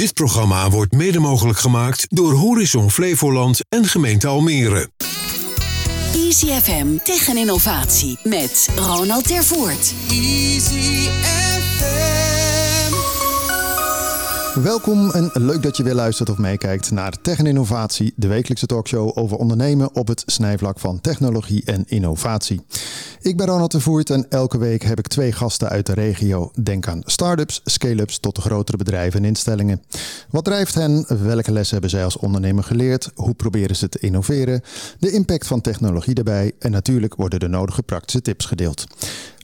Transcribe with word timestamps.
Dit 0.00 0.14
programma 0.14 0.70
wordt 0.70 0.92
mede 0.92 1.18
mogelijk 1.18 1.58
gemaakt 1.58 2.06
door 2.08 2.32
Horizon 2.32 2.90
Flevoland 2.90 3.60
en 3.68 3.84
gemeente 3.84 4.26
Almere. 4.26 4.90
Easy 6.14 6.46
FM 6.46 6.86
tegen 7.04 7.36
innovatie 7.36 8.18
met 8.22 8.68
Ronald 8.76 9.26
Tervoort. 9.26 9.94
Easy 10.08 11.08
FM. 11.22 12.09
Welkom 14.54 15.10
en 15.10 15.30
leuk 15.34 15.62
dat 15.62 15.76
je 15.76 15.82
weer 15.82 15.94
luistert 15.94 16.30
of 16.30 16.38
meekijkt 16.38 16.90
naar 16.90 17.20
Tech 17.22 17.38
en 17.38 17.46
Innovatie, 17.46 18.12
de 18.16 18.26
wekelijkse 18.26 18.66
talkshow 18.66 19.18
over 19.18 19.36
ondernemen 19.36 19.94
op 19.94 20.08
het 20.08 20.22
snijvlak 20.26 20.78
van 20.78 21.00
technologie 21.00 21.64
en 21.64 21.84
innovatie. 21.86 22.60
Ik 23.20 23.36
ben 23.36 23.46
Ronald 23.46 23.72
de 23.72 23.80
Voert 23.80 24.10
en 24.10 24.26
elke 24.28 24.58
week 24.58 24.82
heb 24.82 24.98
ik 24.98 25.06
twee 25.06 25.32
gasten 25.32 25.68
uit 25.68 25.86
de 25.86 25.94
regio. 25.94 26.50
Denk 26.62 26.88
aan 26.88 27.02
start-ups, 27.04 27.60
scale-ups 27.64 28.18
tot 28.18 28.38
grotere 28.38 28.76
bedrijven 28.76 29.20
en 29.20 29.26
instellingen. 29.26 29.82
Wat 30.30 30.44
drijft 30.44 30.74
hen? 30.74 31.04
Welke 31.22 31.52
lessen 31.52 31.72
hebben 31.72 31.90
zij 31.90 32.04
als 32.04 32.16
ondernemer 32.16 32.64
geleerd? 32.64 33.10
Hoe 33.14 33.34
proberen 33.34 33.76
ze 33.76 33.88
te 33.88 33.98
innoveren? 33.98 34.62
De 34.98 35.12
impact 35.12 35.46
van 35.46 35.60
technologie 35.60 36.14
daarbij 36.14 36.52
en 36.58 36.70
natuurlijk 36.70 37.14
worden 37.14 37.40
de 37.40 37.48
nodige 37.48 37.82
praktische 37.82 38.22
tips 38.22 38.44
gedeeld. 38.44 38.86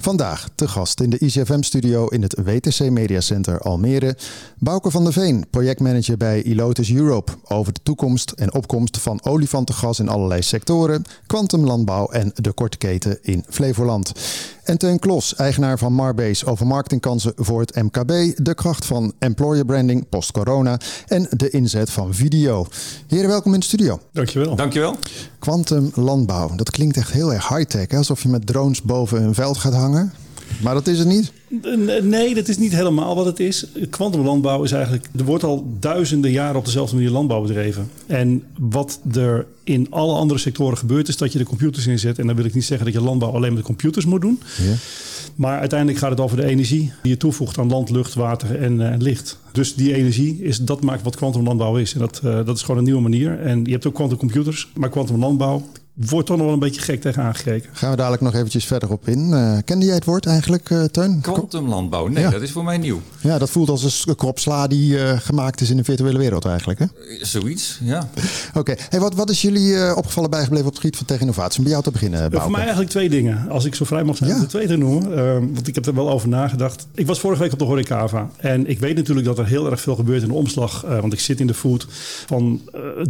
Vandaag 0.02 0.48
te 0.54 0.68
gast 0.68 1.00
in 1.00 1.10
de 1.10 1.18
ICFM-studio 1.18 2.06
in 2.06 2.22
het 2.22 2.36
WTC 2.44 2.90
Media 2.90 3.20
Center 3.20 3.60
Almere. 3.60 4.16
Bouke 4.58 4.90
van 4.96 5.04
der 5.04 5.12
Veen, 5.12 5.46
projectmanager 5.50 6.16
bij 6.16 6.42
Ilotus 6.42 6.92
Europe. 6.92 7.32
Over 7.44 7.72
de 7.72 7.80
toekomst 7.82 8.30
en 8.30 8.54
opkomst 8.54 8.98
van 8.98 9.24
olifantengas 9.24 9.98
in 9.98 10.08
allerlei 10.08 10.42
sectoren, 10.42 11.04
kwantumlandbouw 11.26 12.08
en 12.08 12.32
de 12.34 12.52
korte 12.52 12.76
keten 12.76 13.18
in 13.22 13.44
Flevoland. 13.48 14.12
En 14.64 14.78
Teun 14.78 14.98
Klos, 14.98 15.34
eigenaar 15.34 15.78
van 15.78 15.92
Marbase 15.92 16.46
over 16.46 16.66
marketingkansen 16.66 17.32
voor 17.36 17.60
het 17.60 17.74
MKB, 17.74 18.36
de 18.44 18.54
kracht 18.54 18.84
van 18.84 19.12
employer 19.18 19.64
branding 19.64 20.08
post-corona 20.08 20.80
en 21.06 21.26
de 21.30 21.50
inzet 21.50 21.90
van 21.90 22.14
video. 22.14 22.66
Heren, 23.06 23.28
welkom 23.28 23.54
in 23.54 23.60
de 23.60 23.66
studio. 23.66 24.00
Dankjewel. 24.12 24.56
Dankjewel. 24.56 24.96
Quantum 25.38 25.90
landbouw, 25.94 26.54
dat 26.54 26.70
klinkt 26.70 26.96
echt 26.96 27.12
heel 27.12 27.32
erg 27.32 27.48
high-tech, 27.48 27.88
alsof 27.88 28.22
je 28.22 28.28
met 28.28 28.46
drones 28.46 28.82
boven 28.82 29.22
een 29.22 29.34
veld 29.34 29.58
gaat 29.58 29.74
hangen. 29.74 30.12
Maar 30.62 30.74
dat 30.74 30.86
is 30.86 30.98
het 30.98 31.08
niet. 31.08 31.32
Nee, 32.02 32.34
dat 32.34 32.48
is 32.48 32.58
niet 32.58 32.72
helemaal 32.72 33.14
wat 33.14 33.26
het 33.26 33.40
is. 33.40 33.66
Kwantumlandbouw 33.90 34.62
is 34.62 34.72
eigenlijk... 34.72 35.08
Er 35.16 35.24
wordt 35.24 35.44
al 35.44 35.76
duizenden 35.80 36.30
jaren 36.30 36.56
op 36.56 36.64
dezelfde 36.64 36.94
manier 36.94 37.10
landbouw 37.10 37.42
bedreven. 37.42 37.90
En 38.06 38.42
wat 38.58 39.00
er 39.14 39.46
in 39.64 39.86
alle 39.90 40.14
andere 40.14 40.40
sectoren 40.40 40.78
gebeurt... 40.78 41.08
is 41.08 41.16
dat 41.16 41.32
je 41.32 41.38
de 41.38 41.44
computers 41.44 41.86
inzet. 41.86 42.18
En 42.18 42.26
dan 42.26 42.36
wil 42.36 42.44
ik 42.44 42.54
niet 42.54 42.64
zeggen 42.64 42.86
dat 42.86 42.94
je 42.94 43.00
landbouw 43.00 43.30
alleen 43.30 43.48
met 43.50 43.58
de 43.58 43.66
computers 43.66 44.04
moet 44.04 44.20
doen. 44.20 44.40
Ja. 44.56 44.74
Maar 45.34 45.58
uiteindelijk 45.58 45.98
gaat 45.98 46.10
het 46.10 46.20
over 46.20 46.36
de 46.36 46.44
energie 46.44 46.92
die 47.02 47.12
je 47.12 47.18
toevoegt 47.18 47.58
aan 47.58 47.68
land, 47.68 47.90
lucht, 47.90 48.14
water 48.14 48.62
en, 48.62 48.80
uh, 48.80 48.94
licht. 48.98 49.38
Dus 49.52 49.74
die 49.74 49.94
energie, 49.94 50.42
is, 50.42 50.58
dat 50.58 50.82
maakt 50.82 51.02
wat 51.02 51.16
kwantumlandbouw 51.16 51.76
is. 51.76 51.92
En 51.94 52.00
dat, 52.00 52.20
uh, 52.24 52.44
dat 52.44 52.56
is 52.56 52.62
gewoon 52.62 52.78
een 52.78 52.84
nieuwe 52.84 53.00
manier. 53.00 53.40
En 53.40 53.64
je 53.64 53.70
hebt 53.70 53.86
ook 53.86 53.94
kwantumcomputers, 53.94 54.68
maar 54.74 54.88
kwantumlandbouw 54.88 55.62
wordt 55.96 56.26
toch 56.26 56.36
nog 56.36 56.44
wel 56.44 56.54
een 56.54 56.60
beetje 56.60 56.80
gek 56.80 57.00
tegen 57.00 57.22
aangekeken. 57.22 57.70
Gaan 57.72 57.90
we 57.90 57.96
dadelijk 57.96 58.22
nog 58.22 58.34
eventjes 58.34 58.64
verder 58.64 58.90
op 58.90 59.08
in. 59.08 59.28
Uh, 59.28 59.56
kende 59.64 59.86
jij 59.86 59.94
het 59.94 60.04
woord 60.04 60.26
eigenlijk, 60.26 60.70
uh, 60.70 60.84
Teun? 60.84 61.20
Kwantumlandbouw, 61.20 62.06
nee, 62.06 62.24
ja. 62.24 62.30
dat 62.30 62.42
is 62.42 62.50
voor 62.50 62.64
mij 62.64 62.78
nieuw. 62.78 63.00
Ja, 63.20 63.38
dat 63.38 63.50
voelt 63.50 63.68
als 63.68 64.04
een 64.06 64.16
krop 64.16 64.38
sla 64.38 64.66
die 64.66 64.92
uh, 64.92 65.18
gemaakt 65.18 65.60
is 65.60 65.70
in 65.70 65.76
de 65.76 65.84
virtuele 65.84 66.18
wereld 66.18 66.44
eigenlijk, 66.44 66.78
hè? 66.78 66.86
Zoiets, 67.20 67.78
ja. 67.82 67.98
Oké, 68.48 68.58
okay. 68.58 68.78
hey, 68.88 69.00
wat, 69.00 69.14
wat 69.14 69.30
is 69.30 69.42
jullie 69.42 69.96
opgevallen 69.96 70.30
bijgebleven 70.30 70.66
op 70.66 70.72
het 70.72 70.80
gebied 70.80 70.96
van 70.96 71.06
tech-innovatie? 71.06 71.58
Om 71.58 71.64
bij 71.64 71.72
jou 71.72 71.84
te 71.84 71.90
beginnen, 71.90 72.20
Bouke. 72.20 72.40
Voor 72.40 72.50
mij 72.50 72.60
eigenlijk 72.60 72.90
twee 72.90 73.08
dingen, 73.08 73.48
als 73.48 73.64
ik 73.64 73.74
zo 73.74 73.84
vrij 73.84 74.04
mag 74.04 74.16
zijn 74.16 74.30
ja. 74.30 74.40
de 74.40 74.46
twee 74.46 74.66
te 74.66 74.76
noemen. 74.76 75.54
want 75.54 75.68
ik 75.68 75.74
heb 75.74 75.86
er 75.86 75.94
wel 75.94 76.10
over 76.10 76.28
nagedacht. 76.28 76.86
Ik 76.94 77.06
was 77.06 77.20
vorige 77.20 77.42
week 77.42 77.52
op 77.52 77.58
de 77.58 77.64
Horecava. 77.64 78.30
En 78.36 78.66
ik 78.66 78.78
weet 78.78 78.96
natuurlijk 78.96 79.26
dat 79.26 79.38
er 79.38 79.46
heel 79.46 79.70
erg 79.70 79.80
veel 79.80 79.94
gebeurt 79.94 80.22
in 80.22 80.28
de 80.28 80.34
omslag. 80.34 80.80
want 80.80 81.12
ik 81.12 81.20
zit 81.20 81.40
in 81.40 81.46
de 81.46 81.54
food 81.54 81.86
van 82.26 82.60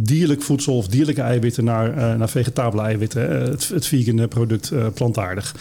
dierlijk 0.01 0.41
voedsel 0.41 0.77
of 0.77 0.87
dierlijke 0.87 1.21
eiwitten 1.21 1.63
naar, 1.63 2.17
naar 2.17 2.29
eiwitten 2.79 3.49
het, 3.49 3.67
het 3.67 3.85
vegan 3.87 4.27
product 4.27 4.71
uh, 4.71 4.85
plantaardig. 4.93 5.55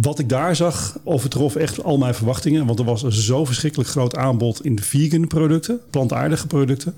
Wat 0.00 0.18
ik 0.18 0.28
daar 0.28 0.56
zag, 0.56 0.98
overtrof 1.04 1.56
echt 1.56 1.84
al 1.84 1.98
mijn 1.98 2.14
verwachtingen. 2.14 2.66
Want 2.66 2.78
er 2.78 2.84
was 2.84 3.02
zo 3.02 3.44
verschrikkelijk 3.44 3.90
groot 3.90 4.16
aanbod 4.16 4.64
in 4.64 4.80
vegan 4.80 5.26
producten, 5.26 5.80
plantaardige 5.90 6.46
producten. 6.46 6.94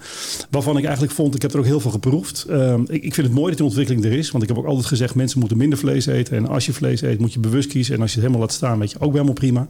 Waarvan 0.51 0.77
ik 0.77 0.85
eigenlijk 0.85 1.15
vond, 1.15 1.35
ik 1.35 1.43
heb 1.43 1.53
er 1.53 1.59
ook 1.59 1.65
heel 1.65 1.81
veel 1.81 1.91
geproefd. 1.91 2.47
Uh, 2.51 2.75
ik, 2.87 3.03
ik, 3.03 3.15
vind 3.15 3.27
het 3.27 3.37
mooi 3.37 3.49
dat 3.49 3.57
die 3.57 3.67
ontwikkeling 3.67 4.05
er 4.05 4.13
is. 4.13 4.31
Want 4.31 4.43
ik 4.43 4.49
heb 4.49 4.59
ook 4.59 4.67
altijd 4.67 4.87
gezegd, 4.87 5.15
mensen 5.15 5.39
moeten 5.39 5.59
minder 5.59 5.79
vlees 5.79 6.07
eten. 6.07 6.37
En 6.37 6.49
als 6.49 6.67
je 6.67 6.73
vlees 6.73 7.01
eet, 7.01 7.19
moet 7.19 7.33
je 7.33 7.41
bewust 7.41 7.69
kiezen. 7.69 7.95
En 7.95 8.01
als 8.01 8.11
je 8.11 8.17
het 8.17 8.27
helemaal 8.27 8.47
laat 8.47 8.57
staan, 8.57 8.79
weet 8.79 8.91
je 8.91 9.01
ook 9.01 9.13
helemaal 9.13 9.33
prima. 9.33 9.69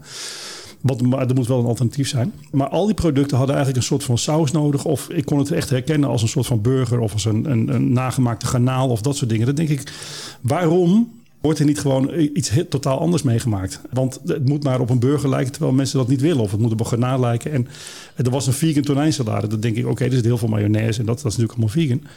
Maar 1.09 1.29
er 1.29 1.35
moet 1.35 1.47
wel 1.47 1.59
een 1.59 1.67
alternatief 1.67 2.09
zijn. 2.09 2.33
Maar 2.51 2.69
al 2.69 2.87
die 2.87 2.95
producten 2.95 3.37
hadden 3.37 3.57
eigenlijk 3.57 3.85
een 3.85 3.91
soort 3.91 4.05
van 4.05 4.19
saus 4.19 4.51
nodig. 4.51 4.85
Of 4.85 5.09
ik 5.11 5.25
kon 5.25 5.39
het 5.39 5.51
echt 5.51 5.71
herkennen 5.71 6.09
als 6.09 6.23
een 6.23 6.29
soort 6.29 6.47
van 6.47 6.61
burger. 6.61 7.01
Of 7.01 7.13
als 7.13 7.25
een, 7.25 7.51
een, 7.51 7.75
een 7.75 7.93
nagemaakte 7.93 8.47
garnaal 8.47 8.89
of 8.89 9.01
dat 9.01 9.17
soort 9.17 9.31
dingen. 9.31 9.47
Dan 9.47 9.55
denk 9.55 9.69
ik, 9.69 9.93
waarom 10.41 11.09
wordt 11.41 11.59
er 11.59 11.67
niet 11.67 11.81
gewoon 11.81 12.11
iets 12.35 12.51
totaal 12.69 12.99
anders 12.99 13.23
meegemaakt? 13.23 13.81
Want 13.91 14.21
het 14.25 14.49
moet 14.49 14.63
maar 14.63 14.81
op 14.81 14.91
een 14.91 14.99
burger 14.99 15.29
lijken 15.29 15.53
terwijl 15.53 15.75
mensen 15.75 15.99
dat 15.99 16.09
niet 16.09 16.21
willen. 16.21 16.43
Of 16.43 16.51
het 16.51 16.61
moet 16.61 16.73
op 16.73 16.81
een 16.81 16.87
garnaal 16.87 17.21
lijken. 17.21 17.53
En 17.53 17.69
er 18.17 18.31
was 18.31 18.47
een 18.47 18.53
vegan 18.53 18.83
tonijnsalade. 18.83 19.47
Dan 19.47 19.61
denk 19.61 19.77
ik, 19.77 19.83
oké, 19.83 19.93
okay, 19.93 20.07
er 20.07 20.13
zit 20.13 20.25
heel 20.25 20.39
veel 20.39 20.49
mayonaise 20.49 21.01
en 21.01 21.07
dat, 21.07 21.23
dat 21.23 21.33
is 21.33 21.37
natuurlijk 21.37 21.53
allemaal 21.53 21.87
vegan. 21.87 22.11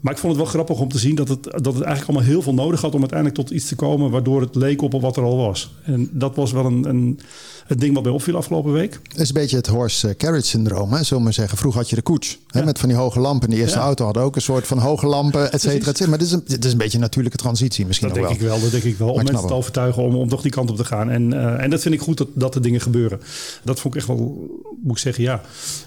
Maar 0.00 0.12
ik 0.12 0.18
vond 0.18 0.32
het 0.32 0.42
wel 0.42 0.52
grappig 0.52 0.80
om 0.80 0.88
te 0.88 0.98
zien 0.98 1.14
dat 1.14 1.28
het, 1.28 1.42
dat 1.42 1.74
het 1.74 1.82
eigenlijk 1.82 2.08
allemaal 2.08 2.28
heel 2.28 2.42
veel 2.42 2.54
nodig 2.54 2.80
had 2.80 2.94
om 2.94 3.00
uiteindelijk 3.00 3.38
tot 3.38 3.50
iets 3.50 3.68
te 3.68 3.76
komen 3.76 4.10
waardoor 4.10 4.40
het 4.40 4.54
leek 4.54 4.82
op 4.82 4.92
wat 5.00 5.16
er 5.16 5.22
al 5.22 5.36
was. 5.36 5.74
En 5.82 6.08
dat 6.12 6.36
was 6.36 6.52
wel 6.52 6.64
een, 6.64 6.88
een 6.88 7.20
het 7.66 7.80
ding 7.80 7.94
wat 7.94 8.02
bij 8.02 8.12
opviel 8.12 8.36
afgelopen 8.36 8.72
week. 8.72 9.00
Het 9.08 9.20
is 9.20 9.28
een 9.28 9.34
beetje 9.34 9.56
het 9.56 9.66
horse 9.66 10.14
carriage 10.18 10.46
syndroom, 10.46 10.92
hè, 10.92 11.02
zullen 11.02 11.18
we 11.18 11.24
maar 11.24 11.32
zeggen. 11.32 11.58
Vroeger 11.58 11.80
had 11.80 11.90
je 11.90 11.96
de 11.96 12.02
koets 12.02 12.38
hè, 12.48 12.58
ja. 12.58 12.64
met 12.64 12.78
van 12.78 12.88
die 12.88 12.98
hoge 12.98 13.20
lampen. 13.20 13.50
De 13.50 13.56
eerste 13.56 13.78
ja. 13.78 13.84
auto 13.84 14.04
had 14.04 14.16
ook 14.16 14.36
een 14.36 14.42
soort 14.42 14.66
van 14.66 14.78
hoge 14.78 15.06
lampen, 15.06 15.52
et 15.52 15.60
cetera. 15.60 15.90
Et 15.90 15.96
cetera. 15.96 16.08
Maar 16.08 16.18
dit 16.18 16.26
is, 16.26 16.32
een, 16.32 16.42
dit 16.46 16.64
is 16.64 16.72
een 16.72 16.78
beetje 16.78 16.94
een 16.94 17.00
natuurlijke 17.00 17.38
transitie 17.38 17.86
misschien 17.86 18.08
dat 18.08 18.16
denk 18.16 18.28
wel. 18.28 18.36
Ik 18.36 18.42
wel. 18.42 18.60
Dat 18.60 18.70
denk 18.70 18.82
ik 18.82 18.98
wel. 18.98 19.08
Om 19.08 19.24
mensen 19.24 19.46
te 19.46 19.54
overtuigen 19.54 20.02
om, 20.02 20.14
om 20.14 20.28
toch 20.28 20.42
die 20.42 20.50
kant 20.50 20.70
op 20.70 20.76
te 20.76 20.84
gaan. 20.84 21.10
En, 21.10 21.32
uh, 21.32 21.62
en 21.62 21.70
dat 21.70 21.82
vind 21.82 21.94
ik 21.94 22.00
goed 22.00 22.18
dat, 22.18 22.28
dat 22.34 22.52
de 22.52 22.60
dingen 22.60 22.80
gebeuren. 22.80 23.20
Dat 23.64 23.80
vond 23.80 23.94
ik 23.94 24.00
echt 24.00 24.08
wel, 24.08 24.48
moet 24.82 24.92
ik 24.92 24.98
zeggen, 24.98 25.22
ja. 25.22 25.40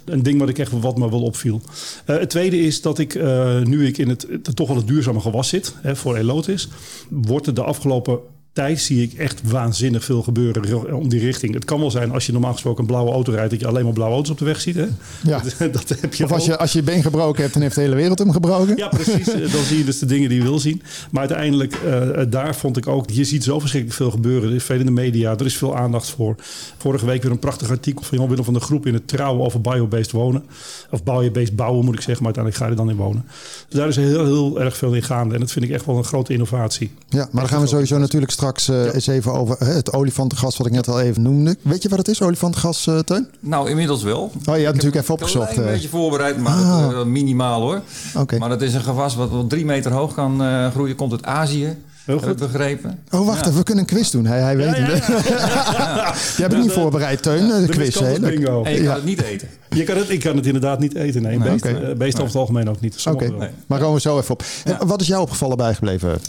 Een 0.05 0.23
ding 0.23 0.39
wat 0.39 0.49
ik 0.49 0.57
echt 0.57 0.71
wat 0.71 0.97
me 0.97 1.09
wel 1.09 1.23
opviel. 1.23 1.61
Uh, 2.05 2.17
het 2.17 2.29
tweede 2.29 2.59
is 2.59 2.81
dat 2.81 2.99
ik, 2.99 3.13
uh, 3.13 3.61
nu 3.61 3.87
ik 3.87 3.97
in 3.97 4.09
het, 4.09 4.27
het 4.29 4.55
toch 4.55 4.67
wel 4.67 4.77
het 4.77 4.87
duurzame 4.87 5.19
gewas 5.19 5.47
zit, 5.47 5.73
hè, 5.81 5.95
voor 5.95 6.15
Elotis, 6.15 6.69
wordt 7.09 7.47
er 7.47 7.53
de 7.53 7.63
afgelopen 7.63 8.19
tijd 8.57 8.79
zie 8.79 9.01
ik 9.01 9.13
echt 9.13 9.41
waanzinnig 9.43 10.03
veel 10.03 10.23
gebeuren 10.23 10.93
om 10.93 11.09
die 11.09 11.19
richting. 11.19 11.53
Het 11.53 11.65
kan 11.65 11.79
wel 11.79 11.91
zijn 11.91 12.11
als 12.11 12.25
je 12.25 12.31
normaal 12.31 12.51
gesproken 12.51 12.79
een 12.79 12.87
blauwe 12.87 13.11
auto 13.11 13.31
rijdt, 13.31 13.51
dat 13.51 13.59
je 13.59 13.67
alleen 13.67 13.83
maar 13.83 13.93
blauwe 13.93 14.15
auto's 14.15 14.31
op 14.31 14.37
de 14.37 14.45
weg 14.45 14.61
ziet. 14.61 14.75
Hè? 14.75 14.87
Ja. 15.23 15.41
Dat, 15.57 15.87
dat 15.87 16.01
heb 16.01 16.13
je 16.13 16.23
of 16.23 16.31
als 16.31 16.45
je, 16.45 16.57
als 16.57 16.71
je 16.71 16.83
been 16.83 17.01
gebroken 17.01 17.41
hebt, 17.41 17.53
dan 17.53 17.61
heeft 17.61 17.75
de 17.75 17.81
hele 17.81 17.95
wereld 17.95 18.19
hem 18.19 18.31
gebroken. 18.31 18.77
Ja, 18.77 18.87
precies. 18.87 19.25
dan 19.55 19.63
zie 19.63 19.77
je 19.77 19.83
dus 19.83 19.99
de 19.99 20.05
dingen 20.05 20.29
die 20.29 20.37
je 20.37 20.43
wil 20.43 20.59
zien. 20.59 20.81
Maar 21.11 21.19
uiteindelijk, 21.19 21.77
uh, 21.85 22.21
daar 22.29 22.55
vond 22.55 22.77
ik 22.77 22.87
ook, 22.87 23.09
je 23.09 23.23
ziet 23.23 23.43
zo 23.43 23.59
verschrikkelijk 23.59 23.99
veel 23.99 24.11
gebeuren. 24.11 24.49
Er 24.49 24.55
is 24.55 24.63
veel 24.63 24.79
in 24.79 24.85
de 24.85 24.91
media, 24.91 25.31
er 25.31 25.45
is 25.45 25.57
veel 25.57 25.75
aandacht 25.75 26.09
voor. 26.09 26.35
Vorige 26.77 27.05
week 27.05 27.21
weer 27.21 27.31
een 27.31 27.39
prachtig 27.39 27.69
artikel 27.69 28.03
van 28.03 28.17
Jan 28.17 28.27
Willem 28.29 28.43
van 28.43 28.53
de 28.53 28.59
Groep 28.59 28.85
in 28.85 28.93
het 28.93 29.07
Trouw 29.07 29.39
over 29.39 29.61
biobased 29.61 30.11
wonen. 30.11 30.43
Of 30.91 31.03
biobased 31.03 31.55
bouwen 31.55 31.85
moet 31.85 31.95
ik 31.95 32.01
zeggen, 32.01 32.23
maar 32.23 32.35
uiteindelijk 32.35 32.55
ga 32.55 32.65
je 32.65 32.71
er 32.71 32.77
dan 32.77 32.89
in 32.89 33.05
wonen. 33.05 33.25
Dus 33.69 33.79
daar 33.79 33.87
is 33.87 33.95
heel, 33.95 34.25
heel 34.25 34.61
erg 34.61 34.77
veel 34.77 34.93
in 34.93 35.03
gaande. 35.03 35.33
En 35.33 35.39
dat 35.39 35.51
vind 35.51 35.65
ik 35.65 35.71
echt 35.71 35.85
wel 35.85 35.97
een 35.97 36.03
grote 36.03 36.33
innovatie. 36.33 36.91
Ja, 37.09 37.27
maar 37.31 37.41
dan 37.41 37.51
gaan 37.51 37.61
we 37.61 37.67
sowieso 37.67 37.97
natuurlijk 37.97 38.31
straks 38.31 38.46
uh, 38.55 38.85
ja. 38.85 38.91
eens 38.91 39.07
even 39.07 39.33
over 39.33 39.55
hè, 39.59 39.73
het 39.73 39.93
olifantengas 39.93 40.57
wat 40.57 40.67
ik 40.67 40.73
net 40.73 40.87
al 40.87 41.01
even 41.01 41.21
noemde. 41.21 41.57
Weet 41.61 41.83
je 41.83 41.89
wat 41.89 41.97
het 41.97 42.07
is, 42.07 42.21
olifantengas, 42.21 42.85
uh, 42.87 42.99
Teun? 42.99 43.27
Nou, 43.39 43.69
inmiddels 43.69 44.03
wel. 44.03 44.19
Oh, 44.21 44.31
je 44.43 44.51
had 44.51 44.59
ik 44.59 44.65
natuurlijk 44.65 44.95
even 44.95 45.13
opgezocht. 45.13 45.57
Een 45.57 45.63
uh... 45.63 45.69
beetje 45.69 45.89
voorbereid, 45.89 46.37
maar 46.37 46.53
ah. 46.53 46.89
uh, 46.91 47.03
minimaal 47.03 47.61
hoor. 47.61 47.81
Okay. 48.15 48.39
Maar 48.39 48.49
dat 48.49 48.61
is 48.61 48.73
een 48.73 48.81
gewas 48.81 49.15
wat 49.15 49.29
wel 49.29 49.47
drie 49.47 49.65
meter 49.65 49.91
hoog 49.91 50.13
kan 50.13 50.41
uh, 50.41 50.67
groeien. 50.71 50.95
Komt 50.95 51.11
uit 51.11 51.25
Azië. 51.25 51.77
Heel 52.05 52.19
goed. 52.19 52.37
begrepen. 52.37 52.99
Oh, 53.11 53.25
wacht 53.25 53.39
ja. 53.39 53.45
even. 53.45 53.57
We 53.57 53.63
kunnen 53.63 53.83
een 53.83 53.95
quiz 53.95 54.09
doen. 54.09 54.25
Hij, 54.25 54.39
hij 54.41 54.57
weet 54.57 54.65
Ja, 54.65 54.75
ja, 54.75 54.85
het. 54.85 55.05
Ja. 55.27 56.13
Je 56.35 56.41
hebt 56.41 56.53
het 56.53 56.61
niet 56.61 56.71
voorbereid, 56.71 57.21
Teun, 57.23 57.47
de, 57.47 57.65
De 57.65 57.67
quiz. 57.67 57.99
hè? 57.99 58.19
bingo. 58.19 58.63
En 58.63 58.71
je 58.71 58.77
kan 58.77 58.85
Ja. 58.85 58.93
het 58.95 59.05
niet 59.05 59.21
eten. 59.21 59.47
Je 59.69 59.83
kan 59.83 59.97
het, 59.97 60.09
ik 60.09 60.19
kan 60.19 60.35
het 60.35 60.45
inderdaad 60.45 60.79
niet 60.79 60.95
eten. 60.95 61.21
Nee, 61.21 61.37
Nee, 61.37 61.49
beest, 61.51 61.65
oké. 61.65 61.75
eh, 61.79 61.95
beest 61.95 62.13
over 62.15 62.27
het 62.27 62.35
algemeen 62.35 62.69
ook 62.69 62.79
niet. 62.79 63.05
Oké. 63.09 63.27
Nee. 63.27 63.49
maar 63.67 63.79
komen 63.79 63.93
we 63.95 64.01
zo 64.01 64.17
even 64.17 64.31
op. 64.33 64.43
Ja. 64.63 64.79
En 64.79 64.87
Wat 64.87 65.01
is 65.01 65.07
jou 65.07 65.21
opgevallen 65.21 65.57
bijgebleven? 65.57 66.19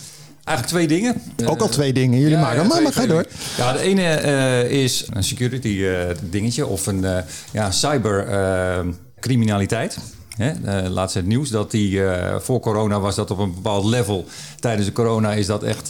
Eigenlijk 0.49 0.67
twee 0.69 0.87
dingen. 0.89 1.15
Ook 1.47 1.61
al 1.61 1.69
twee 1.69 1.93
dingen. 1.93 2.19
Jullie 2.19 2.35
Ja, 2.37 2.41
maken. 2.41 2.62
ja, 2.62 2.69
maar, 2.69 2.83
maar 2.83 2.93
ga 2.93 3.06
door. 3.06 3.27
Ja, 3.56 3.73
de 3.73 3.79
ene 3.79 4.03
eh, 4.03 4.71
is 4.83 5.06
een 5.11 5.25
security 5.25 5.85
eh, 5.85 6.17
dingetje 6.31 6.67
of 6.67 6.87
een 6.87 7.05
eh, 7.05 7.23
ja, 7.53 7.71
cyber 7.71 8.27
eh, 8.29 8.79
criminaliteit. 9.21 9.99
Hè? 10.37 10.89
Laatst 10.89 11.15
het 11.15 11.27
nieuws 11.27 11.50
dat 11.50 11.71
die 11.71 12.00
voor 12.39 12.61
corona 12.61 13.00
was 13.00 13.15
dat 13.15 13.31
op 13.31 13.39
een 13.39 13.55
bepaald 13.55 13.85
level. 13.85 14.25
Tijdens 14.61 14.87
de 14.87 14.93
corona 14.93 15.33
is 15.33 15.47
dat 15.47 15.62
echt, 15.62 15.89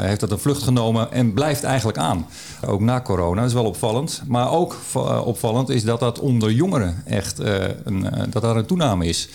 heeft 0.00 0.20
dat 0.20 0.30
een 0.30 0.38
vlucht 0.38 0.62
genomen 0.62 1.12
en 1.12 1.34
blijft 1.34 1.64
eigenlijk 1.64 1.98
aan. 1.98 2.26
Ook 2.66 2.80
na 2.80 3.00
corona, 3.00 3.40
dat 3.40 3.48
is 3.48 3.54
wel 3.54 3.64
opvallend. 3.64 4.22
Maar 4.26 4.50
ook 4.50 4.76
opvallend 5.24 5.68
is 5.68 5.84
dat 5.84 6.00
dat 6.00 6.18
onder 6.18 6.50
jongeren 6.52 7.02
echt 7.06 7.38
een, 7.84 8.06
dat 8.30 8.42
daar 8.42 8.56
een 8.56 8.66
toename 8.66 9.06
is. 9.06 9.28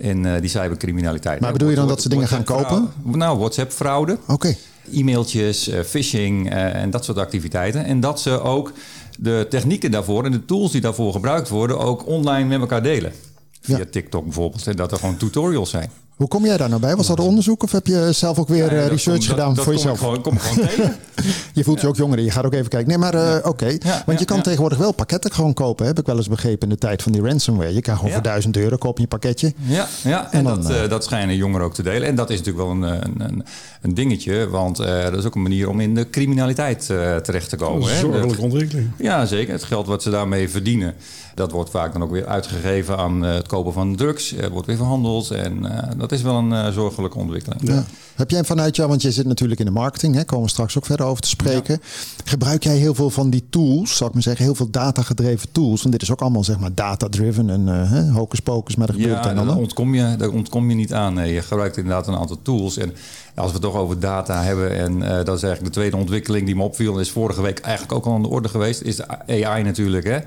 In 0.00 0.26
eh, 0.26 0.40
die 0.40 0.50
cybercriminaliteit. 0.50 1.40
Maar 1.40 1.52
bedoel 1.52 1.68
je 1.68 1.74
dan 1.76 1.88
dat 1.88 2.02
ze 2.02 2.08
dingen 2.08 2.28
gaan 2.28 2.42
WhatsApp 2.44 2.68
fraude- 2.70 3.18
Nou, 3.18 3.38
WhatsApp-fraude 3.38 4.18
Oké. 4.26 4.56
e-mailtjes, 4.92 5.68
eh, 5.68 5.80
phishing 5.80 6.50
eh, 6.50 6.74
en 6.74 6.90
dat 6.90 7.04
soort 7.04 7.18
activiteiten. 7.18 7.84
En 7.84 8.00
dat 8.00 8.20
ze 8.20 8.40
ook 8.40 8.72
de 9.18 9.46
technieken 9.50 9.90
daarvoor 9.90 10.24
en 10.24 10.32
de 10.32 10.44
tools 10.44 10.72
die 10.72 10.80
daarvoor 10.80 11.12
gebruikt 11.12 11.48
worden 11.48 11.78
ook 11.78 12.06
online 12.06 12.48
met 12.48 12.60
elkaar 12.60 12.82
delen. 12.82 13.12
Via 13.60 13.76
Ja. 13.78 13.84
TikTok 13.90 14.24
bijvoorbeeld. 14.24 14.66
En 14.66 14.76
dat 14.76 14.92
er 14.92 14.98
gewoon 14.98 15.16
tutorials 15.16 15.70
zijn. 15.70 15.90
Hoe 16.20 16.28
kom 16.28 16.44
jij 16.44 16.56
daar 16.56 16.68
nou 16.68 16.80
bij? 16.80 16.96
Was 16.96 17.06
dat 17.06 17.20
onderzoek 17.20 17.62
of 17.62 17.72
heb 17.72 17.86
je 17.86 18.08
zelf 18.12 18.38
ook 18.38 18.48
weer 18.48 18.64
Ja, 18.64 18.70
eh, 18.70 18.80
dat 18.82 18.90
research 18.90 19.18
kom- 19.18 19.28
gedaan 19.28 19.46
dat, 19.46 19.56
dat 19.56 19.64
voor 19.64 19.74
kom 19.74 19.82
jezelf? 19.82 19.98
Ik 19.98 20.04
gewoon, 20.04 20.22
kom 20.22 20.38
gewoon 20.38 20.68
tegen. 20.68 20.96
Je 21.52 21.64
voelt 21.64 21.80
je 21.80 21.86
ook 21.86 21.96
jonger, 21.96 22.20
je 22.20 22.30
gaat 22.30 22.44
ook 22.44 22.52
even 22.52 22.68
kijken. 22.68 22.88
Nee, 22.88 22.98
maar 22.98 23.14
eh, 23.14 23.46
oké. 23.48 23.66
Ja, 23.78 24.02
Want 24.06 24.18
je 24.18 24.24
kan 24.24 24.36
ja. 24.36 24.42
tegenwoordig 24.42 24.78
wel 24.78 24.92
pakketten 24.92 25.32
gewoon 25.32 25.54
kopen. 25.54 25.86
Heb 25.86 25.98
ik 25.98 26.06
wel 26.06 26.16
eens 26.16 26.28
begrepen 26.28 26.68
in 26.68 26.74
de 26.74 26.80
tijd 26.80 27.02
van 27.02 27.12
die 27.12 27.22
ransomware. 27.22 27.74
Je 27.74 27.80
kan 27.80 27.94
gewoon 27.94 28.08
Ja. 28.08 28.14
voor 28.14 28.22
1000 28.24 28.56
euro 28.56 28.76
koop 28.76 28.96
je 28.96 29.02
een 29.02 29.08
pakketje. 29.08 29.52
Ja, 29.62 29.88
ja 30.02 30.24
en, 30.24 30.38
En 30.38 30.44
dan, 30.44 30.62
dat, 30.62 30.70
eh, 30.70 30.88
dat 30.88 31.04
schijnen 31.04 31.36
jongeren 31.36 31.66
ook 31.66 31.74
te 31.74 31.82
delen. 31.82 32.08
En 32.08 32.14
dat 32.14 32.30
is 32.30 32.38
natuurlijk 32.38 32.66
wel 32.66 32.74
een, 32.76 32.82
een, 32.82 33.20
een, 33.28 33.44
een 33.82 33.94
dingetje. 33.94 34.48
Want 34.48 34.78
eh, 34.78 35.02
dat 35.02 35.18
is 35.18 35.24
ook 35.24 35.34
een 35.34 35.42
manier 35.42 35.68
om 35.68 35.80
in 35.80 35.94
de 35.94 36.10
criminaliteit 36.10 36.86
terecht 37.22 37.48
te 37.48 37.56
komen. 37.56 37.82
Een 37.88 37.94
hè. 37.94 38.00
zorgelijke 38.00 38.42
ontwikkeling. 38.42 38.90
Ja, 38.98 39.26
zeker. 39.26 39.52
Het 39.52 39.64
geld 39.64 39.86
wat 39.86 40.02
ze 40.02 40.10
daarmee 40.10 40.48
verdienen, 40.50 40.94
dat 41.40 41.50
wordt 41.50 41.70
vaak 41.70 41.92
dan 41.92 42.02
ook 42.02 42.10
weer 42.10 42.26
uitgegeven 42.26 42.96
aan 42.96 43.24
eh, 43.24 43.34
het 43.34 43.46
kopen 43.46 43.72
van 43.72 43.96
drugs. 43.96 44.36
Er 44.36 44.50
wordt 44.50 44.66
weer 44.66 44.76
verhandeld. 44.76 45.30
En 45.30 45.66
eh, 45.66 45.88
dat 45.96 46.12
is 46.12 46.22
wel 46.22 46.36
een 46.36 46.52
eh, 46.52 46.68
zorgelijke 46.68 47.18
ontwikkeling. 47.18 47.60
Ja. 47.62 47.84
Heb 48.20 48.30
jij 48.30 48.44
vanuit 48.44 48.76
jou, 48.76 48.88
want 48.88 49.02
je 49.02 49.12
zit 49.12 49.26
natuurlijk 49.26 49.60
in 49.60 49.66
de 49.66 49.72
marketing, 49.72 50.14
hè, 50.14 50.24
komen 50.24 50.44
we 50.44 50.50
straks 50.50 50.78
ook 50.78 50.86
verder 50.86 51.06
over 51.06 51.22
te 51.22 51.28
spreken. 51.28 51.80
Gebruik 52.24 52.62
jij 52.62 52.76
heel 52.76 52.94
veel 52.94 53.10
van 53.10 53.30
die 53.30 53.44
tools, 53.50 53.96
zal 53.96 54.06
ik 54.06 54.12
maar 54.12 54.22
zeggen, 54.22 54.44
heel 54.44 54.54
veel 54.54 54.70
data-gedreven 54.70 55.48
tools? 55.52 55.80
Want 55.80 55.92
dit 55.92 56.02
is 56.02 56.10
ook 56.10 56.20
allemaal 56.20 56.44
zeg 56.44 56.58
maar 56.58 56.74
data-driven 56.74 57.50
en 57.50 57.68
eh, 57.68 57.90
hè, 57.90 58.10
hocus 58.10 58.40
pocus, 58.40 58.76
maar 58.76 58.88
er 58.88 58.94
gebeurt 58.94 59.24
Ja, 59.24 59.30
en 59.30 59.36
daar 59.36 59.44
ander. 59.44 59.56
ontkom, 59.56 59.94
je, 59.94 60.16
daar 60.16 60.28
ontkom 60.28 60.68
je 60.68 60.74
niet 60.74 60.92
aan. 60.92 61.14
Nee, 61.14 61.32
je 61.32 61.42
gebruikt 61.42 61.76
inderdaad 61.76 62.06
een 62.06 62.16
aantal 62.16 62.38
tools. 62.42 62.76
En 62.76 62.92
als 63.34 63.46
we 63.46 63.52
het 63.52 63.62
toch 63.62 63.74
over 63.76 64.00
data 64.00 64.42
hebben, 64.42 64.76
en 64.76 65.02
eh, 65.02 65.24
dat 65.24 65.36
is 65.36 65.42
eigenlijk 65.42 65.64
de 65.74 65.80
tweede 65.80 65.96
ontwikkeling 65.96 66.46
die 66.46 66.56
me 66.56 66.62
opviel, 66.62 66.98
is 67.00 67.10
vorige 67.10 67.42
week 67.42 67.58
eigenlijk 67.58 67.92
ook 67.94 68.06
al 68.06 68.12
aan 68.14 68.22
de 68.22 68.28
orde 68.28 68.48
geweest, 68.48 68.80
is 68.82 68.96
de 68.96 69.44
AI 69.46 69.62
natuurlijk. 69.62 70.04
Hè? 70.06 70.18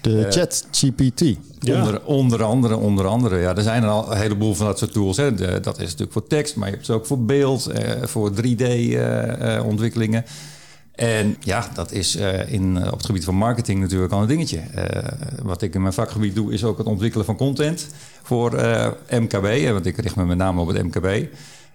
De 0.00 0.24
eh, 0.26 0.32
chat 0.32 0.66
GPT. 0.70 1.20
Ja. 1.62 1.78
Onder, 1.78 2.02
onder 2.04 2.42
andere, 2.42 2.76
onder 2.76 3.06
andere. 3.06 3.38
Ja, 3.38 3.56
er 3.56 3.62
zijn 3.62 3.82
er 3.82 3.88
al 3.88 4.12
een 4.12 4.18
heleboel 4.18 4.54
van 4.54 4.66
dat 4.66 4.78
soort 4.78 4.92
tools. 4.92 5.16
Hè. 5.16 5.34
De- 5.34 5.60
dat 5.62 5.78
is 5.78 5.84
natuurlijk 5.84 6.12
voor 6.12 6.26
tekst, 6.26 6.56
maar 6.56 6.68
je 6.68 6.74
hebt 6.74 6.86
ze 6.86 6.92
ook 6.92 7.06
voor 7.06 7.24
beeld, 7.24 7.39
eh, 7.48 8.02
voor 8.02 8.30
3D-ontwikkelingen. 9.24 10.24
en 10.94 11.36
ja, 11.40 11.68
dat 11.74 11.92
is 11.92 12.16
eh, 12.16 12.52
in, 12.52 12.76
op 12.86 12.96
het 12.96 13.06
gebied 13.06 13.24
van 13.24 13.34
marketing 13.34 13.80
natuurlijk 13.80 14.12
al 14.12 14.20
een 14.22 14.28
dingetje. 14.28 14.58
Eh, 14.58 15.12
wat 15.42 15.62
ik 15.62 15.74
in 15.74 15.80
mijn 15.82 15.92
vakgebied 15.94 16.34
doe, 16.34 16.52
is 16.52 16.64
ook 16.64 16.78
het 16.78 16.86
ontwikkelen 16.86 17.26
van 17.26 17.36
content 17.36 17.86
voor 18.22 18.54
eh, 18.54 18.86
MKB. 19.10 19.44
eh, 19.44 19.72
Want 19.72 19.86
ik 19.86 19.96
richt 19.96 20.16
me 20.16 20.24
met 20.24 20.36
name 20.36 20.60
op 20.60 20.68
het 20.68 20.82
MKB. 20.82 21.26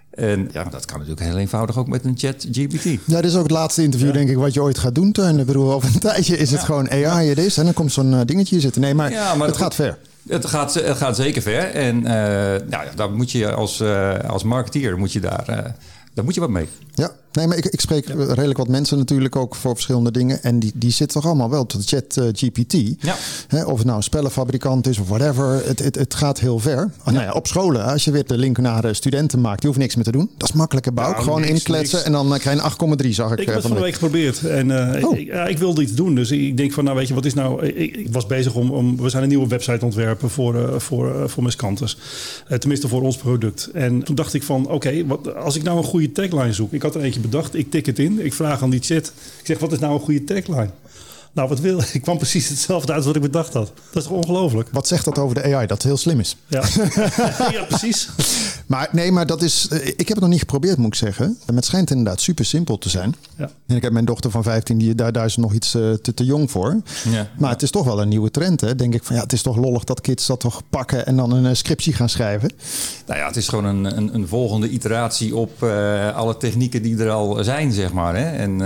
En 0.09 0.49
ja, 0.53 0.63
dat 0.63 0.85
kan 0.85 0.99
natuurlijk 0.99 1.27
heel 1.27 1.37
eenvoudig 1.37 1.77
ook 1.77 1.87
met 1.87 2.05
een 2.05 2.17
chat 2.17 2.47
GPT. 2.51 2.83
Ja, 2.83 3.21
dit 3.21 3.25
is 3.31 3.35
ook 3.35 3.43
het 3.43 3.51
laatste 3.51 3.83
interview, 3.83 4.13
denk 4.13 4.29
ik, 4.29 4.35
wat 4.37 4.53
je 4.53 4.61
ooit 4.61 4.77
gaat 4.77 4.95
doen, 4.95 5.11
Teun. 5.11 5.39
Ik 5.39 5.45
bedoel, 5.45 5.73
over 5.73 5.89
een 5.93 5.99
tijdje 6.09 6.37
is 6.37 6.51
het 6.51 6.63
gewoon 6.63 6.89
AI 6.89 7.29
het 7.29 7.37
is. 7.37 7.57
En 7.57 7.63
dan 7.63 7.73
komt 7.73 7.91
zo'n 7.91 8.13
eh, 8.13 8.19
dingetje 8.25 8.59
zitten. 8.59 8.81
Nee, 8.81 8.93
maar, 8.93 9.11
Ja, 9.11 9.35
maar 9.35 9.47
het 9.47 9.57
gaat 9.57 9.75
ver. 9.75 9.97
Het 10.27 10.45
gaat, 10.45 10.73
het 10.73 10.97
gaat 10.97 11.15
zeker 11.15 11.41
ver. 11.41 11.71
En 11.71 12.05
eh, 12.05 12.67
nou 12.67 12.85
ja, 12.85 12.89
daar 12.95 13.11
moet 13.11 13.31
je 13.31 13.51
als, 13.53 13.79
eh, 13.79 14.19
als 14.19 14.43
marketeer 14.43 14.97
moet 14.97 15.13
je 15.13 15.19
daar, 15.19 15.47
eh, 15.47 15.71
daar 16.13 16.25
moet 16.25 16.33
je 16.33 16.39
wat 16.39 16.49
mee. 16.49 16.69
Ja, 16.93 17.11
nee, 17.35 17.47
maar 17.47 17.57
ik, 17.57 17.65
ik 17.65 17.79
spreek 17.81 18.07
redelijk 18.07 18.57
wat 18.57 18.67
mensen 18.67 18.97
natuurlijk 18.97 19.35
ook 19.35 19.55
voor 19.55 19.73
verschillende 19.73 20.11
dingen. 20.11 20.43
En 20.43 20.59
die, 20.59 20.71
die 20.75 20.91
zitten 20.91 21.21
toch 21.21 21.29
allemaal 21.29 21.49
wel 21.49 21.61
op 21.61 21.69
de 21.69 21.81
chat 21.85 22.17
eh, 22.17 22.25
GPT. 22.31 22.73
Ja. 22.99 23.15
Hè, 23.47 23.65
of 23.65 23.77
het 23.77 23.85
nou 23.85 23.97
een 23.97 24.03
spellenfabrikant 24.03 24.87
is 24.87 24.99
of 24.99 25.07
whatever. 25.07 25.61
Het, 25.65 25.79
het, 25.79 25.95
het 25.95 26.13
gaat 26.13 26.39
heel 26.39 26.59
ver. 26.59 26.91
Oh, 26.99 27.13
nou 27.13 27.25
ja, 27.25 27.31
op 27.31 27.47
scholen, 27.47 27.85
als 27.85 28.03
je 28.03 28.11
weer 28.11 28.25
de 28.25 28.37
link 28.37 28.57
naar 28.57 28.85
eh, 28.85 28.93
studenten 28.93 29.41
maakt, 29.41 29.59
die 29.59 29.69
hoeft 29.69 29.81
niks 29.81 29.95
meer 29.95 30.03
te 30.03 30.11
doen. 30.11 30.29
Dat 30.37 30.49
is 30.49 30.55
makkelijke 30.55 30.91
bouw. 30.91 31.11
Nou, 31.11 31.23
Gewoon 31.23 31.41
niks, 31.41 31.53
inkletsen 31.53 31.95
niks. 31.95 32.07
en 32.07 32.11
dan 32.11 32.33
eh, 32.33 32.39
krijg 32.39 32.77
je 32.77 32.85
een 32.87 32.99
8,3 33.05 33.09
zag 33.09 33.31
ik. 33.31 33.39
Ik 33.39 33.45
heb 33.45 33.55
het 33.55 33.65
van 33.65 33.75
de 33.75 33.81
week 33.81 33.93
geprobeerd 33.93 34.43
en 34.45 34.73
Oh. 35.05 35.17
ik, 35.49 35.57
wilde 35.57 35.81
iets 35.81 35.93
doen. 35.93 36.15
Dus 36.15 36.31
ik 36.31 36.57
denk 36.57 36.73
van, 36.73 36.83
nou 36.83 36.97
weet 36.97 37.07
je, 37.07 37.13
wat 37.13 37.25
is 37.25 37.33
nou... 37.33 37.65
Ik, 37.65 37.95
ik 37.95 38.07
was 38.11 38.25
bezig 38.25 38.55
om, 38.55 38.71
om... 38.71 38.97
We 38.97 39.09
zijn 39.09 39.23
een 39.23 39.29
nieuwe 39.29 39.47
website 39.47 39.85
ontwerpen 39.85 40.29
voor, 40.29 40.55
eh 40.55 40.79
voor, 40.79 41.29
voor 41.29 41.43
Miscantus. 41.43 41.97
Tenminste 42.59 42.87
voor 42.87 43.01
ons 43.01 43.17
product. 43.17 43.69
En 43.73 44.03
toen 44.03 44.15
dacht 44.15 44.33
ik 44.33 44.43
van, 44.43 44.69
oké, 44.69 45.05
wat 45.05 45.35
als 45.35 45.55
ik 45.55 45.63
nou 45.63 45.77
een 45.77 45.83
goede 45.83 46.11
tagline 46.11 46.53
zoek. 46.53 46.73
Ik 46.73 46.81
had 46.81 46.95
er 46.95 47.01
eentje 47.01 47.19
bedacht, 47.29 47.55
ik 47.55 47.71
tik 47.71 47.85
het 47.85 47.99
in. 47.99 48.25
Ik 48.25 48.33
vraag 48.33 48.61
aan 48.61 48.69
die 48.69 48.79
chat. 48.83 49.05
Ik 49.39 49.45
zeg, 49.45 49.59
wat 49.59 49.71
is 49.71 49.79
nou 49.79 49.93
een 49.93 49.99
goede 49.99 50.23
tagline? 50.23 50.69
Nou, 51.31 51.49
wat 51.49 51.59
wil 51.59 51.79
ik? 51.93 52.01
kwam 52.01 52.17
precies 52.17 52.49
hetzelfde 52.49 52.93
uit 52.93 53.05
wat 53.05 53.15
ik 53.15 53.21
bedacht 53.21 53.53
had. 53.53 53.71
Dat 53.91 54.03
is 54.03 54.09
toch 54.09 54.17
ongelooflijk? 54.17 54.69
Wat 54.71 54.87
zegt 54.87 55.05
dat 55.05 55.17
over 55.17 55.35
de 55.35 55.43
AI? 55.43 55.67
Dat 55.67 55.77
het 55.77 55.83
heel 55.83 55.97
slim 55.97 56.19
is. 56.19 56.35
Ja, 56.47 56.63
ja 57.51 57.63
precies. 57.67 58.09
Maar 58.67 58.89
nee, 58.91 59.11
maar 59.11 59.25
dat 59.25 59.41
is. 59.41 59.67
eh, 59.67 59.87
Ik 59.87 59.97
heb 59.97 60.07
het 60.07 60.19
nog 60.19 60.29
niet 60.29 60.39
geprobeerd, 60.39 60.77
moet 60.77 60.87
ik 60.87 60.95
zeggen. 60.95 61.37
Maar 61.45 61.55
het 61.55 61.65
schijnt 61.65 61.89
inderdaad 61.89 62.21
super 62.21 62.45
simpel 62.45 62.77
te 62.77 62.89
zijn. 62.89 63.15
Ja. 63.37 63.49
En 63.67 63.75
ik 63.75 63.81
heb 63.81 63.91
mijn 63.91 64.05
dochter 64.05 64.31
van 64.31 64.43
15, 64.43 64.77
die, 64.77 64.95
daar, 64.95 65.11
daar 65.11 65.25
is 65.25 65.35
nog 65.37 65.53
iets 65.53 65.75
eh, 65.75 65.91
te, 65.93 66.13
te 66.13 66.25
jong 66.25 66.51
voor. 66.51 66.81
Ja. 67.09 67.27
Maar 67.37 67.49
het 67.51 67.61
is 67.61 67.71
toch 67.71 67.85
wel 67.85 68.01
een 68.01 68.07
nieuwe 68.09 68.31
trend. 68.31 68.61
Hè? 68.61 68.75
Denk 68.75 68.93
ik 68.93 69.03
van 69.03 69.15
ja, 69.15 69.21
het 69.21 69.33
is 69.33 69.41
toch 69.41 69.57
lollig 69.57 69.83
dat 69.83 70.01
kids 70.01 70.25
dat 70.27 70.39
toch 70.39 70.61
pakken 70.69 71.05
en 71.05 71.15
dan 71.15 71.31
een 71.31 71.45
eh, 71.45 71.53
scriptie 71.53 71.93
gaan 71.93 72.09
schrijven. 72.09 72.49
Nou 73.07 73.19
ja, 73.19 73.27
het 73.27 73.35
is 73.35 73.47
gewoon 73.47 73.65
een, 73.65 73.97
een, 73.97 74.13
een 74.15 74.27
volgende 74.27 74.69
iteratie 74.69 75.35
op 75.35 75.63
alle 76.15 76.37
technieken 76.37 76.81
die 76.81 76.97
er 76.97 77.09
al 77.09 77.43
zijn, 77.43 77.71
zeg 77.71 77.93
maar. 77.93 78.15
Hè? 78.15 78.25
En 78.29 78.61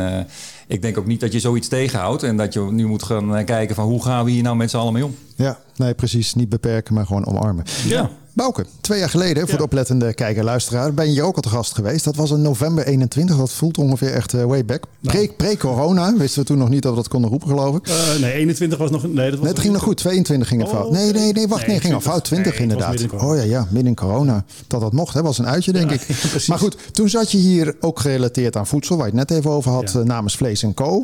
ik 0.68 0.82
denk 0.82 0.98
ook 0.98 1.06
niet 1.06 1.20
dat 1.20 1.32
je 1.32 1.40
zoiets 1.40 1.68
tegenhoudt 1.68 2.24
en 2.24 2.38
dat 2.38 2.54
je 2.54 2.60
nu 2.72 2.86
moet 2.88 3.04
gaan 3.04 3.46
kijken 3.46 3.76
van 3.76 3.86
hoe 3.86 4.04
gaan 4.04 4.26
we 4.26 4.32
hier 4.32 4.44
nou 4.44 4.56
met 4.56 4.70
z'n 4.70 4.78
allen 4.78 4.94
mee 4.94 5.06
om. 5.06 5.16
Ja, 5.36 5.60
nee, 5.76 5.94
precies. 5.94 6.34
Niet 6.34 6.50
beperken, 6.50 6.94
maar 6.94 7.06
gewoon 7.06 7.26
omarmen. 7.26 7.66
Ja. 7.86 8.10
Bouke, 8.40 8.66
twee 8.82 9.00
jaar 9.00 9.10
geleden, 9.10 9.42
voor 9.42 9.52
Ja. 9.52 9.58
de 9.58 9.64
oplettende 9.64 10.14
kijker 10.14 10.38
en 10.40 10.44
luisteraar, 10.46 10.94
ben 10.94 11.14
je 11.14 11.24
ook 11.24 11.36
al 11.36 11.42
te 11.42 11.50
gast 11.50 11.76
geweest. 11.76 12.04
Dat 12.04 12.16
was 12.16 12.32
in 12.32 12.42
november 12.42 12.86
21. 12.88 13.38
Dat 13.38 13.52
voelt 13.52 13.78
ongeveer 13.78 14.14
echt 14.14 14.34
eh, 14.34 14.44
way 14.44 14.66
back. 14.66 14.84
Pre- 15.02 15.28
Pre-corona 15.38 16.14
wisten 16.18 16.40
we 16.42 16.46
toen 16.48 16.58
nog 16.58 16.70
niet 16.70 16.82
dat 16.82 16.92
we 16.92 16.98
dat 16.98 17.08
konden 17.08 17.30
roepen, 17.30 17.48
geloof 17.48 17.76
ik. 17.76 17.88
Eh, 17.88 17.96
nee, 18.22 18.32
21 18.34 18.78
was 18.78 18.90
nog... 18.92 19.04
Nee, 19.04 19.14
dat 19.16 19.30
was 19.30 19.40
Nee, 19.40 19.48
het 19.50 19.60
ging 19.60 19.74
nog 19.74 19.84
goed. 19.84 19.98
22 19.98 20.48
ging 20.48 20.62
het 20.62 20.70
Oh, 20.72 20.76
fout. 20.76 20.92
Nee, 20.92 21.12
nee, 21.14 21.34
nee, 21.34 21.48
wacht. 21.48 21.62
Nee, 21.62 21.70
nee, 21.70 21.80
ging 21.80 21.94
al 21.94 22.00
20. 22.00 22.12
fout. 22.12 22.24
20 22.24 22.52
Nee, 22.60 22.68
het 22.68 22.78
was 22.80 22.92
inderdaad. 22.94 23.22
in 23.22 23.28
Oh 23.30 23.36
ja, 23.36 23.44
ja, 23.44 23.64
midden 23.70 23.86
in 23.88 23.96
corona. 23.96 24.44
Dat 24.68 24.82
dat 24.82 24.94
mocht, 24.94 25.14
hè, 25.14 25.22
was 25.22 25.38
een 25.38 25.48
uitje, 25.48 25.72
denk 25.72 25.90
Ja, 25.90 25.96
ik. 25.96 26.02
ja, 26.08 26.40
maar 26.48 26.60
goed, 26.60 26.76
toen 26.92 27.10
zat 27.10 27.32
je 27.32 27.38
hier 27.38 27.76
ook 27.80 28.00
gerelateerd 28.00 28.56
aan 28.56 28.68
voedsel, 28.68 28.98
waar 28.98 29.06
je 29.12 29.18
het 29.18 29.30
net 29.30 29.38
even 29.38 29.52
over 29.52 29.72
had, 29.72 29.96
eh, 29.96 30.02
namens 30.02 30.36
Vlees 30.36 30.64
Co. 30.74 31.04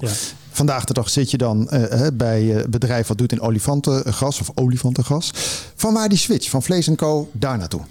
Vandaag 0.55 0.83
de 0.83 0.93
dag 0.93 1.09
zit 1.09 1.31
je 1.31 1.37
dan 1.37 1.69
eh, 1.69 2.05
eh, 2.05 2.13
bij 2.13 2.49
eh, 2.49 2.55
het 2.55 2.69
bedrijf 2.69 3.07
wat 3.07 3.17
doet 3.17 3.31
in 3.31 3.41
olifantengas 3.41 4.39
of 4.39 4.51
olifantengas. 4.53 5.31
Van 5.75 5.93
waar 5.93 6.09
die 6.09 6.17
switch 6.17 6.49
van 6.49 6.63
Vlees 6.63 6.89
Co 6.95 7.29
daar 7.31 7.57
naartoe? 7.57 7.81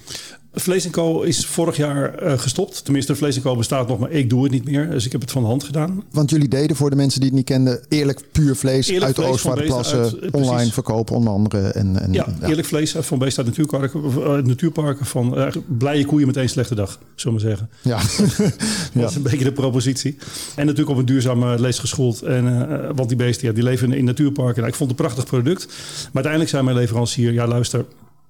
Vlees 0.55 0.91
Co 0.91 1.23
is 1.23 1.47
vorig 1.47 1.77
jaar 1.77 2.15
eh, 2.15 2.39
gestopt. 2.39 2.85
Tenminste, 2.85 3.17
Vlees 3.17 3.41
Co 3.41 3.57
bestaat 3.57 3.89
nog, 3.89 3.99
maar 3.99 4.11
ik 4.11 4.31
doe 4.31 4.43
het 4.43 4.53
niet 4.53 4.65
meer. 4.65 4.91
Dus 4.91 5.07
ik 5.07 5.13
heb 5.13 5.21
het 5.21 5.31
van 5.31 5.43
de 5.43 5.49
hand 5.49 5.65
gedaan. 5.65 6.03
Want 6.11 6.31
jullie 6.31 6.49
deden 6.49 6.77
voor 6.77 6.91
de 6.91 6.97
mensen 6.97 7.21
die 7.21 7.29
het 7.29 7.39
niet 7.39 7.47
kenden, 7.47 7.81
eerlijk 7.89 8.21
puur 8.33 8.57
vlees 8.57 8.89
Eerlijk 8.89 9.05
uit 9.05 9.17
de 9.17 9.51
eh, 9.51 9.63
precies. 9.63 10.31
online 10.31 10.73
verkopen 10.73 11.17
onder 11.17 11.33
andere. 11.33 11.69
En, 11.69 12.03
en, 12.03 12.13
Ja, 12.13 12.27
eerlijk 12.43 12.67
vlees 12.67 12.97
uit 12.97 13.07
van 13.07 13.19
Beest 13.19 13.39
uit 13.39 13.47
natuurparken, 13.47 14.01
uh, 14.05 14.37
natuurparken 14.37 15.07
van 15.07 15.37
eh, 15.37 15.53
blije 15.67 16.05
koeien 16.05 16.27
met 16.27 16.37
één 16.37 16.49
slechte 16.49 16.75
dag, 16.75 16.99
zullen 17.15 17.39
we 17.39 17.47
maar 17.47 17.57
zeggen. 17.57 17.69
Ja. 17.83 17.97
Dat 18.95 19.03
ja. 19.03 19.09
is 19.09 19.15
een 19.15 19.23
beetje 19.23 19.45
de 19.45 19.53
propositie. 19.53 20.17
En 20.57 20.67
natuurlijk 20.67 20.93
op 20.93 20.99
een 20.99 21.07
duurzame 21.07 21.61
lees 21.61 21.79
geschoold. 21.79 22.23
En, 22.23 22.71
eh, 22.71 22.91
want 22.95 23.09
die 23.09 23.19
beesten 23.19 23.49
ja, 23.49 23.55
die 23.55 23.63
leven 23.63 23.93
in, 23.93 23.99
in 23.99 24.05
natuurparken. 24.05 24.57
Nou, 24.57 24.69
ik 24.69 24.75
vond 24.75 24.91
het 24.91 24.99
een 24.99 25.07
prachtig 25.07 25.27
product. 25.27 25.67
Maar 25.67 26.25
uiteindelijk 26.25 26.51
zei 26.51 26.63
mijn 26.63 26.77
leverancier, 26.77 27.33
ja 27.33 27.47
luister... 27.47 27.85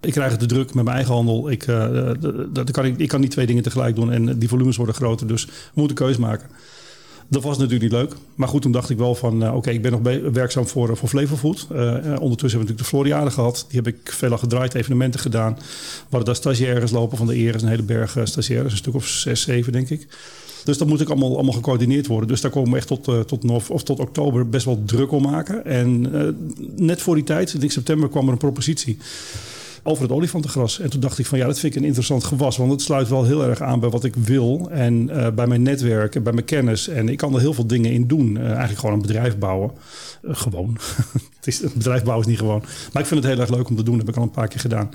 Ik 0.05 0.13
krijg 0.13 0.31
het 0.31 0.41
te 0.41 0.47
druk 0.47 0.75
met 0.75 0.85
mijn 0.85 0.97
eigen 0.97 1.15
handel. 1.15 1.51
Ik, 1.51 1.67
eh, 1.67 2.11
d- 2.11 2.55
dat 2.55 2.71
kan 2.71 2.85
ik, 2.85 2.99
ik 2.99 3.09
kan 3.09 3.21
niet 3.21 3.31
twee 3.31 3.47
dingen 3.47 3.63
tegelijk 3.63 3.95
doen. 3.97 4.13
En 4.13 4.39
die 4.39 4.49
volumes 4.49 4.77
worden 4.77 4.95
groter. 4.95 5.27
Dus 5.27 5.45
we 5.45 5.51
moeten 5.75 5.97
keuze 5.97 6.21
maken. 6.21 6.49
Dat 7.29 7.43
was 7.43 7.57
natuurlijk 7.59 7.83
niet 7.83 7.93
leuk. 8.01 8.13
Maar 8.35 8.49
goed, 8.49 8.63
toen 8.63 8.73
dacht 8.73 8.91
ik 8.91 8.99
wel 8.99 9.15
van... 9.15 9.43
eh, 9.45 9.55
oké, 9.55 9.71
ik 9.71 9.83
ben 9.83 9.91
nog 9.93 10.01
werkzaam 10.33 10.67
voor, 10.67 10.91
eh, 10.91 10.97
voor. 10.97 11.11
Eh, 11.15 11.97
eh, 11.97 12.21
ondertussen 12.21 12.21
hebben 12.21 12.39
we 12.41 12.51
natuurlijk 12.51 12.79
de 12.79 12.85
Floriade 12.85 13.31
gehad. 13.31 13.65
Die 13.69 13.81
heb 13.83 13.95
ik 13.95 14.13
veel 14.13 14.31
al 14.31 14.39
gedraaid, 14.39 14.75
evenementen 14.75 15.21
gedaan. 15.21 15.53
We 15.55 15.63
hadden 16.09 16.25
daar 16.25 16.35
stagiaires 16.37 16.91
lopen 16.91 17.17
van 17.19 17.27
de 17.27 17.37
eer. 17.37 17.55
is 17.55 17.63
een 17.63 17.69
hele 17.69 17.83
berg 17.83 18.17
eh, 18.17 18.25
stagiaires. 18.25 18.73
Een 18.73 18.79
stuk 18.79 18.95
of 18.95 19.07
zes, 19.07 19.41
zeven 19.43 19.73
denk 19.73 19.91
ik. 19.91 20.07
Dus 20.65 20.79
dat 20.79 20.89
moet 20.89 21.01
ik 21.01 21.09
allemaal, 21.09 21.35
allemaal 21.35 21.53
gecoördineerd 21.53 22.07
worden. 22.07 22.29
Dus 22.29 22.41
daar 22.41 22.51
komen 22.51 22.71
we 22.71 22.77
echt 22.77 22.87
tot, 22.87 23.09
eh, 23.09 23.21
tot, 23.21 23.45
of 23.71 23.83
tot 23.83 23.99
oktober 24.01 24.49
best 24.49 24.65
wel 24.65 24.83
druk 24.87 25.13
om 25.13 25.23
maken. 25.23 25.65
En 25.65 26.09
eh, 26.15 26.29
net 26.77 27.03
voor 27.03 27.15
die 27.15 27.25
tijd, 27.25 27.61
denk 27.61 27.73
september, 27.73 28.09
kwam 28.09 28.27
er 28.27 28.33
een 28.33 28.39
propositie 28.39 28.99
over 29.85 30.03
het 30.03 30.13
olifantengras. 30.13 30.81
En 30.81 30.91
toen 30.91 31.01
dacht 31.01 31.19
ik 31.19 31.27
van 31.27 31.39
ja, 31.39 31.47
dat 31.47 31.59
vind 31.59 31.75
ik 31.75 31.81
een 31.81 31.87
interessant 31.87 32.25
gewas. 32.25 32.57
Want 32.57 32.71
het 32.71 32.83
sluit 32.83 33.09
wel 33.09 33.25
heel 33.25 33.45
erg 33.45 33.61
aan 33.61 33.81
bij 33.81 33.89
wat 33.89 34.05
ik 34.05 34.15
wil. 34.17 34.69
En 34.71 35.11
eh, 35.11 35.31
bij 35.31 35.47
mijn 35.47 35.63
netwerk 35.63 36.15
en 36.15 36.23
bij 36.23 36.33
mijn 36.33 36.45
kennis. 36.45 36.89
En 36.89 37.09
ik 37.09 37.17
kan 37.17 37.35
er 37.35 37.41
heel 37.41 37.55
veel 37.55 37.67
dingen 37.67 37.91
in 37.91 38.07
doen. 38.07 38.37
Eh, 38.37 38.47
eigenlijk 38.47 38.79
gewoon 38.79 38.95
een 38.95 39.03
bedrijf 39.03 39.39
bouwen. 39.39 39.71
Eh, 40.23 40.35
gewoon. 40.35 40.77
Het, 41.45 41.55
is, 41.55 41.61
het 41.61 41.75
bedrijfsbouw 41.75 42.21
is 42.21 42.27
niet 42.27 42.39
gewoon. 42.39 42.63
Maar 42.93 43.03
ik 43.03 43.09
vind 43.09 43.23
het 43.23 43.33
heel 43.33 43.41
erg 43.41 43.51
leuk 43.51 43.69
om 43.69 43.77
te 43.77 43.83
doen. 43.83 43.97
Dat 43.97 44.07
heb 44.07 44.15
ik 44.15 44.21
al 44.21 44.27
een 44.27 44.35
paar 44.35 44.49
keer 44.49 44.61
gedaan. 44.61 44.91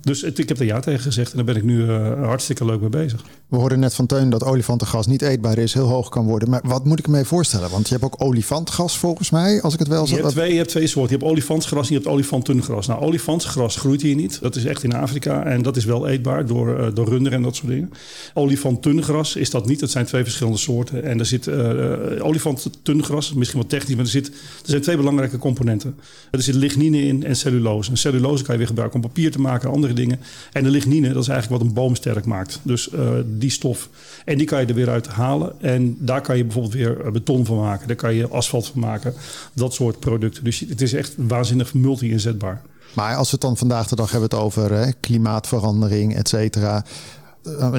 Dus 0.00 0.20
het, 0.20 0.38
ik 0.38 0.48
heb 0.48 0.58
er 0.58 0.64
ja 0.64 0.80
tegen 0.80 1.00
gezegd. 1.00 1.30
En 1.30 1.36
daar 1.36 1.44
ben 1.44 1.56
ik 1.56 1.62
nu 1.62 1.84
uh, 1.84 2.24
hartstikke 2.24 2.64
leuk 2.64 2.80
mee 2.80 2.88
bezig. 2.88 3.24
We 3.48 3.56
hoorden 3.56 3.78
net 3.78 3.94
van 3.94 4.06
Teun 4.06 4.30
dat 4.30 4.44
olifantengas 4.44 5.06
niet 5.06 5.22
eetbaar 5.22 5.58
is, 5.58 5.74
heel 5.74 5.88
hoog 5.88 6.08
kan 6.08 6.26
worden. 6.26 6.50
Maar 6.50 6.60
wat 6.64 6.84
moet 6.84 6.98
ik 6.98 7.04
ermee 7.04 7.24
voorstellen? 7.24 7.70
Want 7.70 7.88
je 7.88 7.92
hebt 7.92 8.04
ook 8.04 8.22
olifantgas 8.22 8.98
volgens 8.98 9.30
mij, 9.30 9.62
als 9.62 9.72
ik 9.72 9.78
het 9.78 9.88
wel. 9.88 10.08
Je 10.08 10.14
hebt 10.14 10.28
twee, 10.28 10.50
je 10.50 10.56
hebt 10.56 10.68
twee 10.68 10.86
soorten. 10.86 11.12
Je 11.12 11.18
hebt 11.18 11.30
olifantsgras 11.32 11.88
en 11.88 11.94
je 11.94 12.00
hebt 12.00 12.12
olifantengras. 12.12 12.86
Nou, 12.86 13.00
olifantsgras 13.00 13.76
groeit 13.76 14.02
hier 14.02 14.14
niet. 14.14 14.40
Dat 14.40 14.56
is 14.56 14.64
echt 14.64 14.82
in 14.82 14.94
Afrika. 14.94 15.44
En 15.44 15.62
dat 15.62 15.76
is 15.76 15.84
wel 15.84 16.08
eetbaar 16.08 16.46
door, 16.46 16.80
uh, 16.80 16.86
door 16.94 17.08
runderen 17.08 17.38
en 17.38 17.44
dat 17.44 17.56
soort 17.56 17.68
dingen. 17.68 17.90
Olifantengras 18.34 19.36
is 19.36 19.50
dat 19.50 19.66
niet. 19.66 19.80
Dat 19.80 19.90
zijn 19.90 20.06
twee 20.06 20.22
verschillende 20.22 20.58
soorten. 20.58 21.02
En 21.02 21.18
er 21.18 21.26
zit 21.26 21.46
uh, 21.46 21.92
olifantengras, 22.18 23.32
misschien 23.34 23.60
wat 23.60 23.68
technisch, 23.68 23.96
maar 23.96 24.04
er, 24.04 24.10
zit, 24.10 24.26
er 24.26 24.34
zijn 24.64 24.82
twee 24.82 24.96
belangrijke 24.96 25.38
componenten. 25.38 25.83
Er 26.30 26.42
zit 26.42 26.54
lignine 26.54 27.02
in 27.02 27.24
en 27.24 27.36
cellulose. 27.36 27.90
En 27.90 27.96
cellulose 27.96 28.42
kan 28.42 28.52
je 28.52 28.58
weer 28.58 28.68
gebruiken 28.68 29.02
om 29.02 29.06
papier 29.06 29.30
te 29.30 29.40
maken 29.40 29.68
en 29.68 29.74
andere 29.74 29.92
dingen. 29.92 30.20
En 30.52 30.62
de 30.62 30.70
lignine, 30.70 31.12
dat 31.12 31.22
is 31.22 31.28
eigenlijk 31.28 31.62
wat 31.62 31.70
een 31.70 31.74
boom 31.74 31.94
sterk 31.94 32.24
maakt. 32.24 32.60
Dus 32.62 32.88
uh, 32.92 33.08
die 33.26 33.50
stof. 33.50 33.88
En 34.24 34.38
die 34.38 34.46
kan 34.46 34.60
je 34.60 34.66
er 34.66 34.74
weer 34.74 34.90
uit 34.90 35.06
halen. 35.06 35.60
En 35.60 35.96
daar 35.98 36.20
kan 36.20 36.36
je 36.36 36.44
bijvoorbeeld 36.44 36.74
weer 36.74 37.12
beton 37.12 37.44
van 37.44 37.56
maken. 37.56 37.86
Daar 37.86 37.96
kan 37.96 38.14
je 38.14 38.28
asfalt 38.28 38.66
van 38.66 38.80
maken. 38.80 39.14
Dat 39.52 39.74
soort 39.74 40.00
producten. 40.00 40.44
Dus 40.44 40.60
het 40.68 40.80
is 40.80 40.92
echt 40.92 41.14
waanzinnig 41.16 41.74
multi-inzetbaar. 41.74 42.62
Maar 42.94 43.16
als 43.16 43.26
we 43.26 43.32
het 43.32 43.40
dan 43.40 43.56
vandaag 43.56 43.88
de 43.88 43.96
dag 43.96 44.10
hebben 44.10 44.28
het 44.30 44.38
over 44.38 44.72
hè, 44.72 44.92
klimaatverandering, 45.00 46.16
et 46.16 46.28
cetera. 46.28 46.84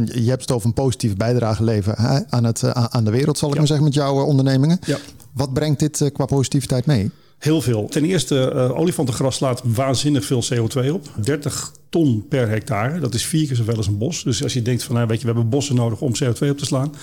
Je 0.06 0.30
hebt 0.30 0.42
het 0.42 0.52
over 0.52 0.68
een 0.68 0.74
positieve 0.74 1.16
bijdrage 1.16 1.64
leveren 1.64 2.26
aan, 2.30 2.44
het, 2.44 2.74
aan 2.74 3.04
de 3.04 3.12
wereld, 3.12 3.38
zal 3.38 3.48
ik 3.48 3.54
ja. 3.54 3.60
maar 3.60 3.70
zeggen, 3.70 3.86
met 3.86 3.96
jouw 3.96 4.24
ondernemingen. 4.24 4.80
Ja. 4.86 4.98
Wat 5.32 5.54
brengt 5.54 5.80
dit 5.80 6.10
qua 6.14 6.26
positiviteit 6.26 6.86
mee? 6.86 7.12
Heel 7.38 7.62
veel. 7.62 7.88
Ten 7.88 8.06
eerste, 8.06 8.52
uh, 8.56 8.80
olifantengras 8.80 9.36
slaat 9.36 9.62
waanzinnig 9.64 10.26
veel 10.26 10.44
CO2 10.54 10.92
op. 10.92 11.10
30 11.22 11.72
ton 11.90 12.26
per 12.30 12.50
hectare. 12.50 13.00
Dat 13.00 13.14
is 13.14 13.26
vier 13.26 13.48
keer 13.48 13.56
zoveel 13.56 13.76
als 13.76 13.88
een 13.88 13.98
bos. 13.98 14.24
Dus 14.24 14.44
als 14.44 14.54
je 14.54 14.62
denkt 14.62 14.84
van, 14.84 14.96
nou, 14.96 15.08
weet 15.08 15.22
je, 15.22 15.28
we 15.28 15.32
hebben 15.32 15.50
bossen 15.50 15.76
nodig 15.76 16.02
om 16.02 16.14
CO2 16.24 16.50
op 16.50 16.58
te 16.58 16.66
slaan. 16.66 16.94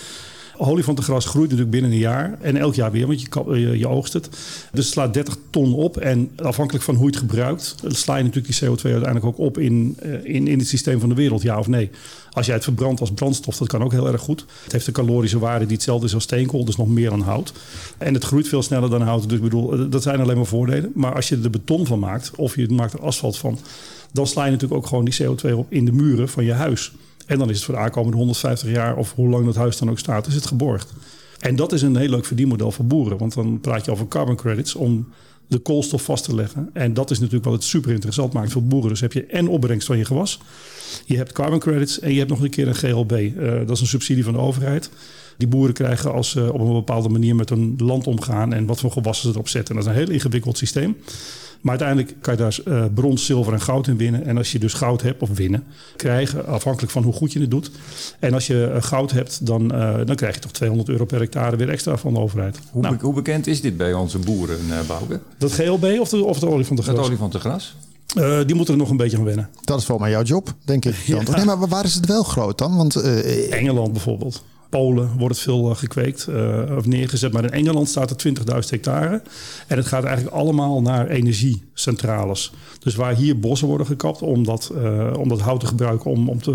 Olifantengras 0.68 1.26
groeit 1.26 1.50
natuurlijk 1.50 1.70
binnen 1.70 1.90
een 1.90 1.98
jaar. 1.98 2.38
En 2.40 2.56
elk 2.56 2.74
jaar 2.74 2.90
weer, 2.90 3.06
want 3.06 3.20
je, 3.20 3.28
je, 3.60 3.78
je 3.78 3.88
oogst 3.88 4.12
het. 4.12 4.28
Dus 4.72 4.84
het 4.84 4.84
slaat 4.84 5.14
30 5.14 5.36
ton 5.50 5.74
op. 5.74 5.96
En 5.96 6.30
afhankelijk 6.36 6.84
van 6.84 6.94
hoe 6.94 7.04
je 7.04 7.10
het 7.10 7.20
gebruikt, 7.30 7.74
sla 7.86 8.16
je 8.16 8.24
natuurlijk 8.24 8.58
die 8.58 8.68
CO2 8.68 8.82
uiteindelijk 8.82 9.24
ook 9.24 9.38
op 9.38 9.58
in, 9.58 9.96
in, 10.22 10.46
in 10.48 10.58
het 10.58 10.68
systeem 10.68 11.00
van 11.00 11.08
de 11.08 11.14
wereld, 11.14 11.42
ja 11.42 11.58
of 11.58 11.66
nee. 11.66 11.90
Als 12.32 12.46
jij 12.46 12.54
het 12.54 12.64
verbrandt 12.64 13.00
als 13.00 13.12
brandstof, 13.12 13.56
dat 13.56 13.68
kan 13.68 13.82
ook 13.82 13.92
heel 13.92 14.06
erg 14.06 14.20
goed. 14.20 14.44
Het 14.62 14.72
heeft 14.72 14.86
een 14.86 14.92
calorische 14.92 15.38
waarde 15.38 15.66
die 15.66 15.74
hetzelfde 15.74 16.06
is 16.06 16.14
als 16.14 16.22
steenkool, 16.22 16.64
dus 16.64 16.76
nog 16.76 16.88
meer 16.88 17.10
dan 17.10 17.20
hout. 17.20 17.52
En 17.98 18.14
het 18.14 18.24
groeit 18.24 18.48
veel 18.48 18.62
sneller 18.62 18.90
dan 18.90 19.02
hout. 19.02 19.28
Dus 19.28 19.36
ik 19.38 19.42
bedoel, 19.42 19.88
dat 19.90 20.02
zijn 20.02 20.20
alleen 20.20 20.36
maar 20.36 20.46
voordelen. 20.46 20.92
Maar 20.94 21.14
als 21.14 21.28
je 21.28 21.40
er 21.42 21.50
beton 21.50 21.86
van 21.86 21.98
maakt, 21.98 22.30
of 22.36 22.56
je 22.56 22.68
maakt 22.68 22.92
er 22.92 23.00
asfalt 23.00 23.38
van, 23.38 23.58
dan 24.12 24.26
sla 24.26 24.44
je 24.44 24.50
natuurlijk 24.50 24.80
ook 24.80 24.86
gewoon 24.86 25.04
die 25.04 25.22
CO2 25.22 25.52
op 25.54 25.72
in 25.72 25.84
de 25.84 25.92
muren 25.92 26.28
van 26.28 26.44
je 26.44 26.52
huis. 26.52 26.92
En 27.26 27.38
dan 27.38 27.50
is 27.50 27.56
het 27.56 27.64
voor 27.64 27.74
de 27.74 27.80
aankomende 27.80 28.16
150 28.16 28.70
jaar, 28.70 28.96
of 28.96 29.14
hoe 29.14 29.28
lang 29.28 29.44
dat 29.44 29.56
huis 29.56 29.76
dan 29.76 29.90
ook 29.90 29.98
staat, 29.98 30.26
is 30.26 30.34
het 30.34 30.46
geborgd. 30.46 30.92
En 31.38 31.56
dat 31.56 31.72
is 31.72 31.82
een 31.82 31.96
heel 31.96 32.08
leuk 32.08 32.24
verdienmodel 32.24 32.70
voor 32.70 32.84
boeren. 32.84 33.18
Want 33.18 33.34
dan 33.34 33.60
praat 33.60 33.84
je 33.84 33.90
over 33.90 34.08
carbon 34.08 34.36
credits 34.36 34.74
om 34.74 35.08
de 35.46 35.58
koolstof 35.58 36.02
vast 36.02 36.24
te 36.24 36.34
leggen. 36.34 36.70
En 36.72 36.94
dat 36.94 37.10
is 37.10 37.18
natuurlijk 37.18 37.44
wat 37.44 37.54
het 37.54 37.64
super 37.64 37.90
interessant 37.92 38.32
maakt 38.32 38.52
voor 38.52 38.62
boeren. 38.62 38.88
Dus 38.88 39.00
heb 39.00 39.12
je 39.12 39.26
en 39.26 39.48
opbrengst 39.48 39.86
van 39.86 39.98
je 39.98 40.04
gewas. 40.04 40.40
Je 41.06 41.16
hebt 41.16 41.32
carbon 41.32 41.58
credits 41.58 42.00
en 42.00 42.12
je 42.12 42.18
hebt 42.18 42.30
nog 42.30 42.40
een 42.40 42.50
keer 42.50 42.68
een 42.68 42.74
GLB. 42.74 43.12
Uh, 43.12 43.52
dat 43.58 43.70
is 43.70 43.80
een 43.80 43.86
subsidie 43.86 44.24
van 44.24 44.32
de 44.32 44.38
overheid. 44.38 44.90
Die 45.36 45.48
boeren 45.48 45.74
krijgen 45.74 46.12
als 46.12 46.30
ze 46.30 46.52
op 46.52 46.60
een 46.60 46.72
bepaalde 46.72 47.08
manier 47.08 47.36
met 47.36 47.48
hun 47.48 47.74
land 47.78 48.06
omgaan 48.06 48.52
en 48.52 48.66
wat 48.66 48.80
voor 48.80 48.92
gewassen 48.92 49.28
ze 49.28 49.34
erop 49.34 49.48
zetten. 49.48 49.74
dat 49.74 49.84
is 49.84 49.90
een 49.90 49.96
heel 49.96 50.10
ingewikkeld 50.10 50.58
systeem. 50.58 50.96
Maar 51.62 51.78
uiteindelijk 51.78 52.16
kan 52.20 52.34
je 52.34 52.40
daar 52.40 52.58
uh, 52.64 52.84
brons, 52.94 53.26
zilver 53.26 53.52
en 53.52 53.60
goud 53.60 53.86
in 53.86 53.96
winnen. 53.96 54.24
En 54.24 54.36
als 54.36 54.52
je 54.52 54.58
dus 54.58 54.72
goud 54.72 55.02
hebt, 55.02 55.22
of 55.22 55.28
winnen, 55.34 55.64
krijgen, 55.96 56.46
afhankelijk 56.46 56.92
van 56.92 57.02
hoe 57.02 57.12
goed 57.12 57.32
je 57.32 57.40
het 57.40 57.50
doet. 57.50 57.70
En 58.18 58.34
als 58.34 58.46
je 58.46 58.72
uh, 58.74 58.82
goud 58.82 59.10
hebt, 59.10 59.46
dan, 59.46 59.62
uh, 59.74 59.96
dan 60.04 60.16
krijg 60.16 60.34
je 60.34 60.40
toch 60.40 60.50
200 60.50 60.88
euro 60.88 61.04
per 61.04 61.20
hectare 61.20 61.56
weer 61.56 61.68
extra 61.68 61.96
van 61.96 62.14
de 62.14 62.20
overheid. 62.20 62.58
Hoe, 62.70 62.82
nou, 62.82 62.96
be 62.96 63.04
hoe 63.04 63.14
bekend 63.14 63.46
is 63.46 63.60
dit 63.60 63.76
bij 63.76 63.92
onze 63.92 64.18
boeren, 64.18 64.58
Bouke? 64.86 65.20
Dat 65.38 65.52
GLB 65.52 65.98
of 66.00 66.08
de, 66.08 66.24
of 66.24 66.38
de 66.38 66.48
olifantengras? 66.48 66.96
Het 66.96 67.06
olifantengras? 67.06 67.76
Uh, 68.18 68.38
die 68.46 68.54
moeten 68.54 68.74
er 68.74 68.80
nog 68.80 68.90
een 68.90 68.96
beetje 68.96 69.16
aan 69.16 69.24
wennen. 69.24 69.48
Dat 69.64 69.78
is 69.78 69.84
volgens 69.84 70.08
mij 70.08 70.16
jouw 70.16 70.26
job, 70.26 70.54
denk 70.64 70.84
ik. 70.84 70.94
Dan. 71.06 71.24
Ja. 71.26 71.36
Nee, 71.36 71.44
maar 71.44 71.68
waar 71.68 71.84
is 71.84 71.94
het 71.94 72.06
wel 72.06 72.22
groot 72.22 72.58
dan? 72.58 72.76
Want, 72.76 72.96
uh, 72.96 73.52
Engeland 73.52 73.92
bijvoorbeeld. 73.92 74.44
Polen 74.72 75.10
wordt 75.18 75.34
het 75.34 75.44
veel 75.44 75.70
uh, 75.70 75.76
gekweekt 75.76 76.28
of 76.76 76.86
neergezet. 76.86 77.32
Maar 77.32 77.44
in 77.44 77.50
Engeland 77.50 77.88
staat 77.88 78.10
er 78.10 78.34
20.000 78.38 78.68
hectare. 78.68 79.22
En 79.66 79.76
het 79.76 79.86
gaat 79.86 80.04
eigenlijk 80.04 80.36
allemaal 80.36 80.82
naar 80.82 81.08
energiecentrales. 81.08 82.52
Dus 82.78 82.94
waar 82.94 83.14
hier 83.14 83.38
bossen 83.38 83.68
worden 83.68 83.86
gekapt 83.86 84.22
om 84.22 84.44
dat, 84.44 84.72
om 85.16 85.28
dat 85.28 85.40
hout 85.40 85.60
te 85.60 85.66
gebruiken 85.66 86.10
om, 86.10 86.28
om, 86.28 86.42
te, 86.42 86.50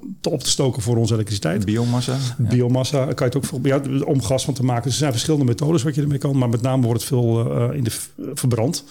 om 0.00 0.16
te 0.20 0.30
op 0.30 0.40
te 0.40 0.50
stoken 0.50 0.82
voor 0.82 0.96
onze 0.96 1.14
elektriciteit. 1.14 1.64
Biomassa. 1.64 2.12
Ja. 2.12 2.48
Biomassa 2.48 3.04
kan 3.04 3.14
je 3.16 3.24
het 3.24 3.36
ook 3.36 3.44
voor, 3.44 3.60
ja, 3.62 3.80
om 4.04 4.22
gas 4.22 4.44
van 4.44 4.54
te 4.54 4.64
maken. 4.64 4.82
Dus 4.82 4.92
er 4.92 4.98
zijn 4.98 5.12
verschillende 5.12 5.44
methodes 5.44 5.82
wat 5.82 5.94
je 5.94 6.02
ermee 6.02 6.18
kan. 6.18 6.38
Maar 6.38 6.48
met 6.48 6.62
name 6.62 6.82
wordt 6.82 7.00
het 7.00 7.08
veel 7.08 7.52
in 7.72 7.84
de 7.84 7.92
verbrand. 8.34 8.84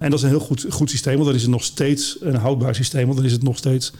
En 0.00 0.10
dat 0.10 0.18
is 0.18 0.24
een 0.24 0.30
heel 0.30 0.40
goed, 0.40 0.66
goed 0.68 0.90
systeem, 0.90 1.14
want 1.14 1.26
dan 1.26 1.34
is 1.34 1.42
het 1.42 1.50
nog 1.50 1.64
steeds 1.64 2.16
een 2.20 2.34
houdbaar 2.34 2.74
systeem. 2.74 3.04
Want 3.04 3.16
dan 3.16 3.26
is 3.26 3.32
het 3.32 3.42
nog 3.42 3.56
steeds 3.56 3.92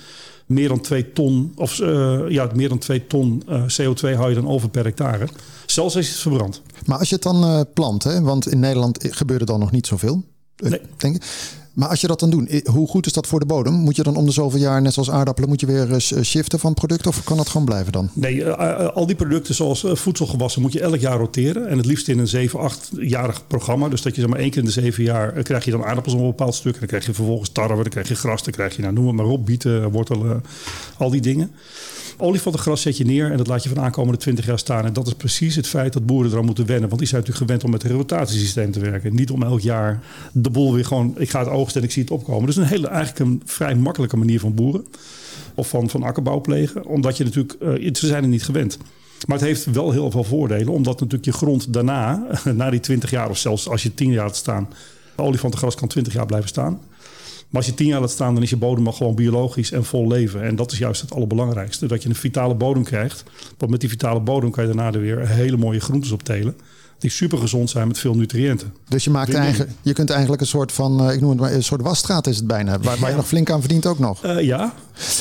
meer 0.51 0.69
dan 0.69 0.81
2 0.81 1.13
ton, 1.13 1.53
of 1.57 1.79
uh, 1.79 2.21
ja, 2.29 2.51
meer 2.55 2.69
dan 2.69 2.79
2 2.79 3.07
ton 3.07 3.43
uh, 3.49 3.63
CO2 3.63 4.17
hou 4.17 4.29
je 4.29 4.35
dan 4.35 4.49
over 4.49 4.69
per 4.69 4.85
hectare. 4.85 5.29
Zelfs 5.67 5.97
als 5.97 6.07
je 6.07 6.13
het 6.13 6.21
verbrandt. 6.21 6.63
Maar 6.87 6.99
als 6.99 7.09
je 7.09 7.15
het 7.15 7.25
dan 7.25 7.45
uh, 7.45 7.61
plant, 7.75 8.05
hè, 8.05 8.21
want 8.21 8.49
in 8.49 8.61
Nederland 8.61 9.07
gebeurt 9.11 9.41
er 9.41 9.47
dan 9.47 9.61
nog 9.61 9.71
niet 9.71 9.87
zoveel. 9.87 10.25
Nee. 10.57 10.81
Denk 10.97 11.17
ik. 11.17 11.23
Maar 11.73 11.89
als 11.89 12.01
je 12.01 12.07
dat 12.07 12.21
dan 12.21 12.31
doet, 12.31 12.67
hoe 12.67 12.89
goed 12.89 13.07
is 13.07 13.13
dat 13.13 13.27
voor 13.27 13.41
de 13.41 13.47
bodem? 13.47 13.73
Moet 13.73 13.97
je 13.97 14.03
dan 14.03 14.17
om 14.17 14.27
de 14.27 14.33
zoveel 14.33 14.61
jaar, 14.61 14.83
net 14.83 14.93
zoals 14.93 15.11
aardappelen, 15.11 15.49
moet 15.49 15.61
je 15.61 15.67
weer 15.67 16.01
shiften 16.23 16.59
van 16.59 16.75
product 16.75 17.07
of 17.07 17.25
kan 17.25 17.37
dat 17.37 17.49
gewoon 17.49 17.67
blijven 17.67 17.93
dan? 17.93 18.11
Nee, 18.13 18.35
uh, 18.35 18.89
al 18.89 19.07
die 19.07 19.17
producten 19.17 19.55
zoals 19.55 19.85
voedselgewassen 19.87 20.63
moet 20.63 20.73
je 20.73 20.81
elk 20.81 20.97
jaar 20.97 21.19
roteren. 21.19 21.69
En 21.69 21.77
het 21.77 21.87
liefst 21.87 22.09
in 22.09 22.19
een 22.19 22.29
7, 22.29 22.71
8-jarig 22.71 23.47
programma. 23.47 23.89
Dus 23.89 24.03
dat 24.03 24.17
je 24.17 24.29
maar 24.29 24.39
één 24.39 24.51
keer 24.51 24.59
in 24.59 24.65
de 24.65 24.71
zeven 24.71 25.05
jaar 25.05 25.43
krijg 25.43 25.65
je 25.65 25.71
dan 25.71 25.85
aardappels 25.85 26.15
op 26.15 26.21
een 26.21 26.27
bepaald 26.27 26.55
stuk. 26.55 26.73
En 26.73 26.79
dan 26.79 26.89
krijg 26.89 27.07
je 27.07 27.15
vervolgens 27.15 27.51
tarwe, 27.51 27.83
dan 27.83 27.89
krijg 27.93 28.09
je 28.09 28.15
gras, 28.15 28.43
dan 28.43 28.53
krijg 28.53 28.77
je, 28.77 28.83
nou, 28.83 28.95
noem 28.95 29.15
maar 29.15 29.27
op, 29.27 29.47
bieten, 29.47 29.91
wortelen, 29.91 30.43
al 30.99 31.11
die 31.11 31.21
dingen. 31.21 31.51
Olifantengras 32.21 32.83
zet 32.83 32.97
je 32.97 33.05
neer 33.05 33.31
en 33.31 33.37
dat 33.37 33.47
laat 33.47 33.63
je 33.63 33.69
van 33.69 33.81
aankomende 33.81 34.19
20 34.19 34.47
jaar 34.47 34.59
staan. 34.59 34.85
En 34.85 34.93
dat 34.93 35.07
is 35.07 35.15
precies 35.15 35.57
het 35.57 35.67
feit 35.67 35.93
dat 35.93 36.07
boeren 36.07 36.31
eraan 36.33 36.45
moeten 36.45 36.67
wennen. 36.67 36.89
Want 36.89 37.01
die 37.01 37.09
zijn 37.09 37.21
natuurlijk 37.21 37.47
gewend 37.47 37.65
om 37.65 37.71
met 37.71 37.83
een 37.83 37.97
rotatiesysteem 37.97 38.71
te 38.71 38.81
werken. 38.81 39.15
Niet 39.15 39.31
om 39.31 39.43
elk 39.43 39.61
jaar 39.61 40.03
de 40.33 40.51
boel 40.51 40.75
weer 40.75 40.85
gewoon, 40.85 41.15
ik 41.19 41.31
ga 41.31 41.39
het 41.39 41.49
oogsten 41.49 41.81
en 41.81 41.87
ik 41.87 41.93
zie 41.93 42.03
het 42.03 42.11
opkomen. 42.11 42.47
Dus 42.47 42.57
een 42.57 42.65
hele, 42.65 42.89
eigenlijk 42.89 43.19
een 43.19 43.43
vrij 43.45 43.75
makkelijke 43.75 44.17
manier 44.17 44.41
van 44.41 44.55
boeren. 44.55 44.85
Of 45.55 45.69
van, 45.69 45.91
van 45.91 46.03
akkerbouw 46.03 46.41
plegen. 46.41 46.87
Omdat 46.87 47.17
je 47.17 47.25
natuurlijk, 47.25 47.57
uh, 47.63 47.95
ze 47.95 48.07
zijn 48.07 48.23
er 48.23 48.29
niet 48.29 48.45
gewend. 48.45 48.79
Maar 49.27 49.37
het 49.37 49.47
heeft 49.47 49.65
wel 49.65 49.91
heel 49.91 50.11
veel 50.11 50.25
voordelen. 50.25 50.73
Omdat 50.73 51.01
natuurlijk 51.01 51.25
je 51.25 51.33
grond 51.33 51.73
daarna, 51.73 52.27
na 52.55 52.71
die 52.71 52.81
20 52.81 53.11
jaar 53.11 53.31
of 53.31 53.39
zelfs 53.39 53.69
als 53.69 53.83
je 53.83 53.95
10 53.95 54.13
jaar 54.13 54.25
laat 54.25 54.37
staan. 54.37 54.69
Olifantengras 55.17 55.75
kan 55.75 55.89
20 55.89 56.13
jaar 56.13 56.27
blijven 56.27 56.49
staan. 56.49 56.81
Maar 57.51 57.61
als 57.61 57.67
je 57.67 57.75
tien 57.75 57.87
jaar 57.87 58.01
laat 58.01 58.11
staan, 58.11 58.35
dan 58.35 58.43
is 58.43 58.51
je 58.51 58.57
bodem 58.57 58.87
al 58.87 58.93
gewoon 58.93 59.15
biologisch 59.15 59.73
en 59.73 59.85
vol 59.85 60.09
leven. 60.09 60.43
En 60.43 60.57
dat 60.57 60.73
is 60.73 60.79
juist 60.79 61.01
het 61.01 61.13
allerbelangrijkste. 61.13 61.87
Dat 61.87 62.03
je 62.03 62.09
een 62.09 62.15
vitale 62.15 62.55
bodem 62.55 62.83
krijgt. 62.83 63.25
Want 63.59 63.71
met 63.71 63.81
die 63.81 63.89
vitale 63.89 64.21
bodem 64.21 64.51
kan 64.51 64.67
je 64.67 64.75
daarna 64.75 64.93
er 64.93 65.01
weer 65.01 65.29
hele 65.29 65.57
mooie 65.57 65.81
groentes 65.81 66.11
op 66.11 66.23
telen 66.23 66.55
die 67.01 67.11
super 67.11 67.39
gezond 67.39 67.71
zijn 67.71 67.89
met 67.89 67.99
veel 67.99 68.15
nutriënten. 68.15 68.75
Dus 68.89 69.05
je, 69.05 69.11
maakt 69.11 69.35
eigenlijk, 69.35 69.71
je 69.83 69.93
kunt 69.93 70.11
eigenlijk 70.11 70.41
een 70.41 70.47
soort 70.47 70.73
van, 70.73 71.07
uh, 71.07 71.13
ik 71.13 71.21
noem 71.21 71.31
het 71.31 71.41
maar, 71.41 71.53
een 71.53 71.63
soort 71.63 71.83
wasstraat 71.83 72.27
is 72.27 72.37
het 72.37 72.47
bijna, 72.47 72.79
waar, 72.79 72.99
waar 72.99 73.11
je 73.11 73.17
nog 73.17 73.27
flink 73.27 73.51
aan 73.51 73.61
verdient 73.61 73.87
ook 73.87 73.99
nog. 73.99 74.25
Uh, 74.25 74.41
ja. 74.41 74.75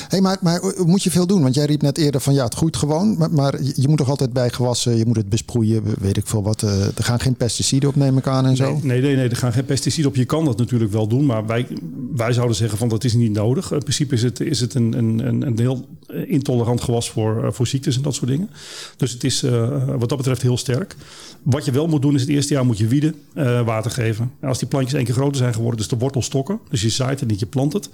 Hey, 0.08 0.22
maar, 0.22 0.38
maar 0.42 0.62
moet 0.86 1.04
je 1.04 1.12
veel 1.12 1.28
doen? 1.28 1.42
Want 1.42 1.56
jij 1.56 1.66
riep 1.66 1.82
net 1.82 1.98
eerder 1.98 2.22
van 2.22 2.34
ja, 2.34 2.44
het 2.44 2.54
groeit 2.54 2.78
gewoon, 2.78 3.18
maar, 3.18 3.32
maar 3.32 3.62
je 3.62 3.88
moet 3.88 3.98
toch 3.98 4.10
altijd 4.10 4.34
bij 4.34 4.50
gewassen, 4.50 4.98
je 4.98 5.06
moet 5.06 5.16
het 5.16 5.30
besproeien, 5.30 5.84
weet 6.00 6.18
ik 6.18 6.28
veel 6.28 6.44
wat. 6.44 6.62
Uh, 6.62 6.86
er 6.86 7.04
gaan 7.04 7.20
geen 7.20 7.36
pesticiden 7.36 7.90
op, 7.90 7.96
neem 7.96 8.18
ik 8.18 8.28
aan 8.28 8.46
en 8.46 8.56
zo. 8.56 8.80
Nee, 8.82 9.02
nee, 9.02 9.16
nee, 9.16 9.30
er 9.30 9.36
gaan 9.36 9.54
geen 9.54 9.66
pesticiden 9.66 10.10
op. 10.10 10.16
Je 10.16 10.26
kan 10.26 10.46
dat 10.46 10.58
natuurlijk 10.58 10.92
wel 10.92 11.08
doen, 11.08 11.26
maar 11.26 11.46
wij, 11.46 11.68
wij 12.16 12.34
zouden 12.34 12.56
zeggen 12.56 12.78
van 12.78 12.90
dat 12.90 13.04
is 13.04 13.14
niet 13.14 13.32
nodig. 13.32 13.72
In 13.72 13.80
principe 13.80 14.14
is 14.14 14.24
het, 14.24 14.40
is 14.40 14.60
het 14.60 14.74
een, 14.74 14.98
een, 14.98 15.48
een 15.48 15.60
heel 15.60 15.88
intolerant 16.28 16.82
gewas 16.82 17.10
voor, 17.10 17.54
voor 17.54 17.68
ziektes 17.68 17.96
en 17.96 18.02
dat 18.02 18.16
soort 18.16 18.30
dingen. 18.30 18.50
Dus 18.98 19.12
het 19.12 19.24
is 19.24 19.42
wat 19.98 20.10
dat 20.10 20.18
betreft 20.18 20.42
heel 20.42 20.58
sterk. 20.58 20.96
Wat 21.44 21.66
je 21.66 21.72
wel 21.72 21.88
moet 21.88 22.02
doen 22.02 22.16
is 22.16 22.22
het 22.22 22.30
eerste 22.30 22.54
jaar 22.54 22.66
moet 22.66 22.78
je 22.78 22.88
wieden, 22.88 23.16
water 23.66 23.92
geven. 23.92 24.32
En 24.40 24.48
als 24.48 24.60
die 24.60 24.68
plantjes 24.68 24.94
één 24.94 25.06
keer 25.06 25.14
groter 25.14 25.38
zijn 25.38 25.54
geworden, 25.54 25.78
dus 25.78 25.88
de 25.88 25.98
wortels 25.98 26.26
stokken. 26.26 26.60
Dus 26.70 26.82
je 26.82 26.90
zaait 26.90 27.20
het 27.20 27.30
niet, 27.30 27.40
je 27.40 27.46
plant 27.46 27.74
het. 27.74 27.90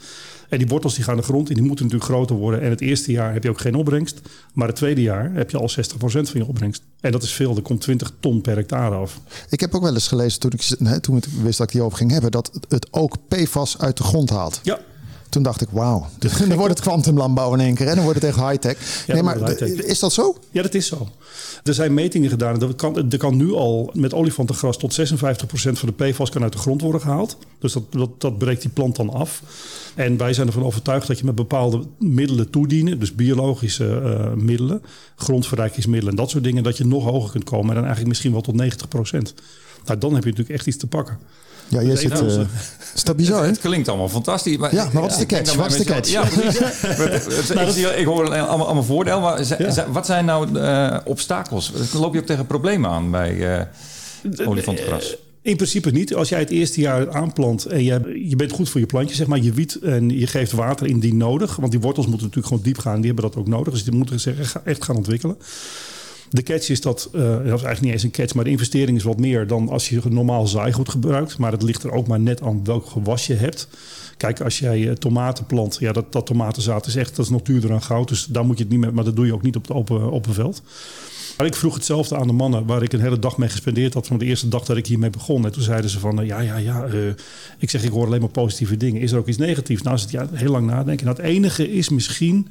En 0.50 0.58
die 0.58 0.68
wortels 0.68 0.96
die 0.96 1.04
gaan 1.04 1.16
de 1.16 1.24
grond 1.24 1.50
in, 1.50 1.56
die 1.56 1.64
moeten 1.64 1.86
natuurlijk 1.86 2.12
groter 2.12 2.36
worden. 2.36 2.62
En 2.62 2.70
het 2.70 2.82
eerste 2.82 3.12
jaar 3.12 3.34
heb 3.34 3.44
je 3.44 3.50
ook 3.50 3.60
geen 3.60 3.76
opbrengst. 3.76 4.22
Maar 4.54 4.68
het 4.68 4.76
tweede 4.76 5.02
jaar 5.02 5.34
heb 5.34 5.50
je 5.50 5.58
al 5.58 5.70
60% 5.70 5.74
van 5.98 6.26
je 6.34 6.46
opbrengst. 6.46 6.84
En 7.02 7.12
dat 7.12 7.24
is 7.24 7.32
veel, 7.32 7.56
er 7.56 7.62
komt 7.62 7.82
20 7.82 8.12
ton 8.20 8.42
per 8.42 8.56
hectare 8.56 8.96
af. 8.96 9.20
Ik 9.50 9.60
heb 9.60 9.76
ook 9.76 9.82
wel 9.82 9.94
eens 9.94 10.08
gelezen 10.08 10.40
toen 10.40 10.52
ik, 10.52 10.62
toen 11.02 11.18
ik 11.18 11.26
wist 11.42 11.58
dat 11.58 11.68
ik 11.68 11.74
die 11.74 11.82
over 11.82 11.98
ging 11.98 12.12
hebben, 12.12 12.32
dat 12.32 12.60
het 12.68 12.88
ook 12.92 13.18
PFAS 13.28 13.80
uit 13.80 13.98
de 13.98 14.04
grond 14.04 14.30
haalt. 14.30 14.60
Ja, 14.64 14.80
Toen 15.36 15.44
dacht 15.44 15.62
ik, 15.62 15.68
wauw, 15.72 16.08
dan 16.48 16.58
wordt 16.58 16.74
het 16.74 16.82
kwantumlandbouw 16.82 17.54
in 17.54 17.60
één 17.60 17.76
keer 17.76 17.88
en 17.88 17.96
dan 17.96 18.04
wordt 18.04 18.22
het 18.22 18.30
echt 18.30 18.48
high-tech. 18.48 19.04
Ja, 19.08 19.14
nee, 19.14 19.24
maar 19.24 19.62
is 19.62 20.00
dat 20.00 20.14
zo? 20.14 20.38
Ja, 20.52 20.62
dat 20.62 20.74
is 20.74 20.88
zo. 20.88 21.08
Er 21.64 21.74
zijn 21.74 21.94
metingen 21.94 22.30
gedaan. 22.30 22.62
Er 22.62 22.74
kan, 22.74 23.12
er 23.12 23.18
kan 23.18 23.38
nu 23.38 23.54
al 23.54 23.90
met 23.94 24.14
olifantengras 24.14 24.78
tot 24.78 25.00
56% 25.00 25.04
van 25.54 25.94
de 25.98 26.12
PFAS 26.12 26.30
kan 26.30 26.44
uit 26.44 26.52
de 26.52 26.58
grond 26.58 26.82
worden 26.82 27.02
gehaald. 27.02 27.38
Dus 27.60 27.74
dat, 27.74 27.84
dat, 27.90 28.22
dat 28.22 28.38
breekt 28.38 28.62
die 28.62 28.70
plant 28.70 28.96
dan 28.96 29.10
af. 29.10 29.42
En 29.96 30.18
wij 30.18 30.34
zijn 30.34 30.48
ervan 30.48 30.64
overtuigd 30.64 31.08
dat 31.08 31.20
je 31.20 31.26
met 31.26 31.36
bepaalde 31.36 31.84
middelen 32.00 32.50
toedienen, 32.50 33.00
dus 33.00 33.16
biologische 33.16 34.00
eh, 34.00 34.34
middelen, 34.34 34.82
grondverrijkingsmiddelen 35.16 36.14
en 36.14 36.20
dat 36.20 36.30
soort 36.30 36.44
dingen, 36.44 36.64
dat 36.64 36.78
je 36.78 36.86
nog 36.86 37.04
hoger 37.04 37.32
kunt 37.32 37.44
komen. 37.44 37.70
En 37.70 37.76
dan 37.76 37.84
eigenlijk 37.84 38.08
misschien 38.08 38.32
wel 38.32 38.42
tot 38.42 38.62
90%. 38.62 39.34
Nou, 39.86 40.00
dan 40.00 40.14
heb 40.14 40.24
je 40.24 40.30
natuurlijk 40.30 40.50
echt 40.50 40.68
iets 40.68 40.78
te 40.78 40.88
pakken. 40.88 41.20
Ja, 41.68 41.82
jij 41.82 41.90
Dat 41.90 42.00
zit... 42.00 42.12
eh, 42.12 42.40
is 42.96 43.04
dat 43.04 43.16
bizar, 43.16 43.42
hè? 43.42 43.48
Het 43.48 43.60
klinkt 43.60 43.88
allemaal 43.88 44.10
fantastisch. 44.10 44.58
Maar 44.58 44.74
Ja, 44.74 44.90
maar 44.94 45.02
wat 45.02 45.12
is 45.12 45.18
de 45.18 45.26
catch? 45.26 45.56
Wat 45.56 45.76
is 45.76 45.86
de 45.86 46.12
Ja, 46.12 46.24
het- 46.30 47.48
het- 47.48 47.98
ik, 47.98 48.06
hoor 48.06 48.26
allemaal, 48.26 48.66
allemaal 48.66 48.84
voordeel, 48.84 49.20
maar 49.22 49.46
wat 49.92 50.06
zijn 50.06 50.26
nou 50.26 50.60
eh, 50.60 50.98
obstakels? 51.06 51.72
Loop 51.94 52.14
je 52.14 52.20
ook 52.20 52.26
tegen 52.26 52.46
problemen 52.48 52.90
aan 52.90 53.12
bij 53.12 53.58
eh 53.58 54.48
olifantengras? 54.48 55.16
In 55.42 55.56
principe 55.56 55.92
niet. 55.92 56.16
Als 56.16 56.30
jij 56.30 56.40
het 56.40 56.50
eerste 56.50 56.82
jaar 56.82 57.12
aanplant 57.12 57.66
en 57.66 57.84
je, 57.84 58.24
je 58.30 58.36
bent 58.36 58.52
goed 58.52 58.70
voor 58.70 58.80
je 58.80 58.86
plantje, 58.86 59.16
zeg 59.16 59.28
maar, 59.28 59.40
je 59.40 59.52
wiet 59.52 59.76
en 59.76 60.10
je 60.20 60.28
geeft 60.28 60.52
water 60.52 60.88
indien 60.88 61.18
nodig. 61.18 61.56
Want 61.56 61.72
die 61.72 61.82
wortels 61.82 62.06
moeten 62.08 62.26
natuurlijk 62.26 62.54
gewoon 62.54 62.64
diep 62.68 62.78
gaan. 62.78 62.96
Die 63.02 63.06
hebben 63.06 63.24
dat 63.24 63.36
ook 63.36 63.48
nodig. 63.48 63.74
Dus 63.74 63.84
die 63.84 63.94
moeten 63.94 64.20
zich 64.20 64.56
echt 64.64 64.84
gaan 64.84 64.96
ontwikkelen. 64.96 65.38
De 66.36 66.44
catch 66.44 66.70
is 66.70 66.82
dat, 66.82 67.10
eh, 67.14 67.22
dat 67.22 67.40
is 67.40 67.48
eigenlijk 67.48 67.82
niet 67.82 67.92
eens 67.92 68.04
een 68.04 68.12
catch, 68.12 68.34
maar 68.34 68.44
de 68.44 68.50
investering 68.50 68.98
is 68.98 69.04
wat 69.04 69.20
meer 69.20 69.48
dan 69.48 69.70
als 69.70 69.90
je 69.90 70.02
normaal 70.10 70.48
zaaigoed 70.48 70.90
gebruikt. 70.90 71.38
Maar 71.38 71.52
het 71.52 71.62
ligt 71.62 71.84
er 71.84 71.92
ook 71.92 72.08
maar 72.08 72.20
net 72.20 72.42
aan 72.42 72.64
welk 72.64 72.86
gewas 72.86 73.28
je 73.28 73.34
hebt. 73.34 73.68
Kijk, 74.18 74.42
als 74.42 74.60
jij 74.60 74.90
eh, 74.90 74.94
tomaten 74.94 75.46
plant, 75.46 75.78
ja, 75.80 75.92
dat, 75.92 76.12
dat 76.12 76.26
tomatenzaad 76.26 76.86
is 76.86 76.96
echt, 76.96 77.16
dat 77.16 77.26
is 77.26 77.32
nog 77.32 77.42
duurder 77.42 77.70
dan 77.70 77.82
goud. 77.82 78.08
Dus 78.08 78.26
daar 78.26 78.46
moet 78.46 78.58
je 78.58 78.64
het 78.64 78.72
niet 78.72 78.82
mee, 78.82 78.92
maar 78.92 79.04
dat 79.04 79.16
doe 79.16 79.26
je 79.26 79.34
ook 79.34 79.42
niet 79.42 79.56
op 79.56 79.68
het 79.68 79.78
open, 79.98 80.34
veld. 80.34 80.62
Ik 81.44 81.56
vroeg 81.56 81.74
hetzelfde 81.74 82.18
aan 82.18 82.28
de 82.28 82.34
mannen 82.34 82.66
waar 82.66 82.84
ik 82.84 82.94
een 82.94 83.00
hele 83.02 83.20
dag 83.20 83.38
mee 83.38 83.50
gespendeerd 83.50 83.94
had 83.94 84.08
van 84.08 84.18
de 84.18 84.26
eerste 84.26 84.48
dag 84.48 84.66
dat 84.66 84.78
ik 84.78 84.88
hiermee 84.88 85.10
begon. 85.10 85.46
En 85.46 85.52
toen 85.52 85.62
zeiden 85.64 85.90
ze 85.90 86.00
van, 86.00 86.22
eh, 86.22 86.28
ja, 86.28 86.40
ja, 86.40 86.58
ja. 86.58 86.84
eh, 86.86 87.00
ik 87.58 87.70
zeg, 87.70 87.84
ik 87.84 87.92
hoor 87.92 88.06
alleen 88.06 88.20
maar 88.20 88.30
positieve 88.30 88.78
dingen. 88.78 89.02
Is 89.02 89.12
er 89.12 89.18
ook 89.18 89.28
iets 89.28 89.38
negatiefs? 89.38 89.82
Nou, 89.82 89.96
is 89.96 90.02
het 90.02 90.12
ja, 90.12 90.28
heel 90.32 90.52
lang 90.52 90.66
nadenken. 90.68 91.06
Nou, 91.06 91.18
het 91.18 91.26
enige 91.26 91.72
is 91.72 91.90
misschien 91.90 92.48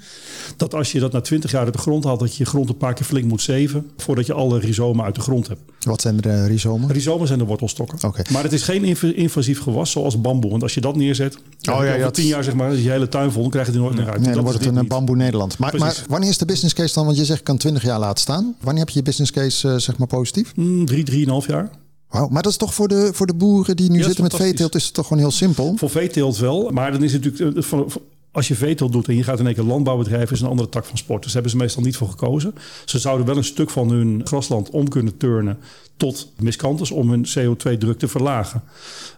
dat 0.57 0.75
als 0.75 0.93
je 0.93 1.01
dat 1.01 1.13
na 1.13 1.21
20 1.21 1.51
jaar 1.51 1.65
uit 1.65 1.73
de 1.73 1.79
grond 1.79 2.05
haalt, 2.05 2.21
dat 2.21 2.37
je 2.37 2.43
je 2.45 2.49
grond 2.51 2.69
een 2.69 2.77
paar 2.77 2.95
keer 2.95 3.07
flink 3.07 3.25
moet 3.29 3.43
zeven 3.43 3.91
voordat 3.97 4.27
je 4.27 4.33
alle 4.33 4.59
rhizomen 4.59 5.05
uit 5.05 5.15
de 5.15 5.21
grond 5.21 5.49
hebt. 5.49 5.61
Wat 5.81 6.01
zijn 6.01 6.17
de 6.17 6.29
eh, 6.29 6.47
rhizomen? 6.47 6.91
Rhizomen 6.93 7.27
zijn 7.27 7.39
de 7.39 7.45
wortelstokken. 7.45 8.09
Oké. 8.09 8.23
Maar 8.33 8.43
het 8.43 8.53
is 8.53 8.63
geen 8.63 8.85
inv- 8.85 9.03
invasief 9.03 9.61
gewas 9.61 9.91
zoals 9.91 10.21
bamboe. 10.21 10.51
Want 10.51 10.63
als 10.63 10.75
je 10.75 10.81
dat 10.81 10.97
neerzet, 10.97 11.39
Oh 11.71 11.85
ja, 11.85 11.97
over 11.97 12.13
tien 12.13 12.27
jaar 12.27 12.45
zeg 12.45 12.55
maar, 12.55 12.75
je 12.77 12.91
hele 12.91 13.09
tuin 13.09 13.33
vol, 13.33 13.43
dan 13.43 13.51
krijg 13.51 13.67
je 13.67 13.73
die 13.73 13.81
nooit 13.81 13.95
meer 13.97 14.11
uit. 14.11 14.21
Nee, 14.21 14.35
dan 14.35 14.43
wordt 14.45 14.65
het 14.65 14.77
een 14.77 14.87
bamboe 14.87 15.17
Nederland. 15.17 15.59
Maar, 15.59 15.75
maar 15.79 16.03
wanneer 16.09 16.29
is 16.31 16.39
de 16.39 16.45
business 16.45 16.75
case 16.75 16.95
dan? 16.95 17.05
Want 17.05 17.17
je 17.17 17.25
zegt, 17.25 17.39
ik 17.39 17.45
kan 17.45 17.57
20 17.57 17.83
jaar 17.83 17.99
laten 17.99 18.21
staan. 18.23 18.55
Wanneer 18.61 18.74
heb 18.79 18.89
je 18.89 18.99
je 18.99 19.05
business 19.05 19.31
case 19.33 19.69
eh, 19.69 19.77
zeg 19.79 19.97
maar 19.99 20.07
positief? 20.09 20.53
Hmm, 20.55 20.85
drie, 20.87 21.05
drieënhalf 21.05 21.47
jaar. 21.47 21.71
Wauw, 22.09 22.29
maar 22.29 22.43
dat 22.43 22.53
is 22.53 22.59
toch 22.59 22.75
voor 22.75 22.89
de, 22.89 23.11
voor 23.13 23.27
de 23.27 23.35
boeren 23.35 23.77
die 23.77 23.91
nu 23.91 23.99
Ja, 23.99 24.05
zitten 24.05 24.23
met 24.23 24.35
veeteelt, 24.37 24.75
is 24.75 24.85
het 24.85 24.95
toch 24.95 25.07
gewoon 25.07 25.23
heel 25.23 25.31
simpel? 25.31 25.75
Voor 25.77 25.91
veeteelt 25.91 26.37
wel, 26.39 26.71
maar 26.71 26.93
dan 26.93 27.03
is 27.03 27.13
het 27.13 27.25
natuurlijk... 27.25 27.57
eh, 27.57 27.63
van- 27.63 27.89
Als 28.33 28.49
je 28.49 28.55
veeteelt 28.55 28.93
doet 28.93 29.09
en 29.09 29.17
je 29.17 29.23
gaat 29.23 29.39
in 29.39 29.47
één 29.47 29.55
keer 29.55 29.65
landbouwbedrijf... 29.65 30.31
is 30.31 30.41
een 30.41 30.49
andere 30.49 30.69
tak 30.69 30.85
van 30.85 30.97
sport. 30.99 31.23
Dus 31.23 31.33
daar 31.33 31.43
hebben 31.43 31.51
ze 31.59 31.65
meestal 31.65 31.83
niet 31.83 31.97
voor 31.97 32.09
gekozen. 32.09 32.55
Ze 32.85 32.99
zouden 32.99 33.27
wel 33.27 33.37
een 33.37 33.45
stuk 33.45 33.71
van 33.71 33.91
hun 33.91 34.21
grasland 34.25 34.71
om 34.71 34.89
kunnen 34.89 35.17
turnen... 35.17 35.59
tot 35.97 36.33
miskantes 36.39 36.91
om 36.91 37.11
hun 37.11 37.27
CO2-druk 37.27 37.99
te 37.99 38.09
verlagen. 38.09 38.63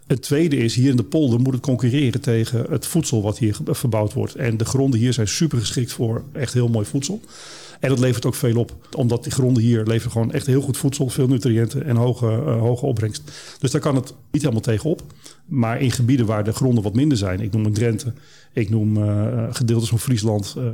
Het 0.07 0.23
tweede 0.23 0.57
is, 0.57 0.75
hier 0.75 0.91
in 0.91 0.97
de 0.97 1.03
polder 1.03 1.41
moet 1.41 1.53
het 1.53 1.63
concurreren 1.63 2.21
tegen 2.21 2.67
het 2.71 2.87
voedsel... 2.87 3.23
wat 3.23 3.39
hier 3.39 3.57
verbouwd 3.65 4.13
wordt. 4.13 4.35
En 4.35 4.57
de 4.57 4.65
gronden 4.65 5.01
hier 5.01 5.13
zijn 5.13 5.29
super 5.29 5.59
geschikt 5.59 5.93
voor 5.93 6.25
echt 6.33 6.53
heel 6.53 6.69
mooi 6.69 6.87
voedsel. 6.87 7.21
En 7.80 7.88
dat 7.88 7.99
levert 7.99 8.26
ook 8.26 8.35
veel 8.35 8.56
op. 8.56 8.75
Omdat 8.97 9.23
die 9.23 9.33
gronden 9.33 9.62
hier 9.62 9.83
leveren 9.83 10.12
gewoon 10.12 10.33
echt 10.33 10.47
heel 10.47 10.61
goed 10.61 10.76
voedsel, 10.76 11.09
veel 11.09 11.26
nutriënten 11.26 11.85
en 11.85 11.97
hoge, 11.97 12.26
eh, 12.26 12.59
hoge 12.59 12.87
opbrengst. 12.87 13.23
Dus 13.59 13.71
daar 13.71 13.80
kan 13.80 13.95
het 13.95 14.14
niet 14.30 14.42
helemaal 14.42 14.62
tegenop. 14.62 15.02
Maar 15.47 15.80
in 15.80 15.90
gebieden 15.90 16.26
waar 16.26 16.45
de 16.45 16.52
gronden 16.52 16.83
wat 16.83 16.95
minder 16.95 17.18
zijn, 17.18 17.40
ik 17.40 17.52
noem 17.52 17.64
een 17.64 17.73
Drenthe, 17.73 18.12
ik 18.52 18.71
noem 18.71 18.97
eh, 18.97 19.45
gedeeltes 19.50 19.88
van 19.88 19.99
Friesland, 19.99 20.54
eh, 20.59 20.64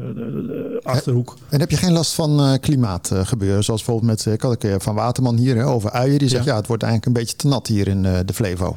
Achterhoek. 0.83 1.37
En 1.49 1.61
heb 1.61 1.71
je 1.71 1.77
geen 1.77 1.93
last 1.93 2.15
van 2.15 2.59
klimaatgebeuren? 2.61 3.65
Zoals 3.65 3.85
bijvoorbeeld 3.85 4.25
met, 4.25 4.35
ik 4.35 4.41
had 4.41 4.51
een 4.51 4.59
keer 4.59 4.81
van 4.81 4.95
Waterman 4.95 5.37
hier 5.37 5.57
hè, 5.57 5.67
over 5.67 5.91
uien. 5.91 6.19
Die 6.19 6.29
zegt, 6.29 6.45
ja. 6.45 6.51
Ja. 6.51 6.57
het 6.57 6.67
wordt 6.67 6.83
eigenlijk 6.83 7.17
een 7.17 7.23
beetje 7.23 7.37
te 7.37 7.47
nat 7.47 7.67
hier 7.67 7.89
in 7.89 8.03
de 8.03 8.35
Flevo. 8.35 8.77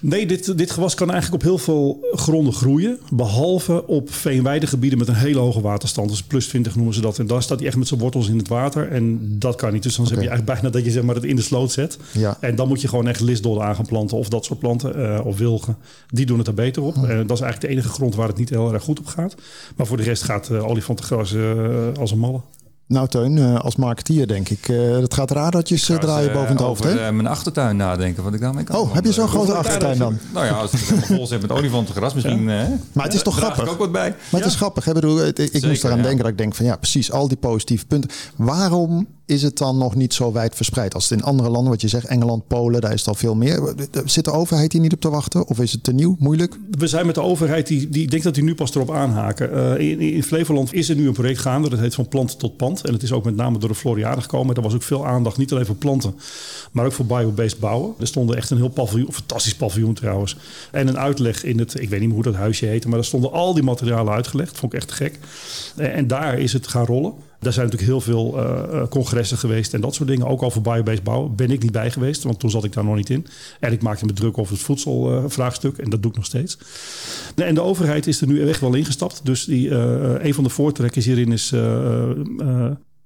Nee, 0.00 0.26
dit, 0.26 0.58
dit 0.58 0.70
gewas 0.70 0.94
kan 0.94 1.10
eigenlijk 1.10 1.42
op 1.42 1.48
heel 1.48 1.58
veel 1.58 2.06
gronden 2.12 2.52
groeien. 2.52 2.98
Behalve 3.12 3.86
op 3.86 4.12
veenweidegebieden 4.12 4.98
met 4.98 5.08
een 5.08 5.14
hele 5.14 5.38
hoge 5.38 5.60
waterstand. 5.60 6.08
Dus 6.10 6.22
plus 6.22 6.46
20 6.46 6.76
noemen 6.76 6.94
ze 6.94 7.00
dat. 7.00 7.18
En 7.18 7.26
daar 7.26 7.42
staat 7.42 7.58
hij 7.58 7.66
echt 7.68 7.76
met 7.76 7.88
zijn 7.88 8.00
wortels 8.00 8.28
in 8.28 8.38
het 8.38 8.48
water. 8.48 8.88
En 8.90 9.18
dat 9.38 9.56
kan 9.56 9.72
niet. 9.72 9.82
Dus 9.82 9.96
dan 9.96 10.04
heb 10.04 10.14
je 10.14 10.28
eigenlijk 10.28 10.60
bijna 10.60 10.70
dat 10.70 10.84
je 10.84 10.90
zeg 10.90 11.02
maar, 11.02 11.14
het 11.14 11.24
in 11.24 11.36
de 11.36 11.42
sloot 11.42 11.72
zet. 11.72 11.98
Ja. 12.12 12.36
En 12.40 12.54
dan 12.56 12.68
moet 12.68 12.80
je 12.80 12.88
gewoon 12.88 13.08
echt 13.08 13.20
listdodden 13.20 13.64
aan 13.64 13.74
gaan 13.74 13.86
planten. 13.86 14.16
Of 14.16 14.28
dat 14.28 14.44
soort 14.44 14.58
planten. 14.58 14.94
eh, 14.94 15.26
of 15.26 15.38
wilgen. 15.38 15.76
Die 16.10 16.26
doen 16.26 16.38
het 16.38 16.46
er 16.46 16.54
beter 16.54 16.82
op. 16.82 16.94
En 16.94 17.26
dat 17.26 17.36
is 17.36 17.42
eigenlijk 17.42 17.60
de 17.60 17.68
enige 17.68 17.88
grond 17.88 18.14
waar 18.14 18.28
het 18.28 18.36
niet 18.36 18.48
heel 18.48 18.72
erg 18.72 18.82
goed 18.82 18.98
op 18.98 19.06
gaat. 19.06 19.34
Maar 19.76 19.86
voor 19.86 19.96
de 19.96 20.02
rest 20.02 20.22
gaat 20.22 20.50
eh 20.50 20.68
olifantengras 20.68 21.34
eh, 21.34 21.52
als 21.98 22.10
een 22.10 22.18
malle. 22.18 22.40
Nou 22.88 23.08
Teun, 23.08 23.38
eh, 23.38 23.54
als 23.60 23.76
marketeer 23.76 24.26
denk 24.26 24.48
ik, 24.48 24.68
eh 24.68 24.90
het 24.90 25.14
gaat 25.14 25.30
radertjes 25.30 25.84
draaien 25.84 26.32
boven 26.32 26.48
het 26.48 26.60
hoofd. 26.60 26.84
Over 26.86 26.98
Hè? 27.00 27.06
eh, 27.06 27.12
mijn 27.12 27.26
achtertuin 27.26 27.76
nadenken, 27.76 28.22
wat 28.22 28.34
ik 28.34 28.40
daarmee 28.40 28.64
kan. 28.64 28.76
Oh, 28.76 28.94
heb 28.94 29.04
je 29.04 29.12
zo'n 29.12 29.28
grote 29.28 29.52
achtertuin 29.52 29.98
dan? 29.98 30.18
Nou 30.32 30.46
ja, 30.46 30.52
als 30.52 30.72
het 30.72 30.80
vol 31.06 31.26
zit 31.26 31.40
met 31.40 31.52
olifantengras, 31.52 32.14
misschien. 32.14 32.44
Maar 32.92 33.04
het 33.04 33.14
is 33.14 33.22
toch 33.22 33.36
draag 33.36 33.48
ik 33.48 33.54
grappig? 33.54 33.72
ook 33.74 33.80
wat 33.80 33.92
bij. 33.92 34.14
Maar 34.30 34.40
het 34.40 34.50
is 34.50 34.56
grappig. 34.56 34.84
Hè? 34.84 34.92
Bedoel, 34.92 35.26
ik 35.26 35.66
moest 35.66 35.84
eraan 35.84 36.02
denken 36.02 36.18
dat 36.18 36.28
ik 36.28 36.38
denk 36.38 36.54
van 36.54 36.64
ja, 36.66 36.76
precies, 36.76 37.12
al 37.12 37.28
die 37.28 37.36
positieve 37.36 37.86
punten. 37.86 38.10
Waarom 38.36 39.06
is 39.28 39.42
het 39.42 39.58
dan 39.58 39.78
nog 39.78 39.94
niet 39.94 40.14
zo 40.14 40.32
wijd 40.32 40.54
verspreid? 40.54 40.94
Als 40.94 41.08
het 41.08 41.18
in 41.18 41.24
andere 41.24 41.48
landen, 41.48 41.70
wat 41.70 41.80
je 41.80 41.88
zegt, 41.88 42.06
Engeland, 42.06 42.46
Polen, 42.46 42.80
daar 42.80 42.92
is 42.92 42.98
het 42.98 43.08
al 43.08 43.14
veel 43.14 43.34
meer. 43.34 43.74
Zit 44.04 44.24
de 44.24 44.32
overheid 44.32 44.72
hier 44.72 44.80
niet 44.80 44.92
op 44.92 45.00
te 45.00 45.10
wachten? 45.10 45.46
Of 45.46 45.58
is 45.60 45.72
het 45.72 45.84
te 45.84 45.92
nieuw, 45.92 46.16
moeilijk? 46.18 46.58
We 46.70 46.86
zijn 46.86 47.06
met 47.06 47.14
de 47.14 47.22
overheid, 47.22 47.66
die, 47.66 47.88
die 47.88 48.02
ik 48.02 48.10
denk 48.10 48.22
dat 48.22 48.34
die 48.34 48.42
nu 48.42 48.54
pas 48.54 48.74
erop 48.74 48.90
aanhaken. 48.90 49.52
Eh, 49.52 49.90
in, 49.90 50.00
in 50.00 50.22
Flevoland 50.22 50.74
is 50.74 50.88
er 50.88 50.96
nu 50.96 51.06
een 51.06 51.12
project 51.12 51.38
gaande, 51.38 51.68
dat 51.68 51.78
heet 51.78 51.94
van 51.94 52.08
plant 52.08 52.38
tot 52.38 52.56
pand. 52.56 52.84
En 52.84 52.92
het 52.92 53.02
is 53.02 53.12
ook 53.12 53.24
met 53.24 53.36
name 53.36 53.58
door 53.58 53.68
de 53.68 53.74
Floriade 53.74 54.20
gekomen. 54.20 54.54
Er 54.54 54.62
was 54.62 54.74
ook 54.74 54.82
veel 54.82 55.06
aandacht, 55.06 55.36
niet 55.36 55.52
alleen 55.52 55.66
voor 55.66 55.76
planten, 55.76 56.14
maar 56.72 56.84
ook 56.84 56.92
voor 56.92 57.06
biobased 57.06 57.58
bouwen. 57.58 57.94
Er 57.98 58.06
stond 58.06 58.34
echt 58.34 58.50
een 58.50 58.56
heel 58.56 58.68
paviljoen, 58.68 59.12
fantastisch 59.12 59.54
paviljoen 59.54 59.94
trouwens. 59.94 60.36
En 60.70 60.88
een 60.88 60.98
uitleg 60.98 61.44
in 61.44 61.58
het, 61.58 61.80
ik 61.80 61.88
weet 61.88 62.00
niet 62.00 62.08
meer 62.08 62.22
hoe 62.22 62.32
dat 62.32 62.34
huisje 62.34 62.66
heette, 62.66 62.88
maar 62.88 62.96
daar 62.96 63.06
stonden 63.06 63.32
al 63.32 63.54
die 63.54 63.62
materialen 63.62 64.12
uitgelegd. 64.12 64.58
Vond 64.58 64.72
ik 64.72 64.78
echt 64.78 64.92
gek. 64.92 65.18
Eh, 65.76 65.96
en 65.96 66.06
daar 66.06 66.38
is 66.38 66.52
het 66.52 66.68
gaan 66.68 66.84
rollen. 66.84 67.12
Daar 67.40 67.52
zijn 67.52 67.64
natuurlijk 67.64 67.92
heel 67.92 68.00
veel 68.00 68.38
eh, 68.38 68.80
eh, 68.80 68.88
congressen 68.88 69.38
geweest 69.38 69.74
en 69.74 69.80
dat 69.80 69.94
soort 69.94 70.08
dingen. 70.08 70.26
Ook 70.26 70.52
voor 70.52 70.62
biobased 70.62 71.02
bouwen. 71.02 71.34
Ben 71.36 71.50
ik 71.50 71.62
niet 71.62 71.72
bij 71.72 71.90
geweest, 71.90 72.22
want 72.22 72.38
toen 72.38 72.50
zat 72.50 72.64
ik 72.64 72.72
daar 72.72 72.84
nog 72.84 72.96
niet 72.96 73.10
in. 73.10 73.26
En 73.60 73.72
ik 73.72 73.82
maakte 73.82 74.04
me 74.04 74.12
druk 74.12 74.38
over 74.38 74.52
het 74.52 74.62
voedselvraagstuk. 74.62 75.78
en 75.78 75.90
dat 75.90 76.02
doe 76.02 76.10
ik 76.10 76.16
nog 76.16 76.26
steeds. 76.26 76.58
En 77.34 77.54
de 77.54 77.62
overheid 77.62 78.06
is 78.06 78.20
er 78.20 78.26
nu 78.26 78.48
echt 78.48 78.60
wel 78.60 78.74
ingestapt. 78.74 79.20
Dus 79.24 79.44
die, 79.44 79.70
eh, 79.70 80.24
een 80.24 80.34
van 80.34 80.44
de 80.44 80.50
voortrekkers 80.50 81.04
hierin 81.04 81.32
is... 81.32 81.48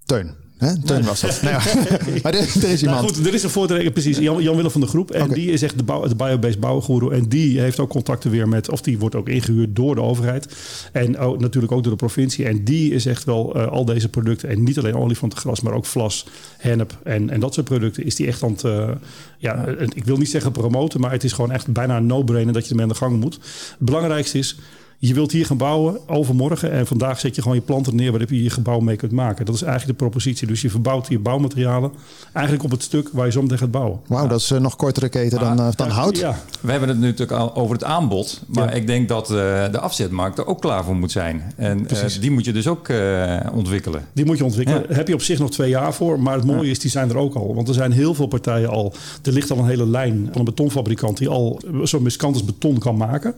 Teun. 0.05 0.35
Hè? 0.63 0.83
Teun 0.83 1.05
was 1.05 1.21
dat. 1.21 1.41
Nou 1.43 1.55
ja. 1.55 1.99
maar 2.23 2.35
er, 2.35 2.39
er 2.39 2.47
is 2.47 2.63
nou 2.63 2.79
iemand. 2.79 3.17
goed, 3.17 3.27
er 3.27 3.35
is 3.35 3.43
een 3.43 3.51
voortrekker, 3.51 3.91
precies. 3.91 4.19
Jan, 4.19 4.43
Jan 4.43 4.57
Willem 4.57 4.71
van 4.71 4.81
de 4.81 4.87
Groep. 4.87 5.11
En 5.11 5.29
die 5.29 5.51
is 5.51 5.63
echt 5.63 5.77
de, 5.77 5.83
bouw, 5.83 6.09
de 6.09 6.15
biobased 6.15 6.61
bouwgoeroe. 6.61 7.13
En 7.13 7.29
die 7.29 7.61
heeft 7.61 7.79
ook 7.79 7.89
contacten 7.89 8.31
weer 8.31 8.49
met... 8.49 8.71
Of 8.71 8.81
die 8.81 8.99
wordt 8.99 9.15
ook 9.15 9.29
ingehuurd 9.29 9.77
door 9.77 9.95
de 9.95 10.01
overheid. 10.01 10.47
En 10.93 11.19
ook, 11.19 11.41
natuurlijk 11.41 11.73
ook 11.73 11.83
door 11.83 11.93
de 11.93 11.99
provincie. 11.99 12.45
En 12.45 12.65
die 12.65 12.93
is 12.93 13.07
echt 13.07 13.25
wel 13.25 13.55
eh, 13.55 13.67
al 13.67 13.85
deze 13.85 14.09
producten... 14.09 14.49
En 14.49 14.63
niet 14.63 14.79
alleen 14.79 14.97
olifantengras, 14.97 15.61
maar 15.61 15.73
ook 15.73 15.87
vlas, 15.87 16.27
hennep 16.59 16.99
en, 17.05 17.31
en 17.31 17.41
dat 17.41 17.55
soort 17.55 17.67
producten... 17.67 18.05
Is 18.05 18.15
die 18.15 18.27
echt 18.27 18.43
aan 18.43 18.53
het... 18.53 18.65
eh, 18.65 18.91
ja, 19.39 19.67
ik 19.95 20.05
wil 20.05 20.17
niet 20.17 20.31
zeggen 20.31 20.53
promoten... 20.53 21.01
Maar 21.01 21.11
het 21.11 21.25
is 21.25 21.33
gewoon 21.33 21.53
echt 21.53 21.73
bijna 21.73 21.97
een 21.97 22.07
no-brainer 22.07 22.53
dat 22.53 22.63
je 22.65 22.69
ermee 22.71 22.85
aan 22.85 22.93
de 22.93 22.99
gang 22.99 23.21
moet. 23.21 23.35
Het 23.35 23.77
belangrijkste 23.79 24.39
is... 24.39 24.57
Je 25.05 25.15
wilt 25.15 25.33
hier 25.33 25.47
gaan 25.47 25.57
bouwen 25.57 25.99
overmorgen 26.07 26.71
en 26.71 26.87
vandaag 26.87 27.21
zet 27.21 27.35
je 27.35 27.43
gewoon 27.43 27.57
je 27.57 27.63
planten 27.63 27.97
neer 27.97 28.13
waar 28.13 28.21
je 28.29 28.43
je 28.43 28.51
gebouw 28.51 28.79
mee 28.81 28.97
kunt 28.97 29.13
maken. 29.13 29.45
Dat 29.45 29.55
is 29.55 29.63
eigenlijk 29.63 29.99
de 29.99 30.05
propositie. 30.05 30.47
Dus 30.47 30.63
je 30.63 30.71
verbouwt 30.71 31.09
je 31.09 31.19
bouwmaterialen 31.19 31.93
eigenlijk 32.33 32.65
op 32.65 32.71
het 32.71 32.83
stuk 32.83 33.09
waar 33.13 33.27
je 33.27 33.33
zo 33.33 33.43
meteen 33.43 33.59
gaat 33.59 33.71
bouwen. 33.71 34.01
Wauw, 34.07 34.27
dat 34.27 34.41
is 34.41 34.51
eh, 34.51 34.61
nog 34.61 34.77
kortere 34.77 35.09
keten 35.09 35.39
dan, 35.39 35.59
eh, 35.59 35.69
dan 35.77 35.89
hout. 35.89 36.19
Ja, 36.19 36.39
We 36.61 36.71
hebben 36.71 36.89
het 36.89 36.99
nu 36.99 37.05
natuurlijk 37.07 37.39
al 37.41 37.55
over 37.55 37.75
het 37.75 37.85
aanbod. 37.85 38.41
Maar 38.47 38.69
Ja. 38.69 38.71
ik 38.75 38.87
denk 38.87 39.09
dat 39.09 39.31
eh, 39.31 39.37
de 39.71 39.79
afzetmarkt 39.81 40.39
er 40.39 40.47
ook 40.47 40.61
klaar 40.61 40.85
voor 40.85 40.97
moet 40.97 41.11
zijn. 41.13 41.53
En 41.57 41.79
eh, 41.79 41.87
Precies. 41.87 42.21
die 42.21 42.31
moet 42.31 42.45
je 42.45 42.53
dus 42.53 42.67
ook 42.67 42.89
eh, 42.89 43.37
ontwikkelen. 43.53 44.07
die 44.13 44.25
moet 44.25 44.39
je 44.39 44.45
ontwikkelen. 44.45 44.85
Heb 44.89 45.09
je 45.09 45.15
op 45.15 45.23
zich 45.23 45.39
nog 45.39 45.51
twee 45.51 45.69
jaar 45.71 45.95
voor. 45.95 46.21
Maar 46.21 46.35
het 46.35 46.45
mooie 46.45 46.71
is, 46.71 46.79
die 46.79 46.91
zijn 46.91 47.11
er 47.11 47.17
ook 47.17 47.35
al. 47.35 47.55
Want 47.55 47.69
er 47.69 47.75
zijn 47.75 47.93
heel 47.93 48.15
veel 48.15 48.27
partijen 48.27 48.69
al. 48.69 48.95
Er 49.23 49.33
ligt 49.33 49.51
al 49.51 49.59
een 49.59 49.67
hele 49.67 49.87
lijn 49.87 50.29
van 50.31 50.39
een 50.39 50.45
betonfabrikant 50.45 51.19
die 51.19 51.29
al 51.29 51.61
zo'n 51.83 52.03
miskantes 52.03 52.45
beton 52.45 52.79
kan 52.79 52.97
maken. 52.97 53.35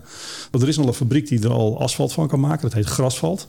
Want 0.51 0.63
er 0.63 0.69
is 0.69 0.79
al 0.79 0.87
een 0.87 0.95
fabriek 0.95 1.29
die 1.29 1.43
er 1.43 1.53
al 1.55 1.81
asfalt 1.81 2.13
van 2.13 2.29
kan 2.29 2.41
maken. 2.41 2.63
Dat 2.63 2.73
heet 2.73 2.87
grasvalt. 2.87 3.47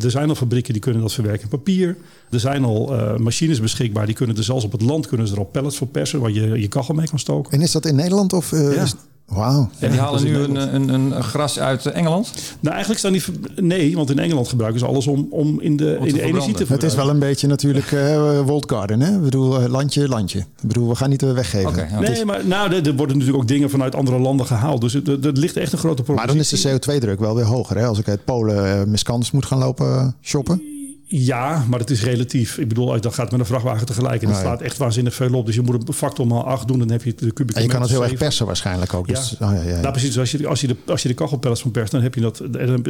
Er 0.00 0.10
zijn 0.10 0.28
al 0.28 0.34
fabrieken 0.34 0.72
die 0.72 0.82
kunnen 0.82 1.02
dat 1.02 1.12
verwerken 1.12 1.42
in 1.42 1.48
papier. 1.48 1.96
Er 2.30 2.40
zijn 2.40 2.64
al 2.64 2.94
eh, 2.94 3.16
machines 3.16 3.60
beschikbaar. 3.60 4.06
Die 4.06 4.14
kunnen 4.14 4.36
er 4.36 4.44
zelfs 4.44 4.64
op 4.64 4.72
het 4.72 4.82
land 4.82 5.06
kunnen 5.06 5.26
ze 5.26 5.32
er 5.32 5.38
al 5.38 5.44
pellets 5.44 5.76
voor 5.76 5.86
persen. 5.86 6.20
Waar 6.20 6.30
je 6.30 6.60
je 6.60 6.68
kachel 6.68 6.94
mee 6.94 7.08
kan 7.08 7.18
stoken. 7.18 7.52
En 7.52 7.60
is 7.60 7.72
dat 7.72 7.86
in 7.86 7.94
Nederland 7.94 8.32
of 8.32 8.52
eh, 8.52 8.74
Ja. 8.74 8.86
Wauw. 9.26 9.68
En 9.78 9.88
die 9.90 9.98
Ja, 9.98 10.04
halen 10.04 10.20
dat 10.22 10.28
nu 10.30 10.36
een, 10.58 10.74
een, 10.74 10.88
een 11.16 11.22
gras 11.22 11.58
uit 11.58 11.86
Engeland. 11.86 12.32
Nou, 12.60 12.70
eigenlijk 12.74 12.98
staan 12.98 13.12
die... 13.12 13.22
Nee, 13.56 13.96
want 13.96 14.10
in 14.10 14.18
Engeland 14.18 14.48
gebruiken 14.48 14.80
ze 14.80 14.86
alles 14.86 15.06
om, 15.06 15.26
om 15.30 15.60
in 15.60 15.76
de, 15.76 15.96
Om 16.00 16.06
in 16.06 16.12
te 16.12 16.18
de 16.18 16.22
energie 16.24 16.54
te. 16.54 16.64
Het 16.68 16.82
is 16.82 16.94
wel 16.94 17.10
een 17.10 17.18
beetje 17.18 17.46
natuurlijk 17.46 17.92
eh 17.92 18.40
World 18.40 18.70
Garden, 18.72 19.00
hè? 19.00 19.14
Ik 19.14 19.22
bedoel, 19.22 19.60
eh, 19.60 19.68
landje, 19.68 20.08
landje. 20.08 20.38
Ik 20.38 20.46
bedoel, 20.68 20.88
we 20.88 20.94
gaan 20.94 21.10
niet 21.10 21.22
eh, 21.22 21.32
weggeven. 21.32 21.88
Ja. 21.90 22.00
Nee, 22.00 22.24
maar 22.24 22.46
nou, 22.46 22.72
er, 22.74 22.86
er 22.86 22.94
worden 22.96 23.16
natuurlijk 23.18 23.42
ook 23.42 23.48
dingen 23.48 23.70
vanuit 23.70 23.94
andere 23.94 24.18
landen 24.18 24.46
gehaald. 24.46 24.80
Dus 24.80 24.92
het- 24.92 25.08
er 25.24 25.32
ligt 25.32 25.56
echt 25.56 25.72
een 25.72 25.78
grote 25.78 26.02
Maar 26.12 26.26
dan 26.26 26.36
is 26.36 26.48
de 26.48 26.68
CO2-druk 26.78 27.20
wel 27.20 27.34
weer 27.34 27.44
hoger, 27.44 27.76
hè? 27.78 27.86
Als 27.86 27.98
ik 27.98 28.08
uit 28.08 28.24
Polen 28.24 28.66
eh 28.80 28.84
miskans 28.86 29.30
moet 29.30 29.46
gaan 29.46 29.58
lopen 29.58 29.86
eh, 29.86 30.06
shoppen. 30.22 30.62
Ja, 31.08 31.64
maar 31.68 31.78
het 31.78 31.90
is 31.90 32.02
relatief. 32.02 32.58
Ik 32.58 32.68
bedoel, 32.68 33.00
dat 33.00 33.14
gaat 33.14 33.30
met 33.30 33.40
een 33.40 33.46
vrachtwagen 33.46 33.86
tegelijk. 33.86 34.22
En 34.22 34.28
dat 34.28 34.36
ja. 34.36 34.42
slaat 34.42 34.60
echt 34.60 34.76
waanzinnig 34.76 35.14
veel 35.14 35.34
op. 35.34 35.46
Dus 35.46 35.54
je 35.54 35.62
moet 35.62 35.88
een 35.88 35.94
factor 35.94 36.26
maal 36.26 36.44
8 36.44 36.68
doen. 36.68 36.78
Dan 36.78 36.90
heb 36.90 37.02
je 37.02 37.14
de 37.14 37.32
kubieke 37.32 37.60
En 37.60 37.66
je 37.66 37.72
kan 37.72 37.80
het 37.80 37.90
heel 37.90 38.02
erg 38.02 38.14
persen 38.14 38.46
waarschijnlijk 38.46 38.94
ook. 38.94 39.08
Dus, 39.08 39.36
Ja. 39.38 39.48
oh, 39.48 39.54
ja, 39.54 39.62
ja, 39.62 39.68
ja. 39.68 39.80
Nou, 39.80 39.90
precies. 39.92 40.08
Dus 40.08 40.18
als 40.18 40.30
je, 40.30 40.48
als 40.48 40.60
je, 40.60 40.66
de, 40.66 40.76
als 40.86 41.02
je 41.02 41.08
de 41.08 41.14
kachelpellets 41.14 41.60
van 41.60 41.70
perst, 41.70 41.92
dan 41.92 42.02
heb 42.02 42.14
je, 42.14 42.20
dat, 42.20 42.42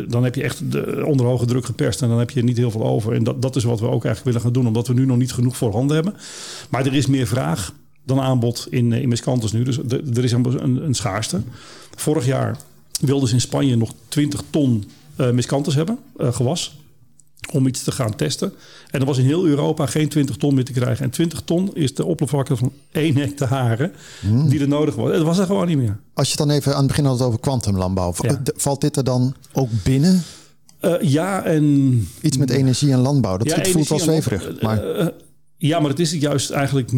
dan 0.08 0.24
heb 0.24 0.34
je 0.34 0.42
echt 0.42 0.72
de 0.72 1.02
onder 1.06 1.26
hoge 1.26 1.44
druk 1.44 1.64
geperst. 1.64 2.02
En 2.02 2.08
dan 2.08 2.18
heb 2.18 2.30
je 2.30 2.42
niet 2.44 2.56
heel 2.56 2.70
veel 2.70 2.84
over. 2.84 3.12
En 3.12 3.24
dat, 3.24 3.42
dat 3.42 3.56
is 3.56 3.64
wat 3.64 3.80
we 3.80 3.86
ook 3.86 4.04
eigenlijk 4.04 4.24
willen 4.24 4.40
gaan 4.40 4.52
doen. 4.52 4.66
Omdat 4.66 4.86
we 4.86 4.94
nu 4.94 5.06
nog 5.06 5.16
niet 5.16 5.32
genoeg 5.32 5.56
voorhanden 5.56 5.94
hebben. 5.94 6.14
Maar 6.70 6.86
er 6.86 6.94
is 6.94 7.06
meer 7.06 7.26
vraag 7.26 7.72
dan 8.04 8.20
aanbod 8.20 8.66
in, 8.70 8.92
eh, 8.92 9.02
in 9.02 9.14
nu. 9.52 9.62
Dus 9.62 9.78
de- 9.84 10.02
er 10.14 10.24
is 10.24 10.32
een, 10.32 10.84
een, 10.84 10.94
schaarste. 10.94 11.40
Vorig 11.94 12.26
jaar 12.26 12.56
wilden 13.00 13.28
ze 13.28 13.34
in 13.34 13.40
Spanje 13.40 13.76
nog 13.76 13.92
20 14.08 14.42
ton 14.50 14.84
Miscanthus 15.32 15.74
hebben, 15.74 15.98
eh, 16.16 16.32
gewas 16.32 16.76
om 17.52 17.66
iets 17.66 17.82
te 17.82 17.92
gaan 17.92 18.14
testen. 18.16 18.52
En 18.90 19.00
er 19.00 19.06
was 19.06 19.18
in 19.18 19.24
heel 19.24 19.46
Europa 19.46 19.86
geen 19.86 20.08
20 20.08 20.36
ton 20.36 20.54
meer 20.54 20.64
te 20.64 20.72
krijgen. 20.72 21.04
En 21.04 21.10
20 21.10 21.40
ton 21.44 21.74
is 21.74 21.94
de 21.94 22.04
oppervlakte 22.04 22.56
van 22.56 22.72
één 22.92 23.16
hectare 23.16 23.90
die 24.48 24.60
er 24.60 24.68
nodig 24.68 24.94
was. 24.94 25.12
Het 25.12 25.22
was 25.22 25.38
er 25.38 25.46
gewoon 25.46 25.66
niet 25.66 25.76
meer. 25.76 25.98
Als 26.14 26.30
je 26.32 26.36
het 26.38 26.46
dan 26.48 26.56
even 26.56 26.72
aan 26.72 26.78
het 26.78 26.86
begin 26.86 27.04
had 27.04 27.18
het 27.18 27.26
over 27.28 27.40
kwantumlandbouw. 27.40 28.14
Ja. 28.20 28.40
d- 28.42 28.52
Valt 28.56 28.80
dit 28.80 28.96
er 28.96 29.04
dan 29.04 29.34
ook 29.52 29.68
binnen? 29.84 30.22
Eh, 30.80 30.94
ja, 31.00 31.44
en... 31.44 32.08
Iets 32.20 32.36
met 32.36 32.50
energie 32.50 32.92
en 32.92 32.98
landbouw. 32.98 33.36
Dat 33.36 33.46
Ja, 33.48 33.56
het 33.56 33.68
voelt 33.68 33.88
wel 33.88 33.98
zweverig. 33.98 34.60
Maar 34.62 34.82
eh, 34.84 35.00
eh, 35.00 35.08
ja, 35.56 35.80
maar 35.80 35.90
het 35.90 36.00
is 36.00 36.12
juist 36.12 36.50
eigenlijk... 36.50 36.90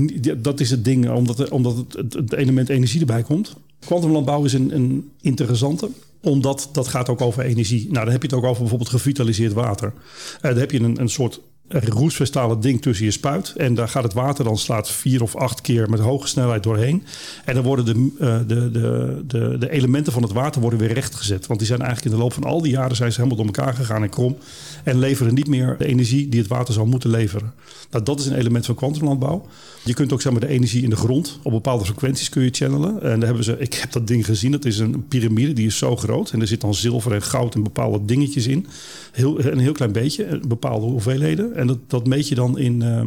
Dat 0.44 0.60
is 0.60 0.70
het 0.70 0.84
ding, 0.84 1.10
omdat, 1.10 1.48
omdat 1.48 1.76
het, 1.76 1.92
het, 1.92 2.12
het 2.14 2.32
element 2.32 2.68
energie 2.68 3.00
erbij 3.00 3.22
komt. 3.22 3.56
Kwantumlandbouw 3.80 4.44
is 4.44 4.52
een, 4.52 4.74
een 4.74 5.10
interessante 5.20 5.90
omdat 6.20 6.68
dat 6.72 6.88
gaat 6.88 7.08
ook 7.08 7.20
over 7.20 7.44
energie. 7.44 7.82
Nou, 7.90 8.04
dan 8.04 8.12
heb 8.12 8.22
je 8.22 8.28
het 8.28 8.36
ook 8.36 8.44
over 8.44 8.60
bijvoorbeeld 8.60 8.90
gevitaliseerd 8.90 9.52
water. 9.52 9.92
Eh, 10.40 10.50
dan 10.50 10.58
heb 10.58 10.70
je 10.70 10.80
een, 10.80 11.00
een 11.00 11.08
soort 11.08 11.40
roestvestalen 11.68 12.60
ding 12.60 12.82
tussen 12.82 13.04
je 13.04 13.10
spuit. 13.10 13.54
En 13.56 13.74
daar 13.74 13.88
gaat 13.88 14.02
het 14.02 14.12
water 14.12 14.44
dan 14.44 14.58
slaat 14.58 14.90
vier 14.90 15.22
of 15.22 15.36
acht 15.36 15.60
keer 15.60 15.90
met 15.90 16.00
hoge 16.00 16.28
snelheid 16.28 16.62
doorheen. 16.62 17.04
En 17.44 17.54
dan 17.54 17.64
worden 17.64 17.84
de, 17.84 18.10
eh, 18.18 18.38
de, 18.46 18.70
de, 18.70 19.22
de, 19.26 19.56
de 19.58 19.70
elementen 19.70 20.12
van 20.12 20.22
het 20.22 20.32
water 20.32 20.60
worden 20.60 20.78
weer 20.78 20.92
rechtgezet. 20.92 21.46
Want 21.46 21.58
die 21.58 21.68
zijn 21.68 21.80
eigenlijk 21.80 22.10
in 22.10 22.16
de 22.18 22.24
loop 22.24 22.32
van 22.32 22.44
al 22.44 22.62
die 22.62 22.72
jaren 22.72 22.96
zijn 22.96 23.12
ze 23.12 23.20
helemaal 23.20 23.44
door 23.44 23.54
elkaar 23.54 23.74
gegaan 23.74 24.02
en 24.02 24.08
krom. 24.08 24.36
En 24.84 24.98
leveren 24.98 25.34
niet 25.34 25.48
meer 25.48 25.76
de 25.78 25.86
energie 25.86 26.28
die 26.28 26.40
het 26.40 26.48
water 26.48 26.74
zou 26.74 26.86
moeten 26.86 27.10
leveren. 27.10 27.52
Nou, 27.90 28.04
dat 28.04 28.20
is 28.20 28.26
een 28.26 28.36
element 28.36 28.66
van 28.66 28.74
kwantumlandbouw. 28.74 29.46
Je 29.88 29.94
kunt 29.94 30.12
ook 30.12 30.20
zeg 30.20 30.32
maar, 30.32 30.40
de 30.40 30.48
energie 30.48 30.82
in 30.82 30.90
de 30.90 30.96
grond 30.96 31.38
op 31.42 31.52
bepaalde 31.52 31.84
frequenties 31.84 32.28
kun 32.28 32.42
je 32.42 32.50
channelen. 32.52 33.02
En 33.02 33.16
daar 33.18 33.26
hebben 33.26 33.44
ze, 33.44 33.56
ik 33.58 33.74
heb 33.74 33.92
dat 33.92 34.06
ding 34.06 34.24
gezien. 34.24 34.50
Dat 34.50 34.64
is 34.64 34.78
een 34.78 35.08
piramide, 35.08 35.52
die 35.52 35.66
is 35.66 35.78
zo 35.78 35.96
groot. 35.96 36.30
En 36.30 36.40
er 36.40 36.46
zit 36.46 36.60
dan 36.60 36.74
zilver 36.74 37.12
en 37.12 37.22
goud 37.22 37.54
en 37.54 37.62
bepaalde 37.62 38.04
dingetjes 38.04 38.46
in. 38.46 38.66
Heel, 39.12 39.44
een 39.44 39.58
heel 39.58 39.72
klein 39.72 39.92
beetje, 39.92 40.24
eh, 40.24 40.40
bepaalde 40.40 40.86
hoeveelheden. 40.86 41.54
En 41.54 41.66
dat, 41.66 41.78
dat 41.86 42.06
meet 42.06 42.28
je 42.28 42.34
dan 42.34 42.58
in 42.58 42.82
eh, 42.82 43.02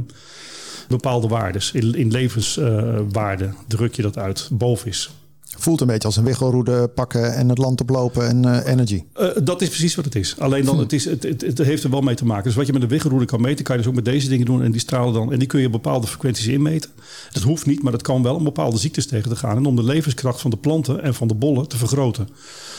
bepaalde 0.88 1.28
waardes. 1.28 1.72
In, 1.72 1.94
in 1.94 2.12
levenswaarden 2.12 3.56
druk 3.68 3.96
je 3.96 4.02
dat 4.02 4.18
uit. 4.18 4.50
Boven 4.52 4.88
is. 4.88 5.10
Voelt 5.62 5.82
een 5.82 5.88
beetje 5.88 6.08
als 6.08 6.18
een 6.18 6.24
wiggelroede 6.24 6.88
pakken 6.88 7.36
en 7.36 7.50
het 7.50 7.58
land 7.58 7.82
oplopen 7.82 8.28
en 8.28 8.46
eh, 8.46 8.72
energy. 8.72 9.04
Eh, 9.14 9.28
dat 9.44 9.62
is 9.62 9.68
precies 9.68 9.96
wat 9.96 10.06
het 10.06 10.16
is. 10.16 10.36
Alleen 10.40 10.60
Hm. 10.62 10.66
dan, 10.66 10.80
het, 10.80 10.94
is, 10.94 11.06
het, 11.06 11.24
het, 11.24 11.42
het 11.42 11.58
heeft 11.58 11.84
er 11.84 11.90
wel 11.90 12.02
mee 12.02 12.16
te 12.16 12.26
maken. 12.26 12.44
Dus 12.44 12.56
wat 12.56 12.66
je 12.68 12.74
met 12.74 12.82
een 12.82 12.88
wiggelroede 12.88 13.26
kan 13.26 13.42
meten, 13.42 13.64
kan 13.64 13.76
je 13.76 13.82
dus 13.82 13.90
ook 13.90 13.96
met 13.96 14.06
deze 14.06 14.30
dingen 14.30 14.46
doen. 14.46 14.64
En 14.64 14.72
die 14.72 14.82
stralen 14.82 15.14
dan. 15.14 15.32
En 15.32 15.40
die 15.40 15.48
kun 15.48 15.60
je 15.60 15.66
op 15.66 15.72
bepaalde 15.72 16.08
frequenties 16.08 16.48
inmeten. 16.48 16.90
Dat 17.32 17.44
hoeft 17.44 17.66
niet, 17.66 17.84
maar 17.84 17.92
dat 17.92 18.02
kan 18.02 18.24
wel 18.24 18.36
om 18.36 18.44
bepaalde 18.44 18.78
ziektes 18.78 19.06
tegen 19.06 19.30
te 19.30 19.36
gaan. 19.36 19.58
En 19.58 19.66
om 19.66 19.76
de 19.76 19.84
levenskracht 19.84 20.42
van 20.42 20.52
de 20.52 20.58
planten 20.58 21.04
en 21.04 21.14
van 21.14 21.28
de 21.28 21.36
bollen 21.36 21.68
te 21.68 21.78
vergroten. 21.78 22.30